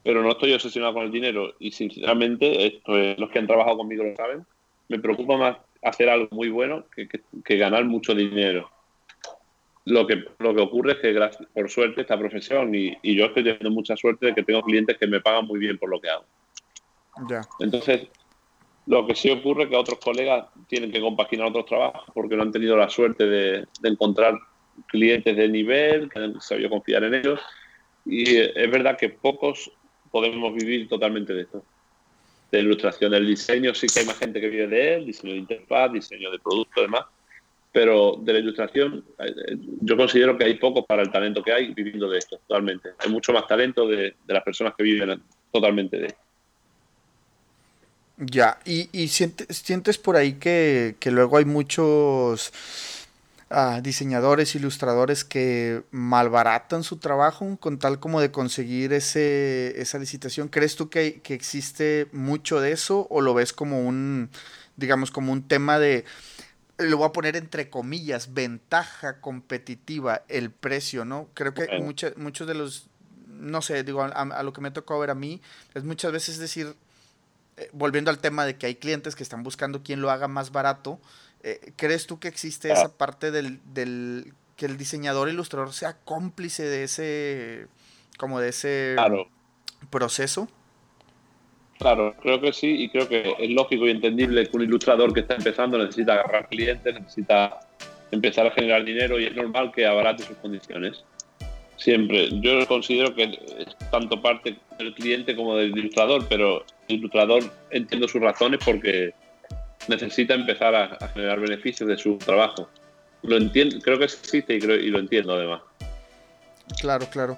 pero 0.03 0.23
no 0.23 0.31
estoy 0.31 0.53
obsesionado 0.53 0.93
con 0.93 1.03
el 1.03 1.11
dinero. 1.11 1.53
Y 1.59 1.71
sinceramente, 1.71 2.65
esto 2.65 2.93
los 3.17 3.29
que 3.29 3.39
han 3.39 3.47
trabajado 3.47 3.77
conmigo 3.77 4.03
lo 4.03 4.15
saben, 4.15 4.45
me 4.87 4.99
preocupa 4.99 5.37
más 5.37 5.57
hacer 5.83 6.09
algo 6.09 6.27
muy 6.31 6.49
bueno 6.49 6.85
que, 6.95 7.07
que, 7.07 7.57
ganar 7.57 7.85
mucho 7.85 8.13
dinero. 8.13 8.69
Lo 9.85 10.05
que, 10.05 10.23
lo 10.39 10.53
que 10.53 10.61
ocurre 10.61 10.93
es 10.93 10.97
que, 10.99 11.13
gracias, 11.13 11.47
por 11.53 11.69
suerte, 11.69 12.01
esta 12.01 12.17
profesión, 12.17 12.73
y, 12.75 12.97
y 13.01 13.15
yo 13.15 13.25
estoy 13.25 13.43
teniendo 13.43 13.71
mucha 13.71 13.95
suerte 13.95 14.27
de 14.27 14.35
que 14.35 14.43
tengo 14.43 14.61
clientes 14.61 14.97
que 14.97 15.07
me 15.07 15.21
pagan 15.21 15.45
muy 15.45 15.59
bien 15.59 15.77
por 15.77 15.89
lo 15.89 15.99
que 15.99 16.09
hago. 16.09 16.25
Entonces, 17.59 18.07
lo 18.85 19.05
que 19.05 19.15
sí 19.15 19.29
ocurre 19.29 19.63
es 19.63 19.69
que 19.69 19.75
otros 19.75 19.99
colegas 19.99 20.47
tienen 20.67 20.91
que 20.91 21.01
compaginar 21.01 21.47
otros 21.47 21.65
trabajos 21.65 22.03
porque 22.13 22.35
no 22.35 22.43
han 22.43 22.51
tenido 22.51 22.75
la 22.77 22.89
suerte 22.89 23.25
de, 23.25 23.67
encontrar 23.83 24.39
clientes 24.87 25.35
de 25.35 25.47
nivel, 25.47 26.09
que 26.09 26.19
han 26.19 26.41
sabido 26.41 26.69
confiar 26.69 27.03
en 27.03 27.15
ellos. 27.15 27.39
Y 28.05 28.37
es 28.37 28.71
verdad 28.71 28.97
que 28.97 29.09
pocos 29.09 29.71
podemos 30.11 30.53
vivir 30.53 30.87
totalmente 30.87 31.33
de 31.33 31.41
esto. 31.41 31.63
De 32.51 32.59
ilustración, 32.59 33.11
del 33.11 33.27
diseño, 33.27 33.73
sí 33.75 33.87
que 33.87 33.99
hay 33.99 34.05
más 34.05 34.17
gente 34.17 34.41
que 34.41 34.49
vive 34.49 34.67
de 34.67 34.95
él, 34.95 35.05
diseño 35.05 35.33
de 35.33 35.39
interfaz, 35.39 35.91
diseño 35.91 36.31
de 36.31 36.39
producto, 36.39 36.81
demás. 36.81 37.05
Pero 37.71 38.15
de 38.19 38.33
la 38.33 38.39
ilustración, 38.39 39.05
eh, 39.19 39.57
yo 39.81 39.95
considero 39.95 40.35
que 40.35 40.45
hay 40.45 40.55
pocos 40.55 40.85
para 40.87 41.03
el 41.03 41.11
talento 41.11 41.43
que 41.43 41.53
hay 41.53 41.73
viviendo 41.73 42.09
de 42.09 42.17
esto, 42.17 42.39
totalmente. 42.47 42.89
Hay 42.97 43.11
mucho 43.11 43.31
más 43.31 43.45
talento 43.47 43.87
de, 43.87 44.15
de 44.25 44.33
las 44.33 44.43
personas 44.43 44.73
que 44.75 44.83
viven 44.83 45.21
totalmente 45.51 45.97
de 45.97 46.07
esto. 46.07 46.29
Ya, 48.21 48.59
y, 48.65 48.89
y 48.91 49.07
sientes, 49.07 49.47
sientes 49.57 49.97
por 49.97 50.17
ahí 50.17 50.33
que, 50.33 50.97
luego 51.05 51.37
hay 51.37 51.45
muchos 51.45 52.51
diseñadores, 53.81 54.53
ilustradores 54.53 55.23
que 55.23 55.83
malbaratan 55.89 56.83
su 56.83 56.97
trabajo 56.97 57.57
con 57.59 57.79
tal 57.79 57.99
como 57.99 58.21
de 58.21 58.31
conseguir 58.31 58.93
ese, 58.93 59.81
esa 59.81 59.97
licitación. 59.97 60.49
¿Crees 60.49 60.75
tú 60.75 60.89
que, 60.89 61.21
que 61.21 61.33
existe 61.33 62.07
mucho 62.11 62.61
de 62.61 62.71
eso 62.71 63.07
o 63.09 63.21
lo 63.21 63.33
ves 63.33 63.51
como 63.51 63.81
un, 63.87 64.29
digamos, 64.77 65.09
como 65.09 65.31
un 65.31 65.47
tema 65.47 65.79
de, 65.79 66.05
lo 66.77 66.97
voy 66.97 67.07
a 67.07 67.11
poner 67.11 67.35
entre 67.35 67.69
comillas, 67.69 68.33
ventaja 68.33 69.19
competitiva, 69.19 70.23
el 70.27 70.51
precio, 70.51 71.03
¿no? 71.03 71.27
Creo 71.33 71.53
que 71.53 71.67
muchos 71.79 72.47
de 72.47 72.53
los, 72.53 72.87
no 73.27 73.61
sé, 73.63 73.83
digo, 73.83 74.03
a, 74.03 74.07
a, 74.07 74.43
lo 74.43 74.53
que 74.53 74.61
me 74.61 74.71
tocó 74.71 74.97
ver 74.99 75.09
a 75.09 75.15
mí, 75.15 75.41
es 75.73 75.83
muchas 75.83 76.11
veces 76.11 76.37
decir, 76.37 76.75
eh, 77.57 77.69
volviendo 77.73 78.11
al 78.11 78.19
tema 78.19 78.45
de 78.45 78.57
que 78.57 78.67
hay 78.67 78.75
clientes 78.75 79.15
que 79.15 79.23
están 79.23 79.43
buscando 79.43 79.83
quién 79.83 80.01
lo 80.01 80.09
haga 80.09 80.27
más 80.27 80.51
barato, 80.51 80.99
eh, 81.43 81.71
¿crees 81.75 82.07
tú 82.07 82.19
que 82.19 82.27
existe 82.27 82.71
esa 82.71 82.97
parte 82.97 83.31
del, 83.31 83.59
del, 83.73 84.33
que 84.55 84.65
el 84.65 84.77
diseñador 84.77 85.29
ilustrador 85.29 85.73
sea 85.73 85.97
cómplice 86.03 86.63
de 86.63 86.83
ese, 86.83 87.67
como 88.17 88.39
de 88.39 88.49
ese 88.49 88.95
proceso? 89.89 90.49
Claro, 91.77 92.13
creo 92.21 92.41
que 92.41 92.51
sí 92.51 92.83
y 92.83 92.89
creo 92.89 93.07
que 93.07 93.35
es 93.39 93.49
lógico 93.51 93.87
y 93.87 93.91
entendible 93.91 94.45
que 94.45 94.57
un 94.57 94.63
ilustrador 94.63 95.13
que 95.13 95.21
está 95.21 95.35
empezando 95.35 95.77
necesita 95.77 96.13
agarrar 96.13 96.49
clientes, 96.49 96.93
necesita 96.93 97.57
empezar 98.11 98.47
a 98.47 98.51
generar 98.51 98.83
dinero 98.83 99.17
y 99.17 99.25
es 99.25 99.35
normal 99.35 99.71
que 99.71 99.85
abarate 99.85 100.23
sus 100.23 100.35
condiciones. 100.37 101.05
Siempre. 101.77 102.27
Yo 102.41 102.67
considero 102.67 103.15
que 103.15 103.23
es 103.23 103.77
tanto 103.89 104.21
parte 104.21 104.57
del 104.77 104.93
cliente 104.93 105.33
como 105.37 105.55
del 105.55 105.77
ilustrador, 105.77 106.27
pero 106.27 106.65
el 106.89 106.97
ilustrador 106.97 107.43
entiendo 107.71 108.09
sus 108.09 108.19
razones 108.19 108.59
porque 108.65 109.13
necesita 109.87 110.33
empezar 110.33 110.75
a, 110.75 111.07
generar 111.13 111.39
beneficios 111.39 111.87
de 111.89 111.97
su 111.97 112.17
trabajo. 112.17 112.69
Lo 113.23 113.37
entiendo, 113.37 113.79
creo 113.81 113.97
que 113.97 114.05
existe 114.05 114.55
y, 114.55 114.59
creo, 114.59 114.75
y 114.75 114.89
lo 114.89 114.99
entiendo 114.99 115.33
además. 115.33 115.61
Claro, 116.79 117.07
claro. 117.09 117.37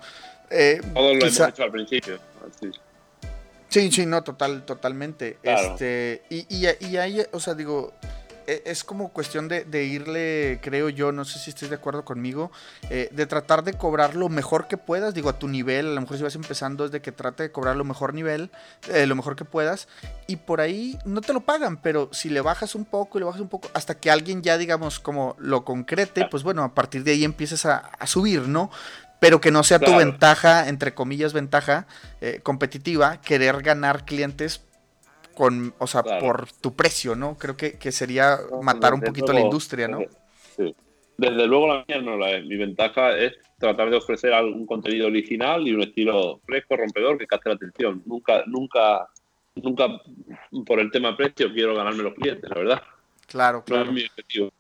Eh, 0.49 0.81
Todos 0.93 1.15
lo 1.15 1.21
hemos 1.21 1.39
hecho 1.39 1.63
al 1.63 1.71
principio. 1.71 2.19
Sí, 3.69 3.89
sí, 3.89 4.05
no, 4.05 4.21
total, 4.21 4.65
totalmente. 4.65 5.37
Este, 5.41 6.23
y, 6.29 6.45
y, 6.49 6.67
y 6.87 6.97
ahí, 6.97 7.21
o 7.31 7.39
sea, 7.39 7.53
digo, 7.53 7.93
es 8.65 8.83
como 8.83 9.09
cuestión 9.09 9.47
de, 9.47 9.83
irle, 9.83 10.59
creo 10.61 10.89
yo, 10.89 11.11
no 11.11 11.25
sé 11.25 11.39
si 11.39 11.51
estés 11.51 11.69
de 11.69 11.75
acuerdo 11.75 12.03
conmigo, 12.03 12.51
eh, 12.89 13.09
de 13.11 13.25
tratar 13.25 13.63
de 13.63 13.73
cobrar 13.73 14.15
lo 14.15 14.29
mejor 14.29 14.67
que 14.67 14.77
puedas, 14.77 15.13
digo, 15.13 15.29
a 15.29 15.39
tu 15.39 15.47
nivel, 15.47 15.87
a 15.87 15.91
lo 15.91 16.01
mejor 16.01 16.17
si 16.17 16.23
vas 16.23 16.35
empezando 16.35 16.85
es 16.85 16.91
de 16.91 17.01
que 17.01 17.11
trate 17.11 17.43
de 17.43 17.51
cobrar 17.51 17.75
lo 17.75 17.83
mejor 17.83 18.13
nivel, 18.13 18.51
eh, 18.89 19.05
lo 19.05 19.15
mejor 19.15 19.35
que 19.35 19.45
puedas, 19.45 19.87
y 20.27 20.37
por 20.37 20.61
ahí 20.61 20.97
no 21.05 21.21
te 21.21 21.33
lo 21.33 21.41
pagan, 21.41 21.77
pero 21.77 22.09
si 22.11 22.29
le 22.29 22.41
bajas 22.41 22.75
un 22.75 22.85
poco 22.85 23.17
y 23.17 23.21
le 23.21 23.25
bajas 23.25 23.41
un 23.41 23.49
poco, 23.49 23.69
hasta 23.73 23.99
que 23.99 24.11
alguien 24.11 24.41
ya, 24.41 24.57
digamos, 24.57 24.99
como 24.99 25.35
lo 25.39 25.63
concrete, 25.63 26.27
pues 26.29 26.43
bueno, 26.43 26.63
a 26.63 26.73
partir 26.73 27.03
de 27.03 27.11
ahí 27.11 27.23
empiezas 27.23 27.65
a, 27.65 27.91
subir, 28.05 28.47
¿no? 28.47 28.71
pero 29.19 29.39
que 29.39 29.51
no 29.51 29.63
sea 29.63 29.77
tu 29.77 29.95
ventaja, 29.95 30.67
entre 30.67 30.95
comillas, 30.95 31.31
ventaja 31.31 31.85
eh, 32.21 32.39
competitiva, 32.41 33.21
querer 33.21 33.61
ganar 33.61 34.03
clientes 34.03 34.61
con, 35.35 35.73
o 35.77 35.87
sea, 35.87 36.03
por 36.03 36.51
tu 36.53 36.73
precio, 36.73 37.15
¿no? 37.15 37.37
Creo 37.37 37.55
que, 37.57 37.91
sería 37.91 38.39
matar 38.61 38.93
un 38.93 39.01
poquito 39.01 39.33
la 39.33 39.41
industria, 39.41 39.87
¿no? 39.87 39.99
Sí. 40.55 40.75
Desde 41.17 41.45
luego 41.45 41.67
la 41.67 41.85
mía 41.87 42.01
no 42.01 42.17
la 42.17 42.31
es. 42.31 42.45
Mi 42.45 42.57
ventaja 42.57 43.15
es 43.15 43.33
tratar 43.59 43.89
de 43.89 43.97
ofrecer 43.97 44.33
algún 44.33 44.65
contenido 44.65 45.07
original 45.07 45.67
y 45.67 45.73
un 45.73 45.83
estilo 45.83 46.39
fresco, 46.45 46.75
rompedor, 46.75 47.17
que 47.17 47.27
capte 47.27 47.49
la 47.49 47.55
atención. 47.55 48.01
Nunca, 48.05 48.43
nunca, 48.47 49.07
nunca 49.55 50.01
por 50.65 50.79
el 50.79 50.89
tema 50.91 51.15
precio 51.15 51.53
quiero 51.53 51.75
ganarme 51.75 52.03
los 52.03 52.15
clientes, 52.15 52.49
la 52.49 52.55
verdad. 52.55 52.81
Claro, 53.27 53.63
claro. 53.63 53.85
es 53.85 53.91
mi 53.91 54.03
objetivo. 54.03 54.51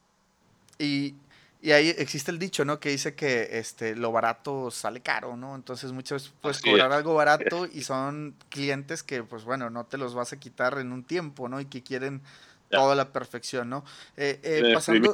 Y, 0.77 1.15
y 1.63 1.73
ahí 1.73 1.89
existe 1.89 2.31
el 2.31 2.39
dicho, 2.39 2.65
¿no? 2.65 2.79
Que 2.79 2.89
dice 2.89 3.13
que 3.13 3.59
este, 3.59 3.95
lo 3.95 4.11
barato 4.11 4.71
sale 4.71 5.01
caro, 5.01 5.37
¿no? 5.37 5.53
Entonces 5.55 5.91
muchas 5.91 6.23
veces 6.23 6.33
puedes 6.41 6.59
cobrar 6.59 6.91
algo 6.91 7.13
barato 7.13 7.67
y 7.71 7.83
son 7.83 8.35
clientes 8.49 9.03
que, 9.03 9.21
pues 9.21 9.43
bueno, 9.43 9.69
no 9.69 9.85
te 9.85 9.99
los 9.99 10.15
vas 10.15 10.33
a 10.33 10.39
quitar 10.39 10.79
en 10.79 10.91
un 10.91 11.03
tiempo, 11.03 11.47
¿no? 11.47 11.61
Y 11.61 11.65
que 11.65 11.83
quieren 11.83 12.23
toda 12.71 12.95
la 12.95 13.09
perfección, 13.09 13.69
¿no? 13.69 13.85
Eh, 14.17 14.39
eh, 14.41 14.73
pasando, 14.73 15.13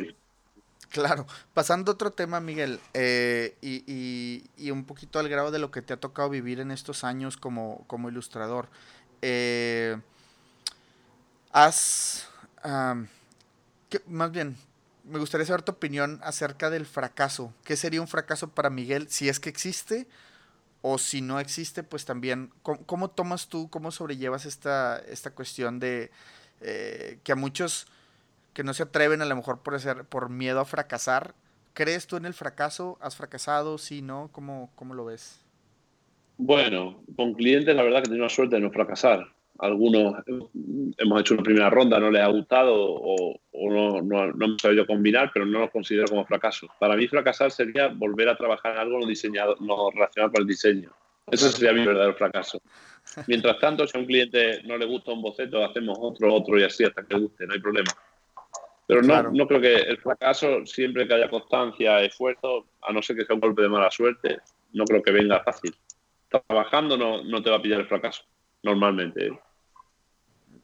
claro, 0.89 1.27
pasando 1.53 1.91
a 1.91 1.95
otro 1.95 2.11
tema, 2.11 2.39
Miguel, 2.39 2.79
eh, 2.93 3.57
y, 3.61 4.43
y, 4.55 4.71
un 4.71 4.85
poquito 4.85 5.19
al 5.19 5.27
grado 5.27 5.51
de 5.51 5.59
lo 5.59 5.69
que 5.69 5.81
te 5.81 5.91
ha 5.91 5.99
tocado 5.99 6.29
vivir 6.29 6.61
en 6.61 6.71
estos 6.71 7.03
años 7.03 7.35
como, 7.35 7.83
como 7.87 8.07
ilustrador. 8.07 8.69
has... 11.51 12.29
más 14.07 14.31
bien, 14.31 14.55
me 15.09 15.19
gustaría 15.19 15.45
saber 15.45 15.61
tu 15.61 15.71
opinión 15.71 16.19
acerca 16.23 16.69
del 16.69 16.85
fracaso. 16.85 17.53
¿Qué 17.63 17.75
sería 17.75 18.01
un 18.01 18.07
fracaso 18.07 18.49
para 18.49 18.69
Miguel 18.69 19.09
si 19.09 19.29
es 19.29 19.39
que 19.39 19.49
existe? 19.49 20.07
O 20.81 20.97
si 20.97 21.21
no 21.21 21.39
existe, 21.39 21.83
pues 21.83 22.05
también, 22.05 22.51
¿cómo, 22.61 23.09
tomas 23.09 23.47
tú, 23.47 23.69
cómo 23.69 23.91
sobrellevas 23.91 24.45
esta, 24.45 24.99
esta 24.99 25.31
cuestión 25.31 25.79
de 25.79 26.11
eh, 26.61 27.19
que 27.23 27.31
a 27.31 27.35
muchos 27.35 27.87
que 28.53 28.63
no 28.63 28.73
se 28.73 28.83
atreven 28.83 29.21
a 29.21 29.25
lo 29.25 29.35
mejor 29.35 29.61
por, 29.61 29.75
hacer, 29.75 30.05
por 30.05 30.29
miedo 30.29 30.59
a 30.59 30.65
fracasar, 30.65 31.35
¿crees 31.73 32.07
tú 32.07 32.17
en 32.17 32.25
el 32.25 32.33
fracaso? 32.33 32.97
¿Has 33.01 33.15
fracasado? 33.15 33.77
Sí, 33.77 34.01
¿no? 34.01 34.29
¿Cómo, 34.31 34.71
cómo 34.75 34.93
lo 34.93 35.05
ves? 35.05 35.41
Bueno, 36.37 37.03
con 37.15 37.33
clientes 37.33 37.75
la 37.75 37.83
verdad 37.83 38.03
que 38.03 38.09
tengo 38.09 38.23
la 38.23 38.29
suerte 38.29 38.55
de 38.55 38.61
no 38.61 38.71
fracasar 38.71 39.36
algunos 39.59 40.15
hemos 40.97 41.21
hecho 41.21 41.33
una 41.33 41.43
primera 41.43 41.69
ronda, 41.69 41.99
no 41.99 42.11
les 42.11 42.21
ha 42.21 42.27
gustado 42.27 42.73
o, 42.75 43.39
no, 43.53 44.01
no, 44.01 44.27
no, 44.33 44.45
hemos 44.45 44.61
sabido 44.61 44.85
combinar, 44.85 45.31
pero 45.33 45.45
no 45.45 45.59
los 45.59 45.71
considero 45.71 46.07
como 46.07 46.25
fracaso. 46.25 46.67
Para 46.79 46.95
mí 46.95 47.07
fracasar 47.07 47.51
sería 47.51 47.87
volver 47.87 48.29
a 48.29 48.37
trabajar 48.37 48.73
en 48.73 48.79
algo 48.79 48.99
no, 48.99 49.05
diseñado, 49.05 49.55
no 49.59 49.89
relacionado 49.91 50.31
con 50.33 50.41
el 50.41 50.47
diseño. 50.47 50.91
Eso 51.29 51.49
sería 51.49 51.73
mi 51.73 51.85
verdadero 51.85 52.13
fracaso. 52.15 52.61
Mientras 53.27 53.59
tanto, 53.59 53.87
si 53.87 53.97
a 53.97 54.01
un 54.01 54.07
cliente 54.07 54.61
no 54.63 54.77
le 54.77 54.85
gusta 54.85 55.11
un 55.11 55.21
boceto, 55.21 55.63
hacemos 55.63 55.97
otro, 55.99 56.33
otro 56.33 56.59
y 56.59 56.63
así 56.63 56.83
hasta 56.83 57.03
que 57.05 57.17
guste, 57.17 57.45
no 57.45 57.53
hay 57.53 57.59
problema. 57.59 57.91
Pero 58.87 59.01
no, 59.01 59.23
no 59.23 59.47
creo 59.47 59.59
que 59.59 59.75
el 59.75 59.97
fracaso, 59.97 60.65
siempre 60.65 61.07
que 61.07 61.13
haya 61.13 61.29
constancia, 61.29 62.01
esfuerzo, 62.01 62.67
a 62.81 62.93
no 62.93 63.01
ser 63.01 63.17
que 63.17 63.25
sea 63.25 63.35
un 63.35 63.41
golpe 63.41 63.61
de 63.61 63.69
mala 63.69 63.91
suerte, 63.91 64.37
no 64.71 64.85
creo 64.85 65.03
que 65.03 65.11
venga 65.11 65.43
fácil. 65.43 65.75
Trabajando 66.29 66.97
no, 66.97 67.23
no 67.23 67.41
te 67.41 67.49
va 67.49 67.57
a 67.57 67.61
pillar 67.61 67.81
el 67.81 67.87
fracaso, 67.87 68.23
normalmente. 68.63 69.27
¿eh? 69.27 69.39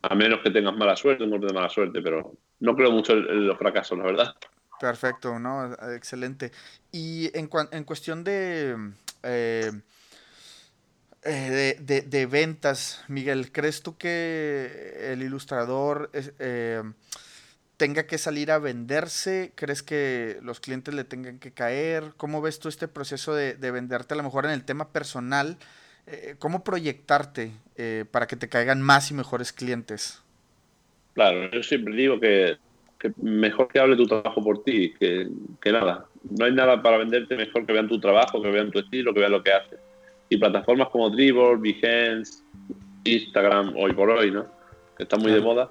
A 0.04 0.16
menos 0.16 0.42
que 0.44 0.52
tengas 0.52 0.76
mala 0.76 0.96
suerte, 0.96 1.24
un 1.24 1.32
golpe 1.32 1.48
de 1.48 1.54
mala 1.54 1.70
suerte, 1.70 2.02
pero 2.02 2.34
no 2.60 2.76
creo 2.76 2.92
mucho 2.92 3.14
en 3.14 3.48
los 3.48 3.58
fracasos, 3.58 3.98
la 3.98 4.04
verdad. 4.04 4.36
Perfecto, 4.80 5.40
¿no? 5.40 5.74
Excelente. 5.96 6.52
Y 6.92 7.32
en, 7.38 7.50
en 7.72 7.84
cuestión 7.86 8.26
de, 8.26 8.76
eh, 9.24 9.72
eh, 11.24 11.78
de, 11.80 12.26
ventas, 12.26 13.04
Miguel, 13.08 13.54
¿crees 13.54 13.82
tú 13.82 13.98
que 13.98 15.12
el 15.14 15.22
ilustrador 15.22 16.10
eh, 16.14 16.84
tenga 17.78 18.06
que 18.06 18.18
salir 18.18 18.52
a 18.52 18.60
venderse? 18.60 19.54
¿Crees 19.56 19.84
que 19.84 20.40
los 20.42 20.60
clientes 20.60 20.94
le 20.94 21.06
tengan 21.06 21.40
que 21.40 21.54
caer? 21.54 22.14
¿Cómo 22.18 22.42
ves 22.42 22.60
tú 22.60 22.68
este 22.68 22.90
proceso 22.90 23.34
de, 23.34 23.56
de 23.56 23.72
venderte 23.72 24.16
a 24.16 24.18
lo 24.18 24.24
mejor 24.24 24.44
en 24.44 24.52
el 24.52 24.66
tema 24.66 24.90
personal? 24.90 25.58
Eh, 26.08 26.36
¿cómo 26.38 26.64
proyectarte 26.64 27.52
eh, 27.78 28.06
para 28.12 28.28
que 28.28 28.36
te 28.36 28.50
caigan 28.50 28.82
más 28.82 29.12
y 29.12 29.14
mejores 29.14 29.54
clientes? 29.54 30.22
Claro, 31.14 31.50
yo 31.52 31.64
siempre 31.64 31.96
digo 31.96 32.20
que, 32.20 32.58
mejor 33.18 33.68
que 33.68 33.80
hable 33.80 33.96
tu 33.96 34.08
trabajo 34.08 34.44
por 34.44 34.64
ti 34.64 34.94
que, 35.00 35.30
nada. 35.66 36.06
No 36.38 36.46
hay 36.46 36.54
nada 36.54 36.82
para 36.82 36.98
venderte 36.98 37.36
mejor 37.36 37.66
que 37.66 37.74
vean 37.74 37.88
tu 37.88 38.00
trabajo, 38.00 38.42
que 38.42 38.50
vean 38.50 38.72
tu 38.72 38.80
estilo, 38.80 39.14
que 39.14 39.20
vean 39.20 39.32
lo 39.32 39.44
que 39.44 39.54
haces. 39.54 39.80
Y 40.30 40.38
plataformas 40.38 40.90
como 40.90 41.10
Dribble, 41.10 41.58
Behance, 41.58 42.44
Instagram, 43.04 43.74
hoy 43.78 43.94
por 43.94 44.10
hoy, 44.10 44.32
¿no? 44.32 44.46
Que 44.98 45.04
están 45.04 45.22
muy 45.22 45.32
de 45.32 45.42
moda, 45.42 45.70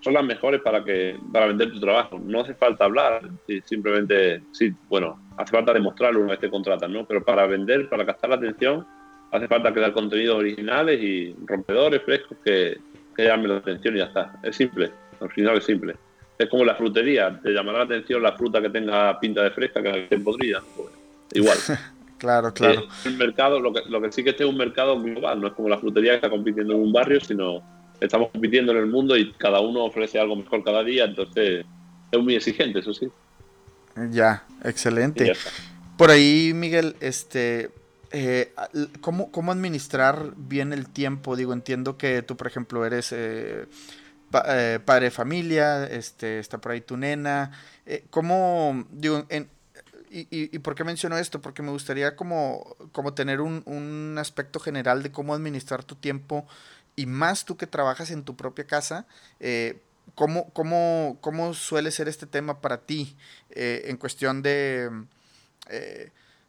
son 0.00 0.14
las 0.14 0.24
mejores 0.24 0.62
para 0.62 0.82
que 0.82 1.16
para 1.32 1.46
vender 1.46 1.70
tu 1.70 1.80
trabajo. 1.80 2.18
No 2.18 2.40
hace 2.40 2.54
falta 2.54 2.84
hablar, 2.84 3.28
simplemente, 3.64 4.42
sí, 4.52 4.72
bueno, 4.88 5.20
hace 5.36 5.52
falta 5.52 5.72
demostrarlo 5.72 6.20
una 6.20 6.30
vez 6.30 6.40
te 6.40 6.50
contratan, 6.50 6.92
¿no? 6.92 7.04
Pero 7.06 7.22
para 7.22 7.46
vender, 7.46 7.88
para 7.88 8.06
captar 8.06 8.30
la 8.30 8.36
atención, 8.36 8.86
hace 9.32 9.48
falta 9.48 9.72
crear 9.72 9.92
contenidos 9.92 10.38
originales 10.38 11.00
y 11.02 11.34
rompedores, 11.46 12.02
frescos, 12.02 12.36
que, 12.44 12.78
que 13.16 13.24
llamen 13.24 13.50
la 13.50 13.56
atención 13.58 13.96
y 13.96 13.98
ya 13.98 14.06
está. 14.06 14.38
Es 14.42 14.56
simple, 14.56 14.90
al 15.20 15.30
final 15.30 15.58
es 15.58 15.64
simple. 15.64 15.96
Es 16.38 16.48
como 16.48 16.64
la 16.64 16.74
frutería, 16.74 17.38
te 17.42 17.50
llamará 17.50 17.78
la 17.78 17.84
atención 17.84 18.22
la 18.22 18.32
fruta 18.32 18.62
que 18.62 18.70
tenga 18.70 19.18
pinta 19.20 19.42
de 19.42 19.50
fresca 19.50 19.82
que 19.82 20.06
te 20.08 20.18
podría. 20.18 20.60
Pues, 20.76 20.88
igual. 21.32 21.58
claro, 22.18 22.52
claro. 22.52 22.86
el 23.04 23.16
mercado, 23.16 23.60
lo 23.60 23.72
que, 23.72 23.82
lo 23.88 24.00
que 24.00 24.12
sí 24.12 24.24
que 24.24 24.30
este 24.30 24.44
es 24.44 24.50
un 24.50 24.56
mercado 24.56 25.00
global, 25.00 25.40
no 25.40 25.48
es 25.48 25.52
como 25.52 25.68
la 25.68 25.78
frutería 25.78 26.12
que 26.12 26.16
está 26.16 26.30
compitiendo 26.30 26.74
en 26.74 26.80
un 26.80 26.92
barrio, 26.92 27.20
sino 27.20 27.62
estamos 28.00 28.30
compitiendo 28.30 28.72
en 28.72 28.78
el 28.78 28.86
mundo 28.86 29.16
y 29.16 29.32
cada 29.32 29.60
uno 29.60 29.84
ofrece 29.84 30.18
algo 30.18 30.34
mejor 30.34 30.64
cada 30.64 30.82
día, 30.82 31.04
entonces 31.04 31.66
es 32.10 32.20
muy 32.20 32.34
exigente, 32.34 32.78
eso 32.80 32.94
sí. 32.94 33.08
Ya, 34.10 34.44
excelente. 34.64 35.32
Por 35.98 36.10
ahí, 36.10 36.52
Miguel, 36.54 36.96
este, 37.00 37.70
eh, 38.12 38.52
¿cómo, 39.00 39.30
¿cómo, 39.30 39.52
administrar 39.52 40.32
bien 40.36 40.72
el 40.72 40.88
tiempo? 40.88 41.36
Digo, 41.36 41.52
entiendo 41.52 41.96
que 41.96 42.22
tú, 42.22 42.36
por 42.36 42.48
ejemplo, 42.48 42.84
eres 42.84 43.12
eh, 43.12 43.66
eh, 44.48 44.78
padre 44.84 45.06
de 45.06 45.10
familia, 45.10 45.84
este, 45.86 46.40
está 46.40 46.58
por 46.58 46.72
ahí 46.72 46.80
tu 46.80 46.96
nena. 46.96 47.52
¿Cómo, 48.10 48.84
digo, 48.90 49.26
y, 50.10 50.26
y, 50.30 50.58
por 50.58 50.74
qué 50.74 50.82
menciono 50.82 51.18
esto? 51.18 51.40
Porque 51.40 51.62
me 51.62 51.70
gustaría 51.70 52.16
como, 52.16 52.76
como 52.92 53.14
tener 53.14 53.40
un, 53.40 53.62
un, 53.66 54.16
aspecto 54.18 54.58
general 54.58 55.02
de 55.02 55.12
cómo 55.12 55.34
administrar 55.34 55.84
tu 55.84 55.94
tiempo 55.94 56.46
y 56.96 57.06
más 57.06 57.44
tú 57.44 57.56
que 57.56 57.66
trabajas 57.66 58.10
en 58.10 58.24
tu 58.24 58.36
propia 58.36 58.66
casa. 58.66 59.06
¿cómo, 60.16 60.50
cómo, 60.50 61.18
¿Cómo 61.20 61.54
suele 61.54 61.92
ser 61.92 62.08
este 62.08 62.26
tema 62.26 62.60
para 62.60 62.78
ti 62.78 63.16
en 63.50 63.96
cuestión 63.96 64.42
de 64.42 64.90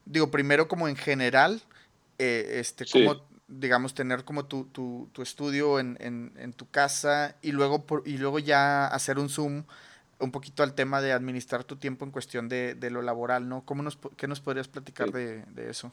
digo, 0.05 0.31
primero 0.31 0.67
como 0.67 0.87
en 0.87 0.95
general, 0.95 1.61
eh, 2.19 2.59
este, 2.59 2.85
como, 2.85 3.21
digamos, 3.47 3.93
tener 3.93 4.23
como 4.23 4.45
tu, 4.45 4.65
tu, 4.65 5.09
tu 5.11 5.21
estudio 5.21 5.79
en, 5.79 5.97
en, 5.99 6.33
en, 6.37 6.53
tu 6.53 6.69
casa 6.69 7.35
y 7.41 7.51
luego, 7.51 7.85
por, 7.85 8.03
y 8.05 8.17
luego 8.17 8.39
ya 8.39 8.87
hacer 8.87 9.19
un 9.19 9.29
zoom 9.29 9.63
un 10.19 10.31
poquito 10.31 10.63
al 10.63 10.75
tema 10.75 11.01
de 11.01 11.11
administrar 11.11 11.63
tu 11.63 11.75
tiempo 11.75 12.05
en 12.05 12.11
cuestión 12.11 12.47
de, 12.47 12.75
de 12.75 12.91
lo 12.91 13.01
laboral, 13.01 13.49
¿no? 13.49 13.63
¿Cómo 13.65 13.83
nos, 13.83 13.97
¿Qué 14.15 14.27
nos 14.27 14.39
podrías 14.39 14.67
platicar 14.67 15.11
de, 15.11 15.43
de, 15.47 15.69
eso? 15.69 15.91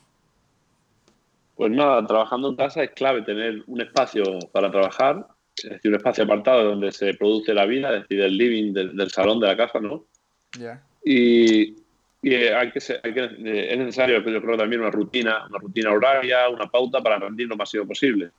Pues 1.56 1.72
nada, 1.72 2.06
trabajando 2.06 2.50
en 2.50 2.56
casa 2.56 2.82
es 2.82 2.90
clave 2.90 3.22
tener 3.22 3.64
un 3.66 3.80
espacio 3.80 4.24
para 4.52 4.70
trabajar, 4.70 5.26
es 5.56 5.70
decir, 5.70 5.90
un 5.90 5.96
espacio 5.96 6.24
apartado 6.24 6.62
donde 6.64 6.92
se 6.92 7.14
produce 7.14 7.54
la 7.54 7.64
vida, 7.64 7.94
es 7.94 8.02
decir, 8.02 8.20
el 8.20 8.36
living 8.36 8.72
del, 8.72 8.96
del 8.96 9.10
salón 9.10 9.40
de 9.40 9.46
la 9.46 9.56
casa, 9.56 9.80
¿no? 9.80 10.04
Ya. 10.58 10.82
Y, 11.04 11.74
Y 12.20 12.34
hay 12.34 12.72
que, 12.72 12.80
hay 13.02 13.14
que, 13.14 13.24
es 13.70 13.78
necesario, 13.78 14.22
yo 14.22 14.42
creo, 14.42 14.56
también 14.56 14.80
una 14.80 14.90
rutina, 14.90 15.46
una 15.48 15.58
rutina 15.58 15.92
horaria, 15.92 16.48
una 16.48 16.66
pauta 16.66 17.00
para 17.00 17.18
rendir 17.18 17.48
lo 17.48 17.56
máximo 17.56 17.86
posible. 17.86 18.30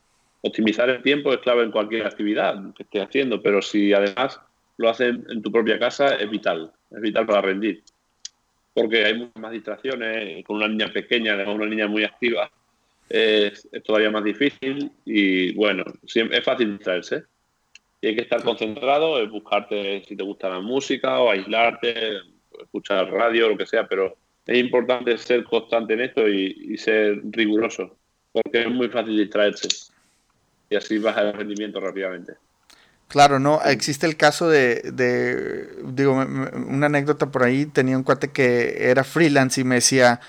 Optimizar 0.41 0.89
el 0.89 1.01
tiempo 1.01 1.33
es 1.33 1.39
clave 1.39 1.63
en 1.63 1.71
cualquier 1.71 2.05
actividad 2.05 2.55
que 2.75 2.83
estés 2.83 3.03
haciendo, 3.03 3.41
pero 3.41 3.61
si 3.61 3.93
además 3.93 4.39
lo 4.77 4.89
haces 4.89 5.15
en 5.29 5.41
tu 5.41 5.51
propia 5.51 5.79
casa, 5.79 6.15
es 6.15 6.29
vital, 6.29 6.71
es 6.91 7.01
vital 7.01 7.25
para 7.25 7.41
rendir. 7.41 7.83
Porque 8.73 9.05
hay 9.05 9.17
muchas 9.17 9.41
más 9.41 9.51
distracciones, 9.51 10.43
con 10.45 10.57
una 10.57 10.67
niña 10.67 10.87
pequeña, 10.91 11.33
además 11.33 11.55
una 11.55 11.65
niña 11.65 11.87
muy 11.87 12.03
activa, 12.03 12.49
es, 13.09 13.67
todavía 13.83 14.11
más 14.11 14.23
difícil 14.23 14.91
y 15.03 15.53
bueno, 15.53 15.83
es 16.03 16.43
fácil 16.43 16.77
distraerse. 16.77 17.23
Y 18.01 18.07
hay 18.07 18.15
que 18.15 18.21
estar 18.21 18.43
concentrado, 18.43 19.21
es 19.21 19.29
buscarte 19.29 20.03
si 20.07 20.15
te 20.15 20.23
gusta 20.23 20.47
la 20.49 20.61
música 20.61 21.19
o 21.19 21.31
aislarte, 21.31 22.19
escuchar 22.61 23.11
radio, 23.11 23.49
lo 23.49 23.57
que 23.57 23.65
sea, 23.65 23.87
pero 23.87 24.15
es 24.45 24.57
importante 24.57 25.17
ser 25.17 25.43
constante 25.43 25.93
en 25.93 26.01
esto 26.01 26.27
y, 26.27 26.77
ser 26.77 27.21
riguroso, 27.31 27.97
porque 28.31 28.61
es 28.61 28.69
muy 28.69 28.89
fácil 28.89 29.17
distraerse 29.17 29.67
y 30.69 30.75
así 30.75 30.97
baja 30.97 31.21
el 31.21 31.33
rendimiento 31.33 31.79
rápidamente. 31.79 32.33
Claro, 33.09 33.39
no, 33.39 33.59
existe 33.63 34.05
el 34.05 34.17
caso 34.17 34.47
de, 34.49 34.83
de, 34.93 35.67
digo, 35.83 36.13
una 36.13 36.85
anécdota 36.85 37.31
por 37.31 37.41
ahí, 37.41 37.65
tenía 37.65 37.97
un 37.97 38.03
cuate 38.03 38.29
que 38.29 38.87
era 38.91 39.03
freelance 39.03 39.59
y 39.59 39.63
me 39.63 39.75
decía, 39.75 40.21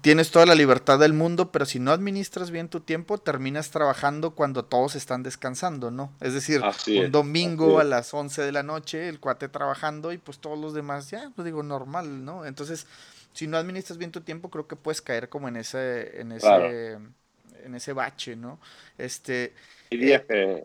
tienes 0.00 0.30
toda 0.30 0.46
la 0.46 0.54
libertad 0.54 0.98
del 0.98 1.12
mundo, 1.12 1.52
pero 1.52 1.66
si 1.66 1.78
no 1.78 1.92
administras 1.92 2.50
bien 2.50 2.70
tu 2.70 2.80
tiempo, 2.80 3.18
terminas 3.18 3.70
trabajando 3.70 4.30
cuando 4.30 4.64
todos 4.64 4.94
están 4.94 5.22
descansando, 5.22 5.90
¿no? 5.90 6.10
Es 6.22 6.32
decir, 6.32 6.62
un 6.86 7.12
domingo 7.12 7.80
a 7.80 7.84
las 7.84 8.14
11 8.14 8.40
de 8.40 8.52
la 8.52 8.62
noche, 8.62 9.10
el 9.10 9.20
cuate 9.20 9.50
trabajando 9.50 10.10
y 10.10 10.16
pues 10.16 10.38
todos 10.38 10.58
los 10.58 10.72
demás, 10.72 11.10
ya, 11.10 11.30
pues 11.36 11.44
digo, 11.44 11.62
normal, 11.62 12.24
¿no? 12.24 12.46
Entonces, 12.46 12.86
si 13.34 13.46
no 13.46 13.58
administras 13.58 13.98
bien 13.98 14.10
tu 14.10 14.22
tiempo, 14.22 14.48
creo 14.48 14.66
que 14.66 14.76
puedes 14.76 15.02
caer 15.02 15.28
como 15.28 15.48
en 15.48 15.56
ese, 15.56 16.18
en 16.18 16.32
ese, 16.32 16.92
en 17.62 17.74
ese 17.74 17.92
bache, 17.92 18.36
¿no? 18.36 18.58
Este... 18.96 19.52
Diría 19.90 20.24
que 20.24 20.64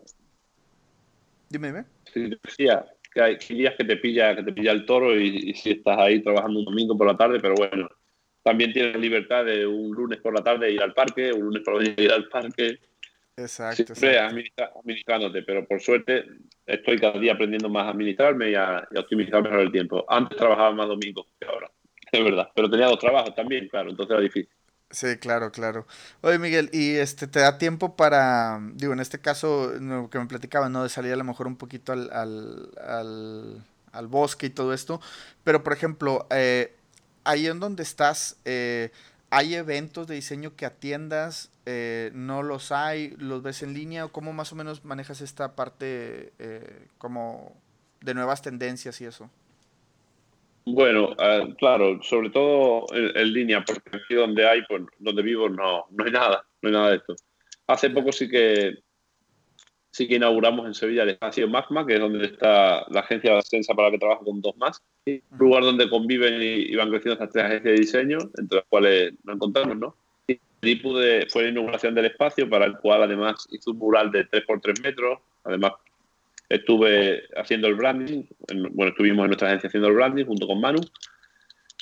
Dime, 1.48 1.68
dime. 1.68 1.84
Sí, 2.12 2.30
decía 2.42 2.84
que 3.12 3.22
hay 3.22 3.36
días 3.36 3.74
que 3.76 3.84
te 3.84 3.96
pilla, 3.96 4.36
que 4.36 4.42
te 4.42 4.52
pilla 4.52 4.72
el 4.72 4.84
toro 4.84 5.18
y, 5.18 5.54
si 5.54 5.70
estás 5.70 5.98
ahí 5.98 6.22
trabajando 6.22 6.58
un 6.60 6.64
domingo 6.66 6.96
por 6.96 7.06
la 7.06 7.16
tarde, 7.16 7.40
pero 7.40 7.54
bueno, 7.54 7.88
también 8.42 8.72
tienes 8.72 8.96
libertad 8.96 9.44
de 9.44 9.66
un 9.66 9.94
lunes 9.94 10.20
por 10.20 10.34
la 10.34 10.42
tarde 10.42 10.70
ir 10.70 10.82
al 10.82 10.94
parque, 10.94 11.32
un 11.32 11.46
lunes 11.46 11.62
por 11.62 11.74
la 11.74 11.80
mañana 11.80 12.02
ir 12.02 12.12
al 12.12 12.28
parque. 12.28 12.78
Exacto. 13.36 13.94
Siempre 13.94 14.18
administrándote, 14.18 15.42
pero 15.42 15.66
por 15.66 15.80
suerte 15.80 16.24
estoy 16.66 16.98
cada 16.98 17.18
día 17.18 17.34
aprendiendo 17.34 17.68
más 17.68 17.86
a 17.86 17.90
administrarme 17.90 18.50
y 18.50 18.54
a, 18.54 18.86
optimizar 18.96 19.42
mejor 19.42 19.60
el 19.60 19.72
tiempo. 19.72 20.04
Antes 20.08 20.36
trabajaba 20.36 20.72
más 20.72 20.88
domingos 20.88 21.26
que 21.38 21.46
ahora, 21.46 21.70
es 22.12 22.24
verdad, 22.24 22.50
pero 22.54 22.68
tenía 22.68 22.86
dos 22.86 22.98
trabajos 22.98 23.34
también, 23.34 23.68
claro, 23.68 23.90
entonces 23.90 24.12
era 24.12 24.22
difícil. 24.22 24.57
Sí, 24.90 25.18
claro, 25.18 25.52
claro. 25.52 25.86
Oye, 26.22 26.38
Miguel, 26.38 26.70
¿y 26.72 26.94
este 26.94 27.26
te 27.26 27.40
da 27.40 27.58
tiempo 27.58 27.94
para, 27.94 28.58
digo, 28.74 28.94
en 28.94 29.00
este 29.00 29.20
caso 29.20 29.70
que 30.10 30.18
me 30.18 30.26
platicaba, 30.26 30.70
¿no? 30.70 30.82
De 30.82 30.88
salir 30.88 31.12
a 31.12 31.16
lo 31.16 31.24
mejor 31.24 31.46
un 31.46 31.56
poquito 31.56 31.92
al, 31.92 32.10
al, 32.10 33.62
al, 33.92 34.06
bosque 34.06 34.46
y 34.46 34.50
todo 34.50 34.72
esto, 34.72 35.00
pero 35.44 35.62
por 35.62 35.74
ejemplo, 35.74 36.26
eh, 36.30 36.74
ahí 37.24 37.46
en 37.48 37.60
donde 37.60 37.82
estás, 37.82 38.36
eh, 38.46 38.90
¿hay 39.28 39.54
eventos 39.56 40.06
de 40.06 40.14
diseño 40.14 40.56
que 40.56 40.64
atiendas? 40.64 41.50
Eh, 41.66 42.10
¿No 42.14 42.42
los 42.42 42.72
hay? 42.72 43.10
¿Los 43.18 43.42
ves 43.42 43.62
en 43.62 43.74
línea? 43.74 44.06
¿O 44.06 44.12
cómo 44.12 44.32
más 44.32 44.52
o 44.52 44.56
menos 44.56 44.86
manejas 44.86 45.20
esta 45.20 45.54
parte 45.54 46.32
como 46.96 47.54
de 48.00 48.14
nuevas 48.14 48.40
tendencias 48.40 49.00
y 49.02 49.04
eso? 49.04 49.28
Bueno, 50.74 51.14
ah, 51.18 51.46
claro, 51.58 52.02
sobre 52.02 52.30
todo 52.30 52.84
en, 52.92 53.32
línea, 53.32 53.64
porque 53.64 53.96
aquí 53.96 54.14
donde 54.14 54.46
hay, 54.46 54.62
pues 54.68 54.82
donde 54.98 55.22
vivo 55.22 55.48
no, 55.48 55.86
no 55.90 56.04
hay 56.04 56.10
nada, 56.10 56.44
no 56.60 56.68
hay 56.68 56.72
nada 56.72 56.90
de 56.90 56.96
esto. 56.96 57.14
Hace 57.66 57.90
poco 57.90 58.12
sí 58.12 58.28
que 58.28 58.78
sí 59.90 60.06
que 60.06 60.16
inauguramos 60.16 60.66
en 60.66 60.74
Sevilla 60.74 61.02
el 61.02 61.10
espacio 61.10 61.48
Magma, 61.48 61.86
que 61.86 61.94
es 61.94 62.00
donde 62.00 62.26
está 62.26 62.84
la 62.90 63.00
agencia 63.00 63.32
de 63.32 63.38
ascensa 63.38 63.74
para 63.74 63.88
la 63.88 63.92
que 63.92 63.98
trabajo 63.98 64.24
con 64.24 64.40
dos 64.40 64.56
más, 64.56 64.82
un 65.06 65.22
lugar 65.38 65.62
donde 65.64 65.88
conviven 65.88 66.40
y, 66.40 66.76
van 66.76 66.90
creciendo 66.90 67.14
estas 67.14 67.32
tres 67.32 67.44
agencias 67.46 67.74
de 67.74 67.80
diseño, 67.80 68.18
entre 68.38 68.58
las 68.58 68.66
cuales 68.68 69.14
nos 69.24 69.36
encontramos, 69.36 69.76
¿no? 69.76 69.96
Y 70.60 70.76
pude, 70.76 71.26
fue 71.30 71.44
la 71.44 71.48
inauguración 71.50 71.94
del 71.94 72.06
espacio, 72.06 72.48
para 72.48 72.66
el 72.66 72.76
cual 72.78 73.04
además 73.04 73.46
hizo 73.50 73.70
un 73.70 73.78
mural 73.78 74.10
de 74.10 74.28
3x3 74.28 74.82
metros, 74.82 75.20
además 75.44 75.72
estuve 76.48 77.24
haciendo 77.36 77.68
el 77.68 77.74
branding, 77.74 78.24
bueno, 78.72 78.90
estuvimos 78.90 79.24
en 79.24 79.28
nuestra 79.28 79.48
agencia 79.48 79.68
haciendo 79.68 79.88
el 79.88 79.94
branding 79.94 80.24
junto 80.24 80.46
con 80.46 80.60
Manu. 80.60 80.80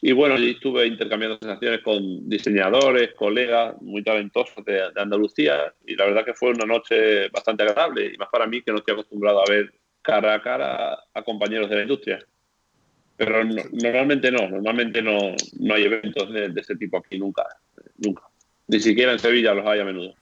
Y 0.03 0.13
bueno, 0.13 0.35
allí 0.35 0.51
estuve 0.51 0.87
intercambiando 0.87 1.39
sensaciones 1.39 1.81
con 1.81 2.29
diseñadores, 2.29 3.15
colegas 3.15 3.81
muy 3.81 4.03
talentosos 4.03 4.63
de, 4.65 4.83
Andalucía 4.95 5.73
y 5.87 5.97
la 5.97 6.05
verdad 6.05 6.25
que 6.25 6.35
fue 6.35 6.51
una 6.51 6.67
noche 6.67 7.29
bastante 7.31 7.63
agradable 7.63 8.13
y 8.13 8.19
más 8.19 8.29
para 8.31 8.47
mí 8.47 8.61
que 8.61 8.73
no 8.73 8.79
estoy 8.79 8.93
acostumbrado 8.93 9.41
a 9.41 9.51
ver 9.51 9.73
cara 10.03 10.35
a 10.35 10.43
cara 10.43 10.99
a 11.15 11.23
compañeros 11.23 11.71
de 11.71 11.77
la 11.77 11.83
industria. 11.83 12.19
Pero 13.17 13.43
normalmente 13.43 14.31
no, 14.31 14.47
normalmente 14.49 15.01
no, 15.01 15.35
no 15.61 15.75
hay 15.75 15.85
eventos 15.85 16.31
de, 16.31 16.53
ese 16.55 16.77
tipo 16.77 16.99
aquí 16.99 17.19
nunca, 17.19 17.47
nunca. 17.97 18.25
Ni 18.69 18.79
siquiera 18.81 19.13
en 19.13 19.19
Sevilla 19.19 19.55
los 19.55 19.67
hay 19.67 19.81
a 19.81 19.85
menudo. 19.85 20.15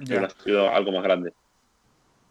Ya. 0.00 0.24
Ha 0.24 0.30
sido 0.30 0.68
algo 0.70 0.92
más 0.92 1.02
grande. 1.02 1.32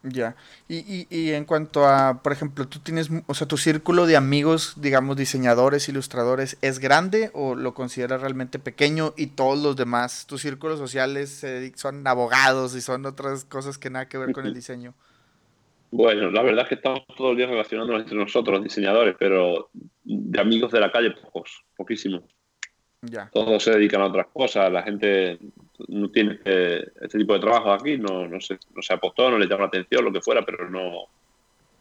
Ya. 0.04 0.36
Y, 0.68 0.76
y, 0.76 1.06
y, 1.10 1.32
en 1.32 1.44
cuanto 1.44 1.84
a, 1.84 2.22
por 2.22 2.32
ejemplo, 2.32 2.68
tú 2.68 2.78
tienes, 2.78 3.10
o 3.26 3.34
sea, 3.34 3.48
tu 3.48 3.56
círculo 3.56 4.06
de 4.06 4.16
amigos, 4.16 4.74
digamos, 4.76 5.16
diseñadores, 5.16 5.88
ilustradores, 5.88 6.56
¿es 6.62 6.78
grande 6.78 7.30
o 7.34 7.56
lo 7.56 7.74
consideras 7.74 8.20
realmente 8.20 8.60
pequeño 8.60 9.12
y 9.16 9.28
todos 9.28 9.58
los 9.60 9.74
demás, 9.74 10.26
tus 10.26 10.42
círculos 10.42 10.78
sociales 10.78 11.44
son 11.74 12.06
abogados 12.06 12.76
y 12.76 12.80
son 12.80 13.06
otras 13.06 13.44
cosas 13.44 13.76
que 13.76 13.90
nada 13.90 14.08
que 14.08 14.18
ver 14.18 14.32
con 14.32 14.46
el 14.46 14.54
diseño? 14.54 14.94
Bueno, 15.90 16.30
la 16.30 16.42
verdad 16.42 16.62
es 16.64 16.68
que 16.68 16.74
estamos 16.76 17.00
todos 17.16 17.30
los 17.30 17.36
días 17.36 17.50
relacionándonos 17.50 18.02
entre 18.02 18.18
nosotros, 18.18 18.56
los 18.56 18.64
diseñadores, 18.64 19.16
pero 19.18 19.70
de 20.04 20.40
amigos 20.40 20.70
de 20.70 20.80
la 20.80 20.92
calle, 20.92 21.10
pocos, 21.10 21.64
poquísimos. 21.76 22.22
Ya. 23.02 23.30
Todos 23.32 23.62
se 23.62 23.70
dedican 23.70 24.00
a 24.00 24.06
otras 24.06 24.26
cosas, 24.32 24.72
la 24.72 24.82
gente 24.82 25.38
no 25.86 26.10
tiene 26.10 26.40
este 26.44 27.18
tipo 27.18 27.34
de 27.34 27.40
trabajo 27.40 27.72
aquí, 27.72 27.96
no, 27.96 28.26
no, 28.26 28.40
se, 28.40 28.58
no 28.74 28.82
se 28.82 28.92
apostó, 28.92 29.30
no 29.30 29.38
le 29.38 29.46
llama 29.46 29.62
la 29.62 29.68
atención, 29.68 30.04
lo 30.04 30.12
que 30.12 30.20
fuera, 30.20 30.44
pero 30.44 30.68
no, 30.68 31.06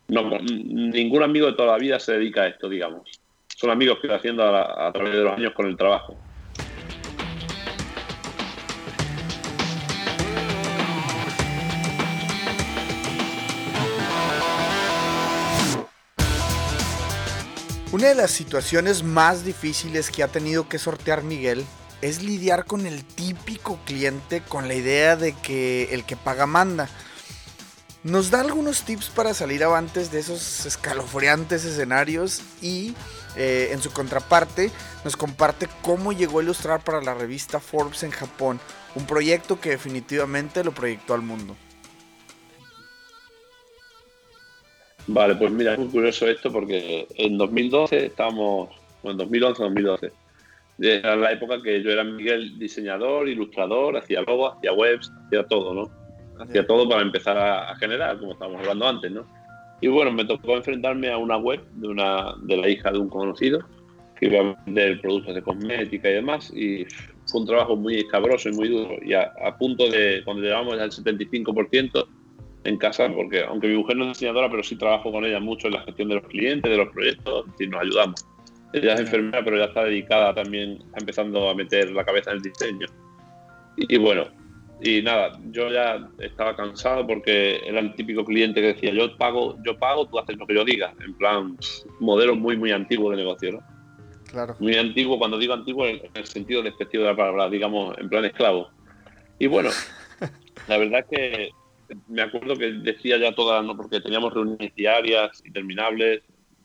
no, 0.09 0.39
ningún 0.39 1.23
amigo 1.23 1.47
de 1.47 1.53
toda 1.53 1.73
la 1.73 1.79
vida 1.79 1.99
se 1.99 2.13
dedica 2.13 2.43
a 2.43 2.47
esto, 2.47 2.69
digamos. 2.69 3.09
Son 3.47 3.71
amigos 3.71 3.97
que 3.99 4.07
va 4.07 4.17
haciendo 4.17 4.43
a, 4.43 4.87
a 4.87 4.91
través 4.91 5.13
de 5.13 5.23
los 5.23 5.33
años 5.33 5.53
con 5.53 5.65
el 5.65 5.75
trabajo. 5.75 6.15
Una 17.97 18.09
de 18.09 18.13
las 18.13 18.29
situaciones 18.29 19.01
más 19.01 19.43
difíciles 19.43 20.11
que 20.11 20.21
ha 20.21 20.27
tenido 20.27 20.69
que 20.69 20.77
sortear 20.77 21.23
Miguel 21.23 21.65
es 22.03 22.21
lidiar 22.21 22.65
con 22.65 22.85
el 22.85 23.03
típico 23.03 23.79
cliente 23.87 24.43
con 24.43 24.67
la 24.67 24.75
idea 24.75 25.15
de 25.15 25.33
que 25.33 25.91
el 25.95 26.05
que 26.05 26.15
paga 26.15 26.45
manda. 26.45 26.87
Nos 28.03 28.29
da 28.29 28.41
algunos 28.41 28.83
tips 28.83 29.09
para 29.09 29.33
salir 29.33 29.63
avantes 29.63 30.11
de 30.11 30.19
esos 30.19 30.67
escalofriantes 30.67 31.65
escenarios 31.65 32.43
y 32.61 32.93
eh, 33.35 33.69
en 33.71 33.81
su 33.81 33.89
contraparte 33.89 34.69
nos 35.03 35.17
comparte 35.17 35.67
cómo 35.81 36.11
llegó 36.13 36.37
a 36.37 36.43
ilustrar 36.43 36.83
para 36.83 37.01
la 37.01 37.15
revista 37.15 37.59
Forbes 37.59 38.03
en 38.03 38.11
Japón, 38.11 38.59
un 38.93 39.07
proyecto 39.07 39.59
que 39.59 39.71
definitivamente 39.71 40.63
lo 40.63 40.71
proyectó 40.71 41.15
al 41.15 41.23
mundo. 41.23 41.57
Vale, 45.07 45.35
pues 45.35 45.51
mira, 45.51 45.73
es 45.73 45.79
muy 45.79 45.87
curioso 45.87 46.27
esto 46.27 46.51
porque 46.51 47.07
en 47.15 47.37
2012 47.37 48.07
estábamos, 48.07 48.69
bueno, 49.01 49.23
en 49.23 49.29
2011-2012, 49.29 50.11
era 50.79 51.15
la 51.15 51.31
época 51.31 51.61
que 51.61 51.81
yo 51.81 51.89
era 51.91 52.03
Miguel 52.03 52.59
diseñador, 52.59 53.27
ilustrador, 53.27 53.97
hacía 53.97 54.21
logos, 54.21 54.55
hacía 54.57 54.73
webs, 54.73 55.11
hacía 55.25 55.43
todo, 55.45 55.73
¿no? 55.73 55.89
Hacía 56.39 56.67
todo 56.67 56.87
para 56.87 57.01
empezar 57.01 57.37
a, 57.37 57.75
generar, 57.77 58.19
como 58.19 58.33
estábamos 58.33 58.61
hablando 58.61 58.87
antes, 58.87 59.11
¿no? 59.11 59.25
Y 59.81 59.87
bueno, 59.87 60.11
me 60.11 60.25
tocó 60.25 60.57
enfrentarme 60.57 61.09
a 61.09 61.17
una 61.17 61.37
web 61.37 61.63
de, 61.73 61.87
una, 61.87 62.35
de 62.43 62.57
la 62.57 62.67
hija 62.67 62.91
de 62.91 62.99
un 62.99 63.09
conocido 63.09 63.59
que 64.19 64.27
iba 64.27 64.39
a 64.39 64.63
vender 64.65 64.99
productos 65.01 65.35
de 65.35 65.41
cosmética 65.41 66.09
y 66.09 66.13
demás. 66.13 66.51
Y 66.53 66.85
fue 67.25 67.41
un 67.41 67.47
trabajo 67.47 67.75
muy 67.75 67.97
escabroso 67.99 68.49
y 68.49 68.53
muy 68.53 68.69
duro. 68.69 68.97
Y 69.03 69.13
a, 69.13 69.31
punto 69.57 69.89
de, 69.89 70.21
cuando 70.25 70.43
llegamos 70.43 70.73
al 70.79 70.91
75% 70.91 72.07
en 72.63 72.77
casa, 72.77 73.09
porque 73.13 73.43
aunque 73.43 73.67
mi 73.67 73.75
mujer 73.75 73.97
no 73.97 74.03
es 74.05 74.09
diseñadora, 74.09 74.49
pero 74.49 74.63
sí 74.63 74.75
trabajo 74.75 75.11
con 75.11 75.25
ella 75.25 75.39
mucho 75.39 75.67
en 75.67 75.73
la 75.73 75.81
gestión 75.81 76.09
de 76.09 76.15
los 76.15 76.27
clientes, 76.27 76.69
de 76.69 76.77
los 76.77 76.89
proyectos, 76.89 77.45
y 77.59 77.67
nos 77.67 77.81
ayudamos. 77.81 78.25
Ella 78.73 78.95
es 78.95 78.99
enfermera, 79.01 79.43
pero 79.43 79.57
ya 79.57 79.65
está 79.65 79.83
dedicada 79.83 80.33
también, 80.33 80.73
está 80.73 80.99
empezando 80.99 81.49
a 81.49 81.55
meter 81.55 81.91
la 81.91 82.03
cabeza 82.03 82.31
en 82.31 82.37
el 82.37 82.43
diseño. 82.43 82.87
Y, 83.77 83.97
bueno, 83.97 84.25
y 84.81 85.01
nada, 85.01 85.39
yo 85.51 85.71
ya 85.71 86.09
estaba 86.19 86.55
cansado 86.55 87.05
porque 87.07 87.61
era 87.65 87.79
el 87.79 87.93
típico 87.95 88.25
cliente 88.25 88.59
que 88.59 88.73
decía, 88.73 88.91
yo 88.91 89.15
pago, 89.17 89.55
yo 89.63 89.77
pago, 89.77 90.07
tú 90.07 90.19
haces 90.19 90.35
lo 90.37 90.45
que 90.45 90.55
yo 90.55 90.65
diga. 90.65 90.93
En 91.05 91.13
plan, 91.13 91.57
modelo 91.99 92.35
muy, 92.35 92.57
muy 92.57 92.71
antiguo 92.71 93.11
de 93.11 93.17
negocio, 93.17 93.53
¿no? 93.53 93.59
Claro. 94.29 94.55
Muy 94.59 94.75
antiguo, 94.75 95.17
cuando 95.17 95.37
digo 95.37 95.53
antiguo, 95.53 95.87
en 95.87 96.01
el 96.13 96.25
sentido 96.25 96.61
despectivo 96.61 97.03
de 97.03 97.11
la 97.11 97.15
palabra, 97.15 97.49
digamos, 97.49 97.97
en 97.97 98.09
plan 98.09 98.25
esclavo. 98.25 98.69
Y 99.39 99.47
bueno, 99.47 99.69
la 100.67 100.77
verdad 100.77 100.99
es 100.99 101.17
que 101.17 101.49
me 102.07 102.21
acuerdo 102.21 102.55
que 102.55 102.71
decía 102.71 103.17
ya 103.17 103.33
todas, 103.33 103.63
¿no? 103.63 103.75
porque 103.75 104.01
teníamos 104.01 104.33
reuniones 104.33 104.73
diarias, 104.75 105.41
interminables, 105.45 106.21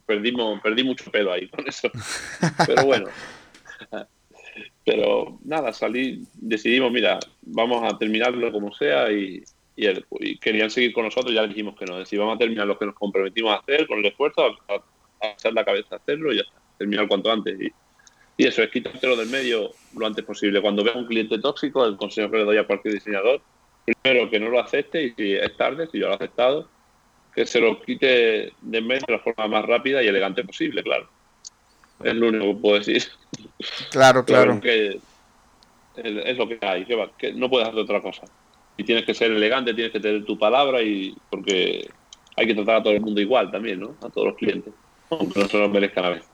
perdimos, 0.07 0.61
perdí 0.61 0.85
mucho 0.85 1.11
pelo 1.11 1.33
ahí 1.33 1.49
con 1.49 1.67
eso. 1.67 1.91
Pero 2.67 2.85
bueno. 2.85 3.07
Pero 4.85 5.39
nada, 5.45 5.73
salí, 5.73 6.25
decidimos, 6.35 6.93
mira, 6.93 7.19
vamos 7.43 7.83
a 7.85 7.97
terminarlo 7.99 8.51
como 8.51 8.73
sea 8.73 9.11
y, 9.13 9.43
y, 9.77 10.39
querían 10.39 10.71
seguir 10.71 10.93
con 10.93 11.05
nosotros, 11.05 11.35
ya 11.35 11.47
dijimos 11.47 11.77
que 11.79 11.87
no. 11.87 11.99
Decir, 11.99 12.19
vamos 12.19 12.37
a 12.37 12.39
terminar 12.39 12.67
lo 12.67 12.79
que 12.79 12.87
nos 12.87 12.95
comprometimos 12.95 13.53
a 13.53 13.61
hacer 13.61 13.87
con 13.87 14.01
el 14.01 14.07
esfuerzo, 14.07 14.45
a, 14.45 14.75
a 14.75 15.31
hacer 15.33 15.53
la 15.53 15.65
cabeza 15.65 15.95
a 15.95 15.99
hacerlo 15.99 16.33
y 16.33 16.39
ya 16.39 16.45
terminar 16.79 17.07
cuanto 17.07 17.31
antes. 17.31 17.61
Y, 17.61 17.73
y 18.37 18.47
eso 18.47 18.63
es 18.63 18.71
quitártelo 18.71 19.17
del 19.17 19.29
medio 19.29 19.71
lo 19.97 20.07
antes 20.07 20.25
posible. 20.25 20.61
Cuando 20.61 20.83
vea 20.83 20.95
un 20.95 21.07
cliente 21.07 21.39
tóxico, 21.39 21.85
el 21.87 21.97
consejo 21.97 22.31
que 22.31 22.39
le 22.39 22.45
doy 22.45 22.57
a 22.57 22.67
cualquier 22.67 22.95
diseñador, 22.95 23.41
primero 23.85 24.31
que 24.31 24.41
no 24.41 24.49
lo 24.49 24.61
acepte 24.61 25.03
y 25.03 25.11
si 25.11 25.35
es 25.35 25.57
tarde, 25.57 25.89
si 25.91 25.99
yo 25.99 26.07
lo 26.07 26.13
he 26.13 26.17
aceptado, 26.17 26.69
que 27.35 27.47
se 27.47 27.61
lo 27.61 27.81
quite 27.81 28.53
de 28.61 28.81
medio 28.81 29.03
de 29.07 29.15
la 29.15 29.19
forma 29.19 29.49
más 29.49 29.65
rápida 29.65 30.03
y 30.03 30.09
elegante 30.09 30.45
posible, 30.45 30.83
claro. 30.83 31.09
Es 32.03 32.15
lo 32.15 32.29
único 32.29 32.47
que 32.47 32.61
puedo 32.61 32.79
decir. 32.79 33.05
Claro, 33.91 34.25
claro. 34.25 34.61
Que 34.61 34.99
es, 35.97 36.37
lo 36.37 36.49
que 36.49 36.59
hay, 36.61 36.85
que, 36.85 37.11
que 37.17 37.33
no 37.33 37.49
puedes 37.49 37.69
hacer 37.69 37.81
otra 37.81 38.01
cosa. 38.01 38.23
Y 38.77 38.85
tienes 38.85 39.05
que 39.05 39.15
ser 39.15 39.31
elegante, 39.31 39.75
tienes 39.75 39.93
que 39.93 40.01
tener 40.01 40.25
tu 40.25 40.39
palabra 40.39 40.83
y 40.83 41.15
porque 41.31 41.89
hay 42.37 42.47
que 42.47 42.55
tratar 42.55 42.77
a 42.77 42.83
todo 42.83 42.93
el 42.93 43.01
mundo 43.01 43.21
igual 43.21 43.51
también, 43.51 43.81
¿no? 43.81 43.97
A 44.03 44.09
todos 44.09 44.29
los 44.29 44.37
clientes, 44.37 44.73
aunque 45.11 45.41
no 45.41 45.47
se 45.47 45.59
lo 45.59 45.69
merezcan 45.69 46.05
a 46.07 46.11
veces. 46.11 46.32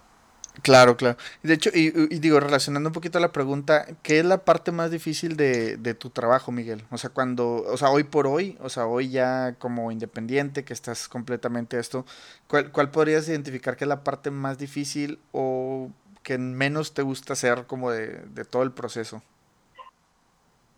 Claro, 0.63 0.97
claro. 0.97 1.17
De 1.43 1.55
hecho, 1.55 1.71
y, 1.73 1.91
digo, 2.19 2.41
relacionando 2.41 2.89
un 2.89 2.93
poquito 2.93 3.21
la 3.21 3.33
pregunta, 3.33 3.87
¿qué 4.03 4.19
es 4.19 4.25
la 4.25 4.45
parte 4.45 4.73
más 4.73 4.91
difícil 4.91 5.37
de, 5.37 5.77
de, 5.77 5.95
tu 5.95 6.11
trabajo, 6.11 6.53
Miguel? 6.53 6.83
O 6.91 6.99
sea, 6.99 7.11
cuando, 7.11 7.65
o 7.67 7.77
sea, 7.77 7.91
hoy 7.91 8.05
por 8.05 8.27
hoy, 8.27 8.57
o 8.61 8.69
sea, 8.69 8.87
hoy 8.87 9.11
ya 9.11 9.55
como 9.59 9.93
independiente, 9.93 10.65
que 10.65 10.73
estás 10.73 11.09
completamente 11.09 11.79
esto, 11.79 12.05
¿cuál, 12.49 12.73
cuál 12.73 12.91
podrías 12.91 13.29
identificar 13.29 13.77
que 13.77 13.85
es 13.85 13.89
la 13.89 14.03
parte 14.05 14.31
más 14.31 14.59
difícil 14.59 15.19
o 15.33 15.91
que 16.23 16.39
menos 16.39 16.93
te 16.93 17.03
gusta 17.03 17.35
hacer 17.35 17.67
como 17.67 17.91
de, 17.91 18.21
de 18.35 18.45
todo 18.45 18.63
el 18.63 18.73
proceso? 18.73 19.23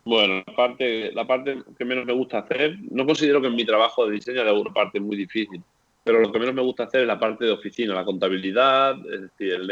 Bueno, 0.03 0.43
la 0.45 0.55
parte, 0.55 1.11
la 1.11 1.25
parte 1.27 1.63
que 1.77 1.85
menos 1.85 2.05
me 2.05 2.13
gusta 2.13 2.39
hacer, 2.39 2.77
no 2.89 3.05
considero 3.05 3.41
que 3.41 3.47
en 3.47 3.55
mi 3.55 3.65
trabajo 3.65 4.05
de 4.05 4.13
diseño 4.13 4.41
haya 4.41 4.53
una 4.53 4.73
parte 4.73 4.99
muy 4.99 5.15
difícil 5.15 5.63
pero 6.11 6.23
lo 6.23 6.31
que 6.33 6.39
menos 6.39 6.53
me 6.53 6.61
gusta 6.61 6.83
hacer 6.83 7.01
es 7.01 7.07
la 7.07 7.17
parte 7.17 7.45
de 7.45 7.51
oficina, 7.51 7.95
la 7.95 8.03
contabilidad, 8.03 8.97
es 9.09 9.21
decir, 9.21 9.53
el, 9.53 9.71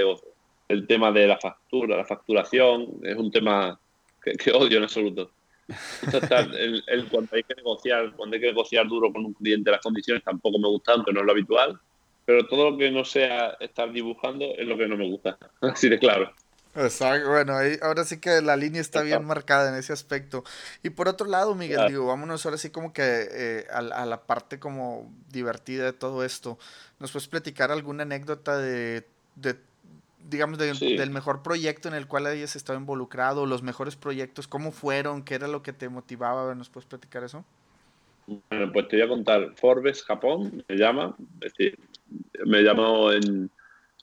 el 0.69 0.87
tema 0.87 1.11
de 1.11 1.27
la 1.27 1.37
factura, 1.37 1.97
la 1.97 2.05
facturación, 2.05 3.01
es 3.03 3.17
un 3.17 3.29
tema 3.29 3.77
que, 4.23 4.51
odio 4.53 4.77
en 4.77 4.83
absoluto. 4.83 5.31
el, 5.67 7.07
cuando 7.11 7.35
hay 7.35 7.43
que 7.43 7.55
negociar, 7.55 8.13
cuando 8.15 8.35
hay 8.35 8.39
que 8.39 8.47
negociar 8.47 8.87
duro 8.87 9.11
con 9.11 9.25
un 9.25 9.33
cliente 9.33 9.69
las 9.69 9.81
condiciones 9.81 10.23
tampoco 10.23 10.57
me 10.59 10.69
gusta, 10.69 10.93
aunque 10.93 11.11
no 11.11 11.19
es 11.19 11.25
lo 11.25 11.31
habitual, 11.33 11.77
pero 12.23 12.47
todo 12.47 12.71
lo 12.71 12.77
que 12.77 12.89
no 12.89 13.03
sea 13.03 13.57
estar 13.59 13.91
dibujando 13.91 14.45
es 14.57 14.65
lo 14.65 14.77
que 14.77 14.87
no 14.87 14.95
me 14.95 15.09
gusta, 15.09 15.37
así 15.61 15.89
de 15.89 15.99
claro. 15.99 16.31
Exacto, 16.75 17.29
bueno, 17.29 17.57
ahí, 17.57 17.77
ahora 17.81 18.03
sí 18.03 18.19
que 18.19 18.41
la 18.41 18.55
línea 18.55 18.79
está 18.79 19.01
bien 19.01 19.25
marcada 19.25 19.69
en 19.69 19.75
ese 19.75 19.91
aspecto. 19.91 20.43
Y 20.83 20.91
por 20.91 21.07
otro 21.07 21.27
lado, 21.27 21.55
Miguel, 21.55 21.87
digo, 21.87 22.05
vámonos 22.05 22.45
ahora 22.45 22.57
sí 22.57 22.69
como 22.69 22.93
que 22.93 23.27
eh, 23.31 23.67
a, 23.71 23.81
la 23.81 24.21
parte 24.21 24.59
como 24.59 25.11
divertida 25.31 25.85
de 25.85 25.93
todo 25.93 26.23
esto. 26.23 26.59
¿Nos 26.99 27.11
puedes 27.11 27.27
platicar 27.27 27.71
alguna 27.71 28.03
anécdota 28.03 28.57
de, 28.57 29.03
digamos, 30.29 30.59
del 30.59 31.09
mejor 31.09 31.41
proyecto 31.41 31.87
en 31.87 31.95
el 31.95 32.07
cual 32.07 32.27
hayas 32.27 32.55
estado 32.55 32.77
involucrado, 32.77 33.47
los 33.47 33.63
mejores 33.63 33.95
proyectos, 33.95 34.47
cómo 34.47 34.71
fueron, 34.71 35.23
qué 35.23 35.35
era 35.35 35.47
lo 35.47 35.63
que 35.63 35.73
te 35.73 35.89
motivaba? 35.89 36.53
¿Nos 36.53 36.69
puedes 36.69 36.87
platicar 36.87 37.23
eso? 37.23 37.43
Bueno, 38.27 38.71
pues 38.71 38.87
te 38.89 38.97
voy 38.97 39.05
a 39.05 39.09
contar. 39.09 39.55
Forbes 39.55 40.03
Japón 40.03 40.63
me 40.67 40.75
llama, 40.75 41.15
es 41.41 41.51
decir, 41.51 41.79
me 42.45 42.61
llamó 42.61 43.11
en 43.11 43.49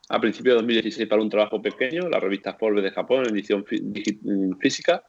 a 0.09 0.21
principios 0.21 0.55
de 0.55 0.63
2016 0.63 1.09
para 1.09 1.23
un 1.23 1.31
trabajo 1.31 1.61
pequeño, 1.61 2.09
la 2.09 2.21
revista 2.21 2.55
Forbes 2.55 2.85
de 2.85 2.91
Japón, 2.91 3.27
edición 3.27 3.65
mm, 3.69 4.59
física. 4.59 5.03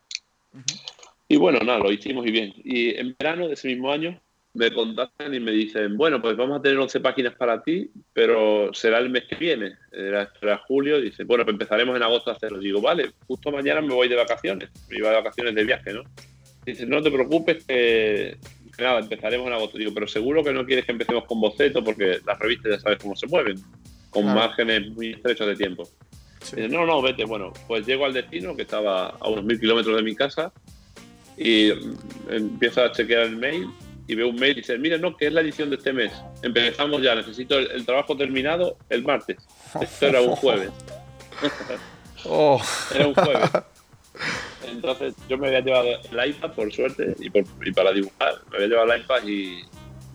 Y 1.28 1.38
bueno, 1.38 1.60
nada, 1.60 1.80
lo 1.80 1.92
hicimos 1.92 2.26
y 2.26 2.32
bien. 2.32 2.54
Y 2.64 2.96
en 2.96 3.16
verano 3.18 3.48
de 3.48 3.54
ese 3.54 3.68
mismo 3.68 3.92
año 3.92 4.20
me 4.54 4.72
contactan 4.74 5.34
y 5.36 5.40
me 5.40 5.52
dicen, 5.52 5.98
bueno, 5.98 6.20
pues 6.20 6.36
vamos 6.36 6.60
a 6.60 6.62
tener 6.62 6.80
11 6.80 7.00
páginas 7.00 7.36
para 7.36 7.62
ti, 7.62 7.92
pero 8.14 8.74
será 8.74 8.98
el 8.98 9.10
mes 9.10 9.26
que 9.26 9.36
viene, 9.36 9.76
era, 9.92 10.32
julio, 10.68 11.00
dice, 11.00 11.26
bueno, 11.26 11.44
pues 11.44 11.54
empezaremos 11.54 11.96
en 11.96 12.02
agosto 12.02 12.32
a 12.32 12.34
hacerlo. 12.34 12.58
Digo, 12.58 12.82
vale, 12.82 13.12
justo 13.28 13.52
mañana 13.52 13.82
me 13.82 13.94
voy 13.94 14.08
de 14.08 14.16
vacaciones, 14.16 14.70
me 14.90 14.98
iba 14.98 15.10
de 15.10 15.18
vacaciones 15.18 15.54
de 15.54 15.64
viaje, 15.64 15.94
¿no? 15.94 16.04
Dice, 16.66 16.88
no 16.88 17.04
te 17.04 17.12
preocupes 17.12 17.64
que, 17.66 18.38
nada, 18.80 19.00
empezaremos 19.00 19.46
en 19.46 19.54
agosto. 19.54 19.78
Digo, 19.78 19.94
pero 19.94 20.08
seguro 20.08 20.44
que 20.44 20.54
no 20.54 20.66
quieres 20.66 20.86
que 20.86 20.92
empecemos 20.92 21.26
con 21.26 21.40
boceto 21.40 21.84
porque 21.84 22.20
las 22.26 22.40
revistas 22.40 22.72
ya 22.72 22.80
sabes 22.80 22.98
cómo 22.98 23.16
se 23.16 23.28
mueven 23.28 23.58
con 24.10 24.26
márgenes 24.26 24.90
muy 24.92 25.12
estrechos 25.12 25.48
de 25.48 25.56
tiempo. 25.56 25.90
no, 26.70 26.86
no, 26.86 27.02
vete. 27.02 27.26
Bueno, 27.26 27.54
pues 27.68 27.86
llego 27.86 28.06
al 28.06 28.14
destino, 28.14 28.56
que 28.56 28.64
estaba 28.64 29.10
a 29.10 29.30
unos 29.30 29.44
mil 29.44 29.60
kilómetros 29.60 29.96
de 29.96 30.04
mi 30.04 30.16
casa, 30.16 30.52
y 31.38 31.70
empiezo 32.30 32.84
a 32.84 32.92
chequear 32.92 33.24
el 33.24 33.38
mail 33.38 33.68
y 34.08 34.16
veo 34.16 34.30
un 34.30 34.36
mail 34.38 34.54
y 34.54 34.62
dice, 34.62 34.78
mire, 34.78 34.98
no, 34.98 35.16
que 35.16 35.28
es 35.28 35.34
la 35.34 35.42
edición 35.42 35.70
de 35.70 35.76
este 35.76 35.92
mes. 35.92 36.14
Empezamos 36.42 37.02
ya, 37.02 37.14
necesito 37.14 37.60
el, 37.60 37.86
trabajo 37.86 38.16
terminado 38.16 38.78
el 38.90 39.04
martes. 39.04 39.38
Esto 39.82 40.08
era 40.08 40.22
un 40.22 40.36
jueves. 40.36 40.72
oh. 42.26 42.62
Era 42.96 43.08
un 43.08 43.14
jueves. 43.14 43.50
Entonces 44.66 45.14
yo 45.30 45.38
me 45.38 45.48
había 45.48 45.60
llevado 45.60 45.90
el 46.12 46.30
iPad, 46.30 46.52
por 46.54 46.74
suerte, 46.74 47.16
y, 47.20 47.28
y 47.28 47.72
para 47.74 47.92
dibujar. 47.92 48.36
Me 48.50 48.58
había 48.58 48.68
llevado 48.70 48.94
el 48.94 49.02
iPad 49.02 49.28
y, 49.28 49.62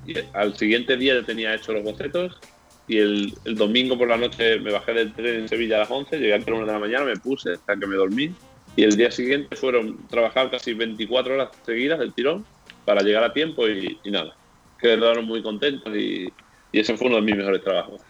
y, 0.06 0.14
al 0.32 0.56
siguiente 0.56 0.96
día 0.96 1.14
ya 1.14 1.26
tenía 1.26 1.54
hecho 1.54 1.72
los 1.72 1.84
bocetos 1.84 2.40
y 2.88 2.98
el, 2.98 3.34
el, 3.44 3.54
domingo 3.54 3.96
por 3.96 4.08
la 4.08 4.16
noche 4.16 4.58
me 4.58 4.72
bajé 4.72 4.92
del 4.92 5.12
tren 5.12 5.40
en 5.40 5.48
Sevilla 5.48 5.76
a 5.76 5.80
las 5.80 5.90
11, 5.90 6.18
llegué 6.18 6.34
a 6.34 6.38
las 6.38 6.46
1 6.46 6.66
de 6.66 6.72
la 6.72 6.78
mañana, 6.78 7.04
me 7.04 7.16
puse 7.16 7.52
hasta 7.52 7.76
que 7.76 7.86
me 7.86 7.96
dormí 7.96 8.34
y 8.74 8.84
el 8.84 8.96
día 8.96 9.10
siguiente 9.10 9.54
fueron 9.56 10.06
trabajar 10.08 10.50
casi 10.50 10.72
24 10.72 11.34
horas 11.34 11.50
seguidas 11.64 11.98
del 11.98 12.12
tirón 12.12 12.44
para 12.84 13.02
llegar 13.02 13.22
a 13.24 13.32
tiempo 13.32 13.68
y, 13.68 13.98
nada. 14.04 14.34
Quedaron 14.80 15.24
muy 15.24 15.42
contentos 15.42 15.94
y, 15.94 16.32
y, 16.72 16.80
ese 16.80 16.96
fue 16.96 17.08
uno 17.08 17.16
de 17.16 17.22
mis 17.22 17.36
mejores 17.36 17.62
trabajos. 17.62 18.00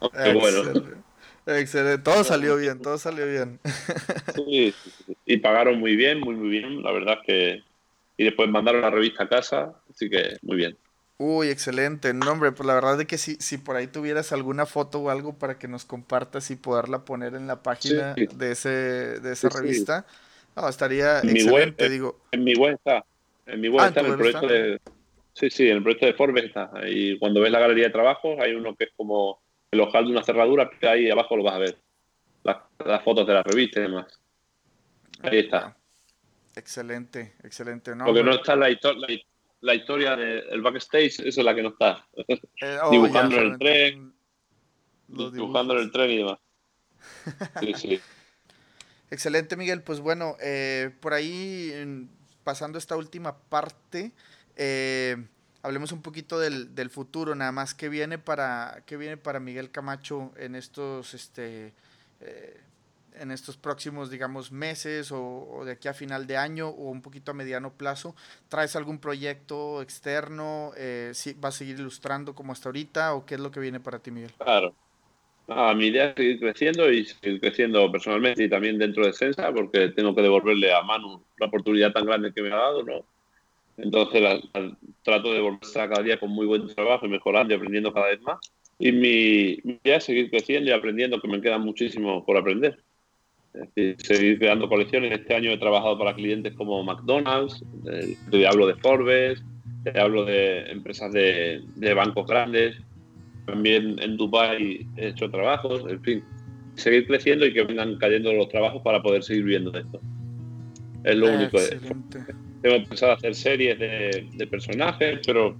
Excelente. 0.00 0.40
bueno. 0.40 1.02
Excelente, 1.44 2.02
todo 2.02 2.22
salió 2.22 2.56
bien, 2.56 2.80
todo 2.80 2.98
salió 2.98 3.26
bien. 3.26 3.58
Sí, 4.34 4.72
y 5.26 5.36
pagaron 5.38 5.78
muy 5.80 5.96
bien, 5.96 6.20
muy, 6.20 6.36
muy 6.36 6.48
bien, 6.48 6.82
la 6.82 6.92
verdad 6.92 7.18
es 7.20 7.26
que... 7.26 7.62
Y 8.16 8.24
después 8.24 8.48
mandaron 8.48 8.82
la 8.82 8.90
revista 8.90 9.24
a 9.24 9.28
casa, 9.28 9.74
así 9.90 10.08
que 10.08 10.36
muy 10.42 10.56
bien. 10.56 10.76
Uy, 11.18 11.48
excelente. 11.48 12.12
No, 12.14 12.32
hombre, 12.32 12.52
pues 12.52 12.66
la 12.66 12.74
verdad 12.74 13.00
es 13.00 13.06
que 13.06 13.18
si, 13.18 13.36
si 13.36 13.58
por 13.58 13.76
ahí 13.76 13.86
tuvieras 13.86 14.32
alguna 14.32 14.66
foto 14.66 15.00
o 15.00 15.10
algo 15.10 15.38
para 15.38 15.58
que 15.58 15.68
nos 15.68 15.84
compartas 15.84 16.50
y 16.50 16.56
poderla 16.56 17.04
poner 17.04 17.34
en 17.34 17.46
la 17.46 17.62
página 17.62 18.14
de 18.14 18.52
ese 18.52 18.68
de 19.20 19.32
esa 19.32 19.48
revista, 19.48 20.06
no, 20.56 20.68
estaría 20.68 21.20
en 21.20 21.30
excelente, 21.30 21.88
digo. 21.88 22.18
En 22.32 22.44
mi 22.44 22.54
web 22.54 22.74
está. 22.74 23.04
En 23.46 23.60
mi 23.60 23.68
web 23.68 23.80
ah, 23.84 23.88
está, 23.88 24.00
en 24.00 24.06
el 24.06 24.16
proyecto 24.16 24.46
de... 24.46 24.80
Sí, 25.34 25.48
sí, 25.48 25.68
en 25.68 25.78
el 25.78 25.82
proyecto 25.82 26.06
de 26.06 26.14
Forbes 26.14 26.44
está. 26.44 26.70
Y 26.86 27.18
cuando 27.18 27.40
ves 27.40 27.50
la 27.50 27.60
galería 27.60 27.84
de 27.84 27.90
trabajos, 27.90 28.38
hay 28.38 28.54
uno 28.54 28.74
que 28.76 28.84
es 28.84 28.90
como 28.96 29.40
el 29.70 29.80
ojal 29.80 30.04
de 30.04 30.12
una 30.12 30.22
cerradura, 30.22 30.68
que 30.68 30.86
ahí 30.86 31.10
abajo 31.10 31.36
lo 31.36 31.42
vas 31.42 31.54
a 31.54 31.58
ver. 31.58 31.78
Las, 32.44 33.02
fotos 33.02 33.26
de 33.26 33.34
la 33.34 33.42
revista 33.42 33.80
y 33.80 33.82
demás. 33.84 34.20
Ahí 35.22 35.38
está. 35.38 35.76
Excelente, 36.54 37.34
excelente. 37.42 37.96
No, 37.96 38.04
Porque 38.04 38.22
no 38.22 38.32
está 38.32 38.56
la, 38.56 38.68
historia 38.68 39.06
la 39.62 39.74
historia 39.74 40.16
del 40.16 40.60
backstage, 40.60 41.20
eso 41.20 41.40
es 41.40 41.44
la 41.44 41.54
que 41.54 41.62
no 41.62 41.70
está. 41.70 42.06
Eh, 42.28 42.40
oh, 42.82 42.90
dibujando 42.90 43.36
en 43.36 43.52
el 43.52 43.58
tren. 43.58 44.14
Dibujando 45.08 45.74
en 45.74 45.80
el 45.80 45.90
tren 45.90 46.10
y 46.10 46.16
demás. 46.18 46.38
Sí, 47.60 47.74
sí. 47.74 48.00
Excelente, 49.10 49.56
Miguel. 49.56 49.82
Pues 49.82 50.00
bueno, 50.00 50.36
eh, 50.40 50.90
por 51.00 51.14
ahí, 51.14 52.08
pasando 52.44 52.78
esta 52.78 52.96
última 52.96 53.36
parte, 53.38 54.12
eh, 54.56 55.16
hablemos 55.62 55.92
un 55.92 56.02
poquito 56.02 56.40
del, 56.40 56.74
del, 56.74 56.90
futuro, 56.90 57.34
nada 57.34 57.52
más. 57.52 57.74
¿Qué 57.74 57.88
viene 57.88 58.18
para, 58.18 58.82
qué 58.86 58.96
viene 58.96 59.16
para 59.16 59.38
Miguel 59.38 59.70
Camacho 59.70 60.32
en 60.36 60.56
estos 60.56 61.14
este, 61.14 61.72
en 63.18 63.30
estos 63.30 63.56
próximos, 63.56 64.10
digamos, 64.10 64.52
meses 64.52 65.10
o, 65.12 65.62
de 65.64 65.72
aquí 65.72 65.88
a 65.88 65.94
final 65.94 66.26
de 66.26 66.36
año 66.36 66.68
o 66.68 66.90
un 66.90 67.02
poquito 67.02 67.30
a 67.30 67.34
mediano 67.34 67.72
plazo? 67.72 68.14
¿Traes 68.48 68.76
algún 68.76 68.98
proyecto 68.98 69.82
externo? 69.82 70.72
Eh, 70.76 71.12
¿Vas 71.36 71.54
a 71.54 71.58
seguir 71.58 71.78
ilustrando 71.78 72.34
como 72.34 72.52
hasta 72.52 72.68
ahorita 72.68 73.14
o 73.14 73.26
qué 73.26 73.34
es 73.34 73.40
lo 73.40 73.50
que 73.50 73.60
viene 73.60 73.80
para 73.80 73.98
ti, 73.98 74.10
Miguel? 74.10 74.32
Claro. 74.38 74.74
mi 75.74 75.86
idea 75.86 76.10
es 76.10 76.14
seguir 76.16 76.40
creciendo 76.40 76.90
y 76.90 77.04
seguir 77.04 77.40
creciendo 77.40 77.90
personalmente 77.90 78.44
y 78.44 78.48
también 78.48 78.78
dentro 78.78 79.06
de 79.06 79.12
Sensa 79.12 79.52
porque 79.52 79.88
tengo 79.88 80.14
que 80.14 80.22
devolverle 80.22 80.72
a 80.72 80.82
Manu 80.82 81.22
la 81.38 81.46
oportunidad 81.46 81.92
tan 81.92 82.06
grande 82.06 82.32
que 82.32 82.42
me 82.42 82.52
ha 82.52 82.56
dado, 82.56 82.82
¿no? 82.82 83.04
Entonces 83.76 84.42
trato 85.02 85.30
de 85.30 85.36
devolverse 85.36 85.72
cada 85.72 86.02
día 86.02 86.18
con 86.18 86.30
muy 86.30 86.46
buen 86.46 86.66
trabajo 86.68 87.06
y 87.06 87.08
mejorando 87.08 87.52
y 87.52 87.56
aprendiendo 87.56 87.92
cada 87.92 88.08
vez 88.08 88.20
más. 88.22 88.38
Y 88.78 88.92
mi 88.92 89.58
idea 89.62 89.98
es 89.98 90.04
seguir 90.04 90.30
creciendo 90.30 90.70
y 90.70 90.72
aprendiendo, 90.72 91.20
que 91.20 91.28
me 91.28 91.40
queda 91.40 91.58
muchísimo 91.58 92.24
por 92.24 92.36
aprender. 92.36 92.82
Seguir 93.74 94.38
creando 94.38 94.68
colecciones. 94.68 95.12
Este 95.12 95.34
año 95.34 95.50
he 95.50 95.58
trabajado 95.58 95.98
para 95.98 96.14
clientes 96.14 96.54
como 96.54 96.82
McDonald's, 96.82 97.62
eh, 97.90 98.16
te 98.30 98.46
hablo 98.46 98.66
de 98.66 98.74
Forbes, 98.76 99.42
te 99.84 99.98
hablo 100.00 100.24
de 100.24 100.70
empresas 100.70 101.12
de, 101.12 101.62
de 101.76 101.94
bancos 101.94 102.26
grandes. 102.26 102.76
También 103.46 103.98
en 104.00 104.16
Dubai 104.16 104.86
he 104.96 105.08
hecho 105.08 105.30
trabajos, 105.30 105.84
en 105.88 106.00
fin, 106.02 106.24
seguir 106.76 107.06
creciendo 107.06 107.44
y 107.44 107.52
que 107.52 107.64
vengan 107.64 107.96
cayendo 107.98 108.32
los 108.32 108.48
trabajos 108.48 108.80
para 108.82 109.02
poder 109.02 109.22
seguir 109.22 109.44
viendo 109.44 109.70
de 109.70 109.80
esto. 109.80 110.00
Es 111.04 111.16
lo 111.16 111.32
único. 111.32 111.58
Tengo 112.62 112.84
pensado 112.88 113.12
hacer 113.12 113.34
series 113.34 113.78
de, 113.78 114.28
de, 114.34 114.46
personajes, 114.46 115.20
pero 115.26 115.56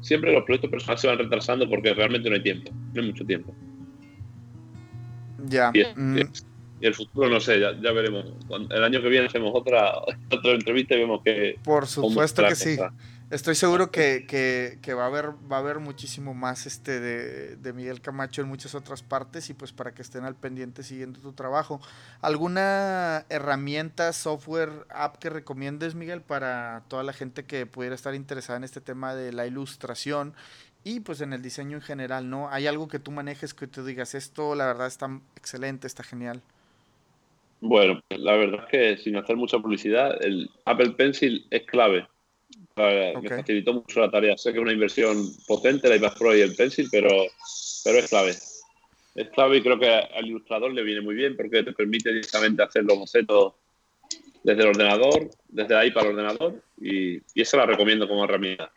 siempre 0.00 0.32
los 0.32 0.44
proyectos 0.44 0.70
personales 0.70 1.00
se 1.00 1.08
van 1.08 1.18
retrasando 1.18 1.68
porque 1.68 1.92
realmente 1.92 2.30
no 2.30 2.36
hay 2.36 2.42
tiempo, 2.42 2.70
no 2.94 3.02
hay 3.02 3.08
mucho 3.08 3.24
tiempo. 3.26 3.54
Ya. 5.46 5.72
Y, 5.74 5.82
mm. 6.00 6.18
Y 6.80 6.86
el 6.86 6.94
futuro 6.94 7.28
no 7.28 7.40
sé, 7.40 7.60
ya, 7.60 7.72
ya 7.80 7.92
veremos. 7.92 8.26
El 8.70 8.84
año 8.84 9.02
que 9.02 9.08
viene 9.08 9.26
hacemos 9.26 9.52
otra, 9.54 9.92
otra 10.30 10.52
entrevista 10.52 10.94
y 10.94 10.98
vemos 10.98 11.22
que... 11.22 11.58
Por 11.62 11.86
supuesto 11.86 12.42
que 12.46 12.54
sí. 12.54 12.78
Estoy 13.30 13.56
seguro 13.56 13.90
que, 13.90 14.24
que, 14.26 14.78
que, 14.80 14.94
va, 14.94 15.04
a 15.04 15.06
haber, 15.08 15.32
va 15.52 15.56
a 15.56 15.58
haber 15.58 15.80
muchísimo 15.80 16.32
más 16.32 16.64
este 16.64 16.98
de, 16.98 17.56
de, 17.56 17.72
Miguel 17.74 18.00
Camacho 18.00 18.40
en 18.40 18.48
muchas 18.48 18.74
otras 18.74 19.02
partes 19.02 19.50
y 19.50 19.54
pues 19.54 19.70
para 19.70 19.92
que 19.92 20.00
estén 20.00 20.24
al 20.24 20.34
pendiente 20.34 20.82
siguiendo 20.82 21.20
tu 21.20 21.34
trabajo. 21.34 21.78
¿Alguna 22.22 23.26
herramienta, 23.28 24.14
software, 24.14 24.86
app 24.88 25.18
que 25.18 25.28
recomiendes, 25.28 25.94
Miguel, 25.94 26.22
para 26.22 26.84
toda 26.88 27.02
la 27.02 27.12
gente 27.12 27.44
que 27.44 27.66
pudiera 27.66 27.94
estar 27.94 28.14
interesada 28.14 28.56
en 28.56 28.64
este 28.64 28.80
tema 28.80 29.14
de 29.14 29.30
la 29.34 29.46
ilustración 29.46 30.32
y 30.82 31.00
pues 31.00 31.20
en 31.20 31.34
el 31.34 31.42
diseño 31.42 31.76
en 31.76 31.82
general, 31.82 32.30
¿no? 32.30 32.48
¿Hay 32.48 32.66
algo 32.66 32.88
que 32.88 32.98
tú 32.98 33.10
manejes 33.10 33.52
que 33.52 33.66
te 33.66 33.84
digas, 33.84 34.14
esto 34.14 34.54
la 34.54 34.64
verdad 34.64 34.86
está 34.86 35.20
excelente, 35.36 35.86
está 35.86 36.02
genial? 36.02 36.42
Bueno, 37.60 38.00
la 38.10 38.36
verdad 38.36 38.64
es 38.64 38.70
que 38.70 39.02
sin 39.02 39.16
hacer 39.16 39.36
mucha 39.36 39.58
publicidad, 39.58 40.24
el 40.24 40.48
Apple 40.64 40.90
Pencil 40.90 41.46
es 41.50 41.62
clave 41.64 42.06
Okay. 42.78 43.20
Me 43.20 43.28
facilitó 43.28 43.74
mucho 43.74 44.00
la 44.00 44.10
tarea. 44.10 44.36
Sé 44.36 44.52
que 44.52 44.58
es 44.58 44.62
una 44.62 44.72
inversión 44.72 45.16
potente, 45.46 45.88
la 45.88 45.96
iPad 45.96 46.16
Pro 46.16 46.36
y 46.36 46.40
el 46.40 46.54
Pencil, 46.54 46.88
pero, 46.90 47.08
pero 47.84 47.98
es 47.98 48.08
clave. 48.08 48.30
Es 49.14 49.28
clave 49.30 49.56
y 49.56 49.62
creo 49.62 49.78
que 49.78 49.88
al 49.88 50.26
ilustrador 50.26 50.72
le 50.72 50.82
viene 50.82 51.00
muy 51.00 51.14
bien 51.14 51.36
porque 51.36 51.62
te 51.62 51.72
permite 51.72 52.10
directamente 52.10 52.62
hacer 52.62 52.84
los 52.84 52.98
bocetos 52.98 53.54
desde 54.44 54.62
el 54.62 54.68
ordenador, 54.68 55.28
desde 55.48 55.76
ahí 55.76 55.90
para 55.90 56.06
el 56.06 56.12
ordenador 56.12 56.62
y, 56.80 57.16
y 57.16 57.42
eso 57.42 57.56
la 57.56 57.66
recomiendo 57.66 58.06
como 58.06 58.24
herramienta. 58.24 58.70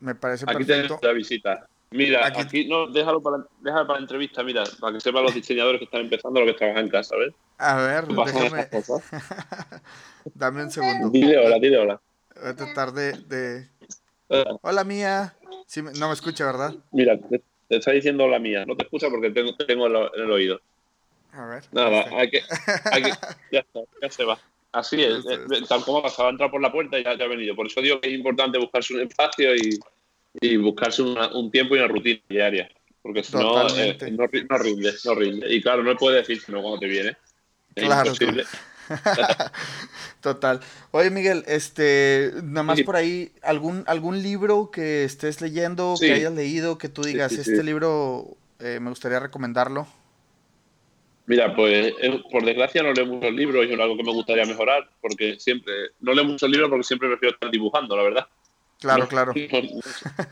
Me 0.00 0.14
parece 0.14 0.44
aquí 0.46 0.64
perfecto. 0.64 0.94
Aquí 0.94 1.06
la 1.06 1.12
visita. 1.12 1.68
Mira, 1.94 2.26
aquí, 2.26 2.40
aquí, 2.40 2.64
no, 2.64 2.88
déjalo 2.88 3.22
para, 3.22 3.46
déjalo 3.60 3.86
para 3.86 4.00
la 4.00 4.02
entrevista, 4.02 4.42
mira, 4.42 4.64
para 4.80 4.94
que 4.94 5.00
sepan 5.00 5.22
los 5.22 5.32
diseñadores 5.32 5.78
que 5.78 5.84
están 5.84 6.00
empezando 6.00 6.40
lo 6.40 6.46
que 6.46 6.54
trabajan 6.54 6.86
en 6.86 6.90
casa, 6.90 7.14
¿ves? 7.14 7.32
A 7.58 7.76
ver, 7.76 8.08
déjame. 8.08 8.68
Dame 10.34 10.64
un 10.64 10.70
segundo. 10.72 11.08
Dile 11.10 11.38
hola, 11.38 11.56
dile 11.60 11.78
hola. 11.78 12.00
Voy 12.34 12.50
a 12.50 12.56
tratar 12.56 12.90
de. 12.90 13.12
de... 13.12 13.68
Hola 14.62 14.82
mía. 14.82 15.36
Sí, 15.66 15.82
no 15.82 16.08
me 16.08 16.14
escucha, 16.14 16.44
¿verdad? 16.44 16.74
Mira, 16.90 17.16
te, 17.16 17.40
te, 17.68 17.76
está 17.76 17.92
diciendo 17.92 18.24
hola 18.24 18.40
mía. 18.40 18.66
No 18.66 18.74
te 18.74 18.82
escucha 18.82 19.08
porque 19.08 19.30
tengo, 19.30 19.54
tengo 19.54 19.86
en 19.86 20.20
el 20.20 20.30
oído. 20.32 20.60
A 21.30 21.46
ver. 21.46 21.62
Nada, 21.70 22.06
hay 22.18 22.28
que, 22.28 22.40
hay 22.90 23.02
que, 23.04 23.10
ya 23.52 23.60
está, 23.60 23.80
ya 24.02 24.10
se 24.10 24.24
va. 24.24 24.36
Así 24.72 25.00
es, 25.00 25.24
eh, 25.26 25.38
tal 25.68 25.84
como 25.84 26.02
pasaba, 26.02 26.30
entrar 26.30 26.50
por 26.50 26.60
la 26.60 26.72
puerta 26.72 26.98
y 26.98 27.04
ya, 27.04 27.16
ya 27.16 27.26
ha 27.26 27.28
venido. 27.28 27.54
Por 27.54 27.68
eso 27.68 27.80
digo 27.80 28.00
que 28.00 28.08
es 28.08 28.14
importante 28.14 28.58
buscarse 28.58 28.94
un 28.94 29.02
espacio 29.02 29.54
y, 29.54 29.78
y 30.40 30.56
buscarse 30.56 31.02
una, 31.02 31.28
un 31.34 31.50
tiempo 31.50 31.74
y 31.74 31.78
una 31.78 31.88
rutina 31.88 32.20
diaria. 32.28 32.68
Porque 33.02 33.22
si 33.22 33.36
no, 33.36 33.68
eh, 33.68 33.98
no, 34.00 34.16
no, 34.16 34.26
rinde, 34.26 34.92
no 35.04 35.14
rinde. 35.14 35.54
Y 35.54 35.60
claro, 35.60 35.82
no 35.82 35.94
puedes 35.96 36.26
decir 36.26 36.42
no 36.48 36.62
cuando 36.62 36.80
te 36.80 36.86
viene. 36.86 37.16
Es 37.74 37.84
claro, 37.84 38.10
imposible. 38.10 38.44
Total. 40.20 40.60
Oye, 40.90 41.10
Miguel, 41.10 41.44
este, 41.46 42.32
nada 42.42 42.62
más 42.62 42.78
sí. 42.78 42.84
por 42.84 42.96
ahí, 42.96 43.32
¿algún, 43.42 43.84
algún 43.86 44.22
libro 44.22 44.70
que 44.70 45.04
estés 45.04 45.40
leyendo, 45.40 45.96
sí. 45.96 46.06
que 46.06 46.14
hayas 46.14 46.32
leído, 46.32 46.78
que 46.78 46.88
tú 46.88 47.02
digas, 47.02 47.32
sí, 47.32 47.40
este 47.40 47.62
libro 47.62 48.36
eh, 48.60 48.78
me 48.80 48.90
gustaría 48.90 49.20
recomendarlo? 49.20 49.86
Mira, 51.26 51.54
pues 51.56 51.94
por 52.30 52.44
desgracia 52.44 52.82
no 52.82 52.92
leo 52.92 53.06
muchos 53.06 53.32
libros 53.32 53.66
y 53.66 53.72
es 53.72 53.80
algo 53.80 53.96
que 53.96 54.02
me 54.02 54.12
gustaría 54.12 54.44
mejorar, 54.44 54.88
porque 55.00 55.38
siempre, 55.38 55.72
no 56.00 56.12
leo 56.12 56.24
muchos 56.24 56.50
libros 56.50 56.68
porque 56.68 56.84
siempre 56.84 57.08
prefiero 57.08 57.34
estar 57.34 57.50
dibujando, 57.50 57.96
la 57.96 58.02
verdad. 58.02 58.26
Claro, 58.84 59.04
no, 59.04 59.08
claro. 59.08 59.32
No, 59.34 59.80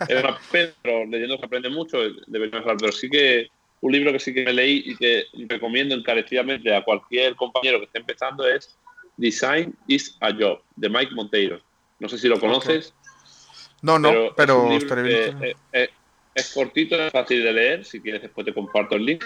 es 0.09 0.23
una 0.25 0.39
pena, 0.51 0.75
pero 0.83 1.07
leyendo 1.07 1.39
se 1.39 1.47
aprende 1.47 1.71
mucho, 1.71 1.99
debería 2.27 2.59
mejorar, 2.59 2.77
pero 2.79 2.93
sí 2.93 3.09
que 3.09 3.49
un 3.81 3.93
libro 3.93 4.13
que 4.13 4.19
sí 4.19 4.35
que 4.35 4.45
me 4.45 4.53
leí 4.53 4.83
y 4.85 4.97
que 4.97 5.25
recomiendo 5.49 5.95
encarecidamente 5.95 6.75
a 6.75 6.85
cualquier 6.85 7.35
compañero 7.35 7.79
que 7.79 7.87
esté 7.87 7.99
empezando 7.99 8.47
es 8.47 8.77
Design 9.17 9.75
is 9.89 10.17
a 10.21 10.33
Job, 10.33 10.61
de 10.77 10.91
Mike 10.91 11.15
Monteiro. 11.15 11.61
No 11.99 12.09
sé 12.11 12.19
si 12.19 12.29
lo 12.29 12.39
conoces. 12.39 12.89
Okay. 12.89 13.69
No, 13.81 13.99
no, 13.99 14.11
pero, 14.37 14.69
pero 14.87 15.07
es, 15.07 15.35
eh, 15.41 15.57
eh, 15.73 15.89
es, 16.35 16.53
cortito, 16.53 16.95
es 16.95 17.11
fácil 17.11 17.43
de 17.43 17.53
leer. 17.53 17.85
Si 17.85 18.01
quieres, 18.01 18.23
después 18.23 18.45
te 18.45 18.53
comparto 18.53 18.97
el 18.97 19.07
link. 19.07 19.25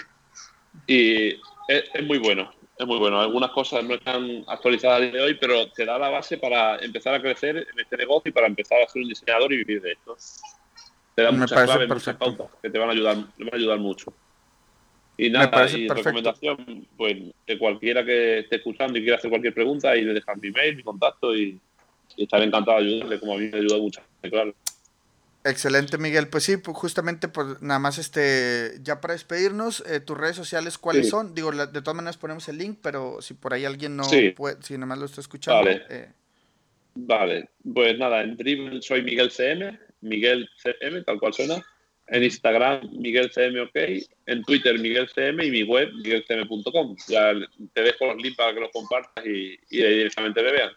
Y 0.87 1.27
es, 1.67 1.83
es, 1.93 2.03
muy 2.05 2.17
bueno, 2.17 2.51
es 2.77 2.85
muy 2.87 2.97
bueno. 2.97 3.19
Algunas 3.19 3.51
cosas 3.51 3.83
no 3.83 3.95
están 3.95 4.43
actualizadas 4.47 4.97
a 4.97 5.01
día 5.01 5.11
de 5.11 5.21
hoy, 5.21 5.33
pero 5.35 5.69
te 5.71 5.85
da 5.85 5.97
la 5.97 6.09
base 6.09 6.37
para 6.37 6.77
empezar 6.77 7.13
a 7.13 7.21
crecer 7.21 7.57
en 7.57 7.79
este 7.79 7.97
negocio 7.97 8.29
y 8.29 8.31
para 8.31 8.47
empezar 8.47 8.81
a 8.81 8.87
ser 8.87 9.01
un 9.01 9.09
diseñador 9.09 9.51
y 9.51 9.57
vivir 9.57 9.81
de 9.81 9.93
esto. 9.93 10.15
Te 11.15 11.23
da 11.23 11.31
Me 11.31 11.39
muchas 11.39 11.63
claves, 11.63 11.89
muchas 11.89 12.15
pautas 12.15 12.47
que 12.61 12.69
te 12.69 12.77
van 12.77 12.89
a 12.89 12.91
ayudar, 12.91 13.15
te 13.35 13.43
van 13.43 13.53
a 13.53 13.57
ayudar 13.57 13.79
mucho. 13.79 14.13
Y 15.17 15.31
nada, 15.31 15.47
y 15.47 15.49
perfecto. 15.49 15.93
recomendación, 15.95 16.87
pues 16.95 17.17
de 17.47 17.57
cualquiera 17.57 18.05
que 18.05 18.39
esté 18.39 18.57
escuchando 18.57 18.99
y 18.99 19.01
quiera 19.01 19.17
hacer 19.17 19.31
cualquier 19.31 19.55
pregunta, 19.55 19.95
y 19.97 20.03
le 20.03 20.13
dejan 20.13 20.39
mi 20.39 20.51
mail, 20.51 20.75
mi 20.75 20.83
contacto 20.83 21.35
y, 21.35 21.59
y 22.15 22.23
estaré 22.23 22.43
encantado 22.43 22.77
de 22.77 22.85
ayudarle, 22.85 23.19
como 23.19 23.33
a 23.33 23.37
mí 23.37 23.49
me 23.51 23.57
ayuda 23.57 23.77
mucho, 23.79 24.01
claro. 24.21 24.53
Excelente, 25.49 25.97
Miguel. 25.97 26.27
Pues 26.27 26.43
sí, 26.43 26.57
pues 26.57 26.77
justamente, 26.77 27.27
pues 27.27 27.61
nada 27.61 27.79
más, 27.79 27.97
este, 27.97 28.73
ya 28.81 29.01
para 29.01 29.13
despedirnos, 29.13 29.83
eh, 29.87 29.99
tus 29.99 30.17
redes 30.17 30.35
sociales, 30.35 30.77
¿cuáles 30.77 31.05
sí. 31.05 31.11
son? 31.11 31.33
Digo, 31.33 31.51
la, 31.51 31.65
de 31.65 31.81
todas 31.81 31.95
maneras 31.95 32.17
ponemos 32.17 32.47
el 32.49 32.57
link, 32.57 32.79
pero 32.81 33.21
si 33.21 33.33
por 33.33 33.53
ahí 33.53 33.65
alguien 33.65 33.95
no 33.95 34.03
sí. 34.03 34.31
puede, 34.31 34.61
si 34.61 34.73
nada 34.73 34.87
más 34.87 34.99
lo 34.99 35.05
está 35.05 35.21
escuchando. 35.21 35.63
Vale. 35.63 35.83
Eh. 35.89 36.07
Vale, 36.95 37.49
pues 37.73 37.97
nada, 37.97 38.23
en 38.23 38.35
Dribble 38.35 38.81
soy 38.81 39.03
Miguel 39.03 39.29
CM, 39.29 39.79
Miguel 40.01 40.49
CM, 40.57 41.03
tal 41.03 41.19
cual 41.19 41.33
suena 41.33 41.63
en 42.07 42.23
Instagram 42.23 42.89
Miguel 42.93 43.29
CM 43.31 43.61
OK, 43.61 43.75
en 44.25 44.43
Twitter 44.43 44.79
Miguel 44.79 45.09
CM 45.13 45.45
y 45.45 45.51
mi 45.51 45.63
web 45.63 45.91
miguelcm.com. 45.93 46.95
Ya 47.07 47.33
te 47.73 47.81
dejo 47.81 48.07
los 48.07 48.17
links 48.17 48.37
para 48.37 48.53
que 48.53 48.61
los 48.61 48.71
compartas 48.71 49.25
y, 49.25 49.59
y 49.69 49.83
directamente 49.83 50.41
me 50.41 50.51
vean. 50.51 50.71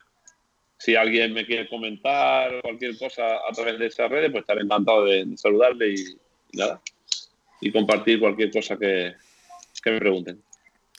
Si 0.81 0.97
alguien 0.97 1.35
me 1.35 1.45
quiere 1.45 1.69
comentar 1.69 2.63
cualquier 2.63 2.97
cosa 2.97 3.23
a 3.47 3.53
través 3.53 3.79
de 3.79 3.87
esas 3.87 4.11
redes, 4.11 4.31
pues 4.31 4.41
estaré 4.41 4.63
encantado 4.63 5.05
de, 5.05 5.27
de 5.27 5.37
saludarle 5.37 5.91
y, 5.91 6.19
y, 6.53 6.57
nada. 6.57 6.81
Y 7.61 7.71
compartir 7.71 8.19
cualquier 8.19 8.51
cosa 8.51 8.79
que, 8.79 9.15
que 9.85 9.91
me 9.91 9.99
pregunten. 9.99 10.43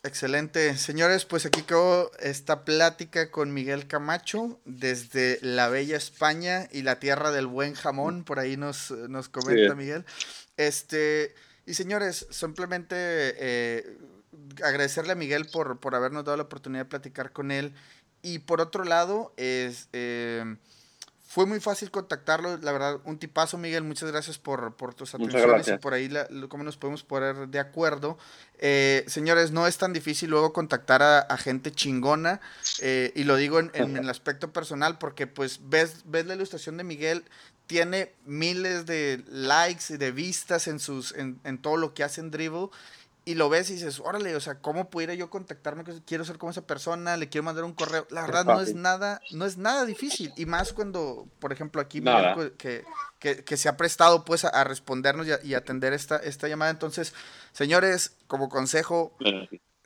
Excelente. 0.04 0.78
Señores, 0.78 1.26
pues 1.26 1.48
aquí 1.48 1.64
quedó 1.64 2.12
esta 2.20 2.64
plática 2.64 3.32
con 3.32 3.56
Miguel 3.56 3.88
Camacho 3.88 4.60
desde 4.66 5.40
la 5.42 5.68
bella 5.70 5.98
España 5.98 6.68
y 6.72 6.84
la 6.84 7.00
tierra 7.00 7.32
del 7.32 7.48
buen 7.48 7.74
jamón, 7.74 8.24
por 8.24 8.38
ahí 8.38 8.58
nos, 8.58 8.92
nos 8.92 9.30
comenta 9.30 9.74
sí. 9.74 9.78
Miguel. 9.78 10.06
Este, 10.58 11.34
y 11.66 11.74
señores, 11.74 12.28
simplemente 12.30 12.96
eh, 12.98 13.98
agradecerle 14.64 15.14
a 15.14 15.16
Miguel 15.16 15.48
por, 15.52 15.80
por 15.80 15.96
habernos 15.96 16.24
dado 16.24 16.38
la 16.38 16.44
oportunidad 16.44 16.86
de 16.86 16.90
platicar 16.90 17.32
con 17.32 17.50
él. 17.52 17.74
Y 18.22 18.40
por 18.40 18.62
otro 18.62 18.84
lado, 18.84 19.34
es... 19.38 19.90
Eh, 19.94 20.56
fue 21.32 21.46
muy 21.46 21.62
fácil 21.62 21.92
contactarlo, 21.92 22.58
la 22.58 22.74
verdad, 22.74 23.00
un 23.06 23.18
tipazo, 23.18 23.58
Miguel, 23.58 23.86
muchas 23.86 24.12
gracias 24.12 24.38
por, 24.38 24.76
por 24.76 24.94
tus 24.94 25.16
atenciones 25.16 25.66
y 25.70 25.78
por 25.78 25.94
ahí 25.94 26.10
la, 26.10 26.28
cómo 26.50 26.66
nos 26.66 26.76
podemos 26.76 27.04
poner 27.04 27.48
de 27.48 27.58
acuerdo. 27.58 28.18
Eh, 28.60 29.06
señores, 29.08 29.52
no 29.52 29.66
es 29.66 29.78
tan 29.78 29.94
difícil 29.94 30.30
luego 30.30 30.52
contactar 30.52 31.02
a, 31.02 31.20
a 31.20 31.38
gente 31.38 31.72
chingona, 31.72 32.42
eh, 32.82 33.14
y 33.16 33.24
lo 33.24 33.38
digo 33.38 33.60
en, 33.60 33.72
en, 33.76 33.96
el 33.96 34.10
aspecto 34.10 34.52
personal, 34.52 34.98
porque 34.98 35.26
pues 35.26 35.62
ves, 35.70 36.02
ves 36.04 36.26
la 36.26 36.36
ilustración 36.36 36.76
de 36.76 36.84
Miguel, 36.84 37.24
tiene 37.66 38.12
miles 38.26 38.86
de 38.86 39.24
likes 39.30 39.86
y 39.94 39.96
de 39.96 40.12
vistas 40.12 40.68
en, 40.68 40.80
sus, 40.80 41.14
en, 41.14 41.40
en 41.46 41.62
todo 41.62 41.78
lo 41.78 41.94
que 41.94 42.04
hace 42.04 42.20
en 42.20 42.32
Dribble, 42.32 42.68
y 43.32 43.36
lo 43.36 43.48
ves 43.48 43.70
y 43.70 43.76
dices, 43.76 44.02
órale, 44.02 44.36
o 44.36 44.42
sea, 44.42 44.60
¿cómo 44.60 44.90
pudiera 44.90 45.14
yo 45.14 45.30
contactarme? 45.30 45.86
Quiero 46.06 46.26
ser 46.26 46.38
como 46.38 46.52
esa 46.52 46.68
persona, 46.68 47.16
le 47.16 47.30
quiero 47.30 47.44
mandar 47.44 47.64
un 47.64 47.74
correo. 47.74 48.06
La 48.10 48.24
verdad 48.24 48.44
no 48.44 48.60
es 48.60 48.76
nada, 48.76 49.22
no 49.32 49.46
es 49.46 49.58
nada 49.58 49.86
difícil. 49.86 50.34
Y 50.36 50.46
más 50.46 50.74
cuando, 50.74 51.30
por 51.40 51.54
ejemplo, 51.54 51.82
aquí 51.82 52.02
que, 52.58 52.84
que, 53.20 53.44
que, 53.46 53.58
se 53.58 53.70
ha 53.70 53.78
prestado 53.78 54.26
pues 54.26 54.44
a, 54.44 54.50
a 54.50 54.66
respondernos 54.66 55.28
y, 55.28 55.32
a, 55.32 55.40
y, 55.44 55.54
atender 55.54 55.94
esta, 55.94 56.18
esta 56.18 56.50
llamada. 56.50 56.72
Entonces, 56.72 57.14
señores, 57.54 58.18
como 58.28 58.50
consejo, 58.50 59.16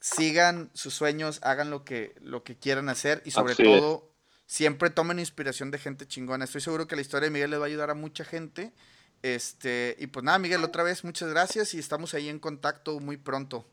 sigan 0.02 0.72
sus 0.74 0.96
sueños, 0.96 1.40
hagan 1.44 1.70
lo 1.70 1.86
que, 1.86 2.16
lo 2.22 2.44
que 2.44 2.58
quieran 2.58 2.90
hacer 2.90 3.22
y 3.26 3.32
sobre 3.32 3.54
Así 3.54 3.64
todo, 3.64 4.10
es. 4.10 4.52
siempre 4.52 4.90
tomen 4.90 5.20
inspiración 5.20 5.70
de 5.70 5.78
gente 5.78 6.08
chingona. 6.08 6.46
Estoy 6.46 6.62
seguro 6.62 6.88
que 6.88 6.96
la 6.96 7.04
historia 7.04 7.28
de 7.28 7.32
Miguel 7.32 7.52
le 7.52 7.58
va 7.58 7.66
a 7.66 7.68
ayudar 7.68 7.92
a 7.92 7.96
mucha 7.96 8.26
gente 8.26 8.74
Este, 9.22 9.96
y 10.00 10.08
pues 10.08 10.24
nada, 10.24 10.40
Miguel, 10.40 10.64
otra 10.64 10.84
vez 10.84 11.04
muchas 11.04 11.30
gracias 11.30 11.74
y 11.74 11.80
estamos 11.80 12.14
ahí 12.14 12.30
en 12.30 12.40
contacto 12.40 13.00
muy 13.00 13.18
pronto. 13.18 13.66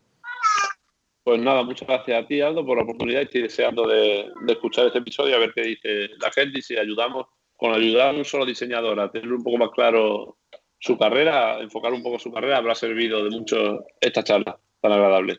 Pues 1.24 1.40
nada, 1.40 1.62
muchas 1.62 1.86
gracias 1.86 2.24
a 2.24 2.26
ti, 2.26 2.40
Aldo, 2.40 2.66
por 2.66 2.76
la 2.76 2.84
oportunidad. 2.84 3.22
Estoy 3.22 3.42
deseando 3.42 3.86
de, 3.86 4.32
escuchar 4.48 4.86
este 4.86 4.98
episodio, 4.98 5.36
a 5.36 5.38
ver 5.38 5.52
qué 5.54 5.62
dice 5.62 6.08
la 6.18 6.32
gente 6.32 6.58
y 6.58 6.62
si 6.62 6.76
ayudamos 6.76 7.26
con 7.56 7.72
ayudar 7.72 8.14
a 8.14 8.18
un 8.18 8.24
solo 8.24 8.44
diseñador 8.44 8.98
a 8.98 9.10
tener 9.10 9.32
un 9.32 9.42
poco 9.42 9.58
más 9.58 9.70
claro 9.70 10.36
su 10.80 10.98
carrera, 10.98 11.60
enfocar 11.60 11.92
un 11.92 12.02
poco 12.02 12.18
su 12.18 12.32
carrera, 12.32 12.56
habrá 12.56 12.74
servido 12.74 13.22
de 13.22 13.30
mucho 13.30 13.84
esta 14.00 14.24
charla 14.24 14.58
tan 14.80 14.92
agradable. 14.92 15.38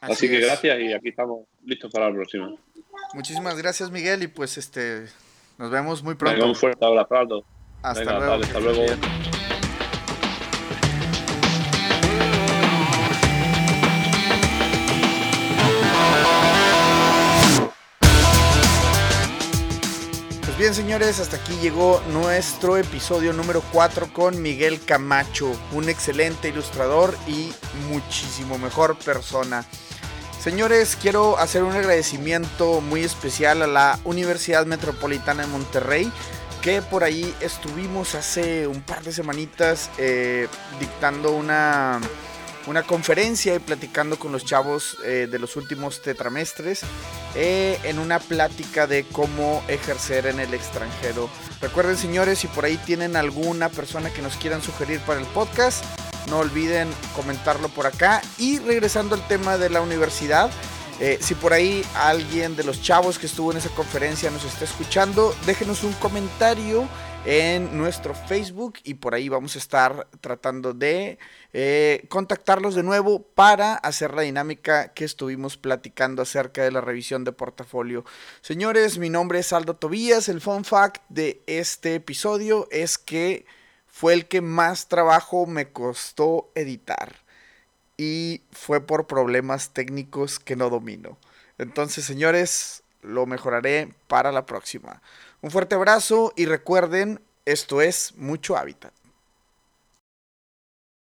Así, 0.00 0.28
que 0.28 0.40
gracias 0.40 0.80
y 0.80 0.92
aquí 0.92 1.10
estamos 1.10 1.46
listos 1.64 1.92
para 1.92 2.08
la 2.08 2.14
próxima. 2.14 2.52
Muchísimas 3.14 3.56
gracias, 3.56 3.90
Miguel, 3.92 4.24
y 4.24 4.26
pues 4.26 4.58
este 4.58 5.06
nos 5.58 5.70
vemos 5.70 6.02
muy 6.02 6.16
pronto. 6.16 6.44
un 6.44 6.56
fuerte 6.56 6.84
abrazo, 6.84 7.14
Aldo. 7.14 7.44
Hasta 7.82 8.18
luego. 8.18 8.32
hasta 8.34 8.60
luego. 8.60 8.84
Señores, 20.74 21.20
hasta 21.20 21.36
aquí 21.36 21.54
llegó 21.62 22.02
nuestro 22.12 22.76
episodio 22.76 23.32
número 23.32 23.62
4 23.72 24.12
con 24.12 24.42
Miguel 24.42 24.84
Camacho, 24.84 25.52
un 25.70 25.88
excelente 25.88 26.48
ilustrador 26.48 27.16
y 27.28 27.52
muchísimo 27.88 28.58
mejor 28.58 28.98
persona. 28.98 29.64
Señores, 30.42 30.98
quiero 31.00 31.38
hacer 31.38 31.62
un 31.62 31.72
agradecimiento 31.72 32.80
muy 32.80 33.04
especial 33.04 33.62
a 33.62 33.68
la 33.68 34.00
Universidad 34.02 34.66
Metropolitana 34.66 35.44
de 35.44 35.48
Monterrey, 35.48 36.12
que 36.60 36.82
por 36.82 37.04
ahí 37.04 37.32
estuvimos 37.40 38.16
hace 38.16 38.66
un 38.66 38.82
par 38.82 39.04
de 39.04 39.12
semanitas 39.12 39.90
eh, 39.98 40.48
dictando 40.80 41.30
una 41.32 42.00
una 42.66 42.82
conferencia 42.82 43.54
y 43.54 43.58
platicando 43.58 44.18
con 44.18 44.32
los 44.32 44.44
chavos 44.44 44.96
eh, 45.04 45.28
de 45.30 45.38
los 45.38 45.56
últimos 45.56 46.02
tetramestres 46.02 46.80
eh, 47.34 47.78
en 47.84 47.98
una 47.98 48.18
plática 48.18 48.86
de 48.86 49.04
cómo 49.04 49.62
ejercer 49.68 50.26
en 50.26 50.40
el 50.40 50.54
extranjero. 50.54 51.28
Recuerden 51.60 51.96
señores, 51.96 52.38
si 52.38 52.46
por 52.46 52.64
ahí 52.64 52.76
tienen 52.78 53.16
alguna 53.16 53.68
persona 53.68 54.10
que 54.10 54.22
nos 54.22 54.36
quieran 54.36 54.62
sugerir 54.62 55.00
para 55.00 55.20
el 55.20 55.26
podcast, 55.26 55.84
no 56.28 56.38
olviden 56.38 56.88
comentarlo 57.14 57.68
por 57.68 57.86
acá. 57.86 58.22
Y 58.38 58.58
regresando 58.58 59.14
al 59.14 59.26
tema 59.28 59.58
de 59.58 59.70
la 59.70 59.80
universidad, 59.80 60.50
eh, 61.00 61.18
si 61.20 61.34
por 61.34 61.52
ahí 61.52 61.84
alguien 61.94 62.56
de 62.56 62.64
los 62.64 62.80
chavos 62.80 63.18
que 63.18 63.26
estuvo 63.26 63.50
en 63.50 63.58
esa 63.58 63.70
conferencia 63.70 64.30
nos 64.30 64.44
está 64.44 64.64
escuchando, 64.64 65.34
déjenos 65.44 65.82
un 65.82 65.92
comentario 65.94 66.88
en 67.26 67.78
nuestro 67.78 68.14
Facebook 68.14 68.74
y 68.84 68.94
por 68.94 69.14
ahí 69.14 69.30
vamos 69.30 69.56
a 69.56 69.58
estar 69.58 70.06
tratando 70.20 70.74
de 70.74 71.18
eh, 71.54 72.04
contactarlos 72.08 72.74
de 72.74 72.82
nuevo 72.82 73.22
para 73.22 73.74
hacer 73.76 74.12
la 74.12 74.22
dinámica 74.22 74.92
que 74.92 75.06
estuvimos 75.06 75.56
platicando 75.56 76.20
acerca 76.20 76.62
de 76.62 76.70
la 76.70 76.82
revisión 76.82 77.24
de 77.24 77.32
portafolio. 77.32 78.04
Señores, 78.42 78.98
mi 78.98 79.08
nombre 79.08 79.38
es 79.38 79.52
Aldo 79.54 79.74
Tobías. 79.74 80.28
El 80.28 80.42
fun 80.42 80.64
fact 80.64 81.02
de 81.08 81.40
este 81.46 81.94
episodio 81.94 82.68
es 82.70 82.98
que 82.98 83.46
fue 83.86 84.12
el 84.12 84.26
que 84.26 84.42
más 84.42 84.88
trabajo 84.88 85.46
me 85.46 85.70
costó 85.70 86.50
editar 86.54 87.24
y 87.96 88.42
fue 88.52 88.80
por 88.80 89.06
problemas 89.06 89.70
técnicos 89.70 90.38
que 90.38 90.56
no 90.56 90.68
domino. 90.68 91.16
Entonces, 91.56 92.04
señores, 92.04 92.82
lo 93.00 93.24
mejoraré 93.26 93.94
para 94.08 94.32
la 94.32 94.44
próxima. 94.44 95.00
Un 95.44 95.50
fuerte 95.50 95.74
abrazo 95.74 96.32
y 96.36 96.46
recuerden, 96.46 97.20
esto 97.44 97.82
es 97.82 98.14
mucho 98.16 98.56
hábitat. 98.56 98.94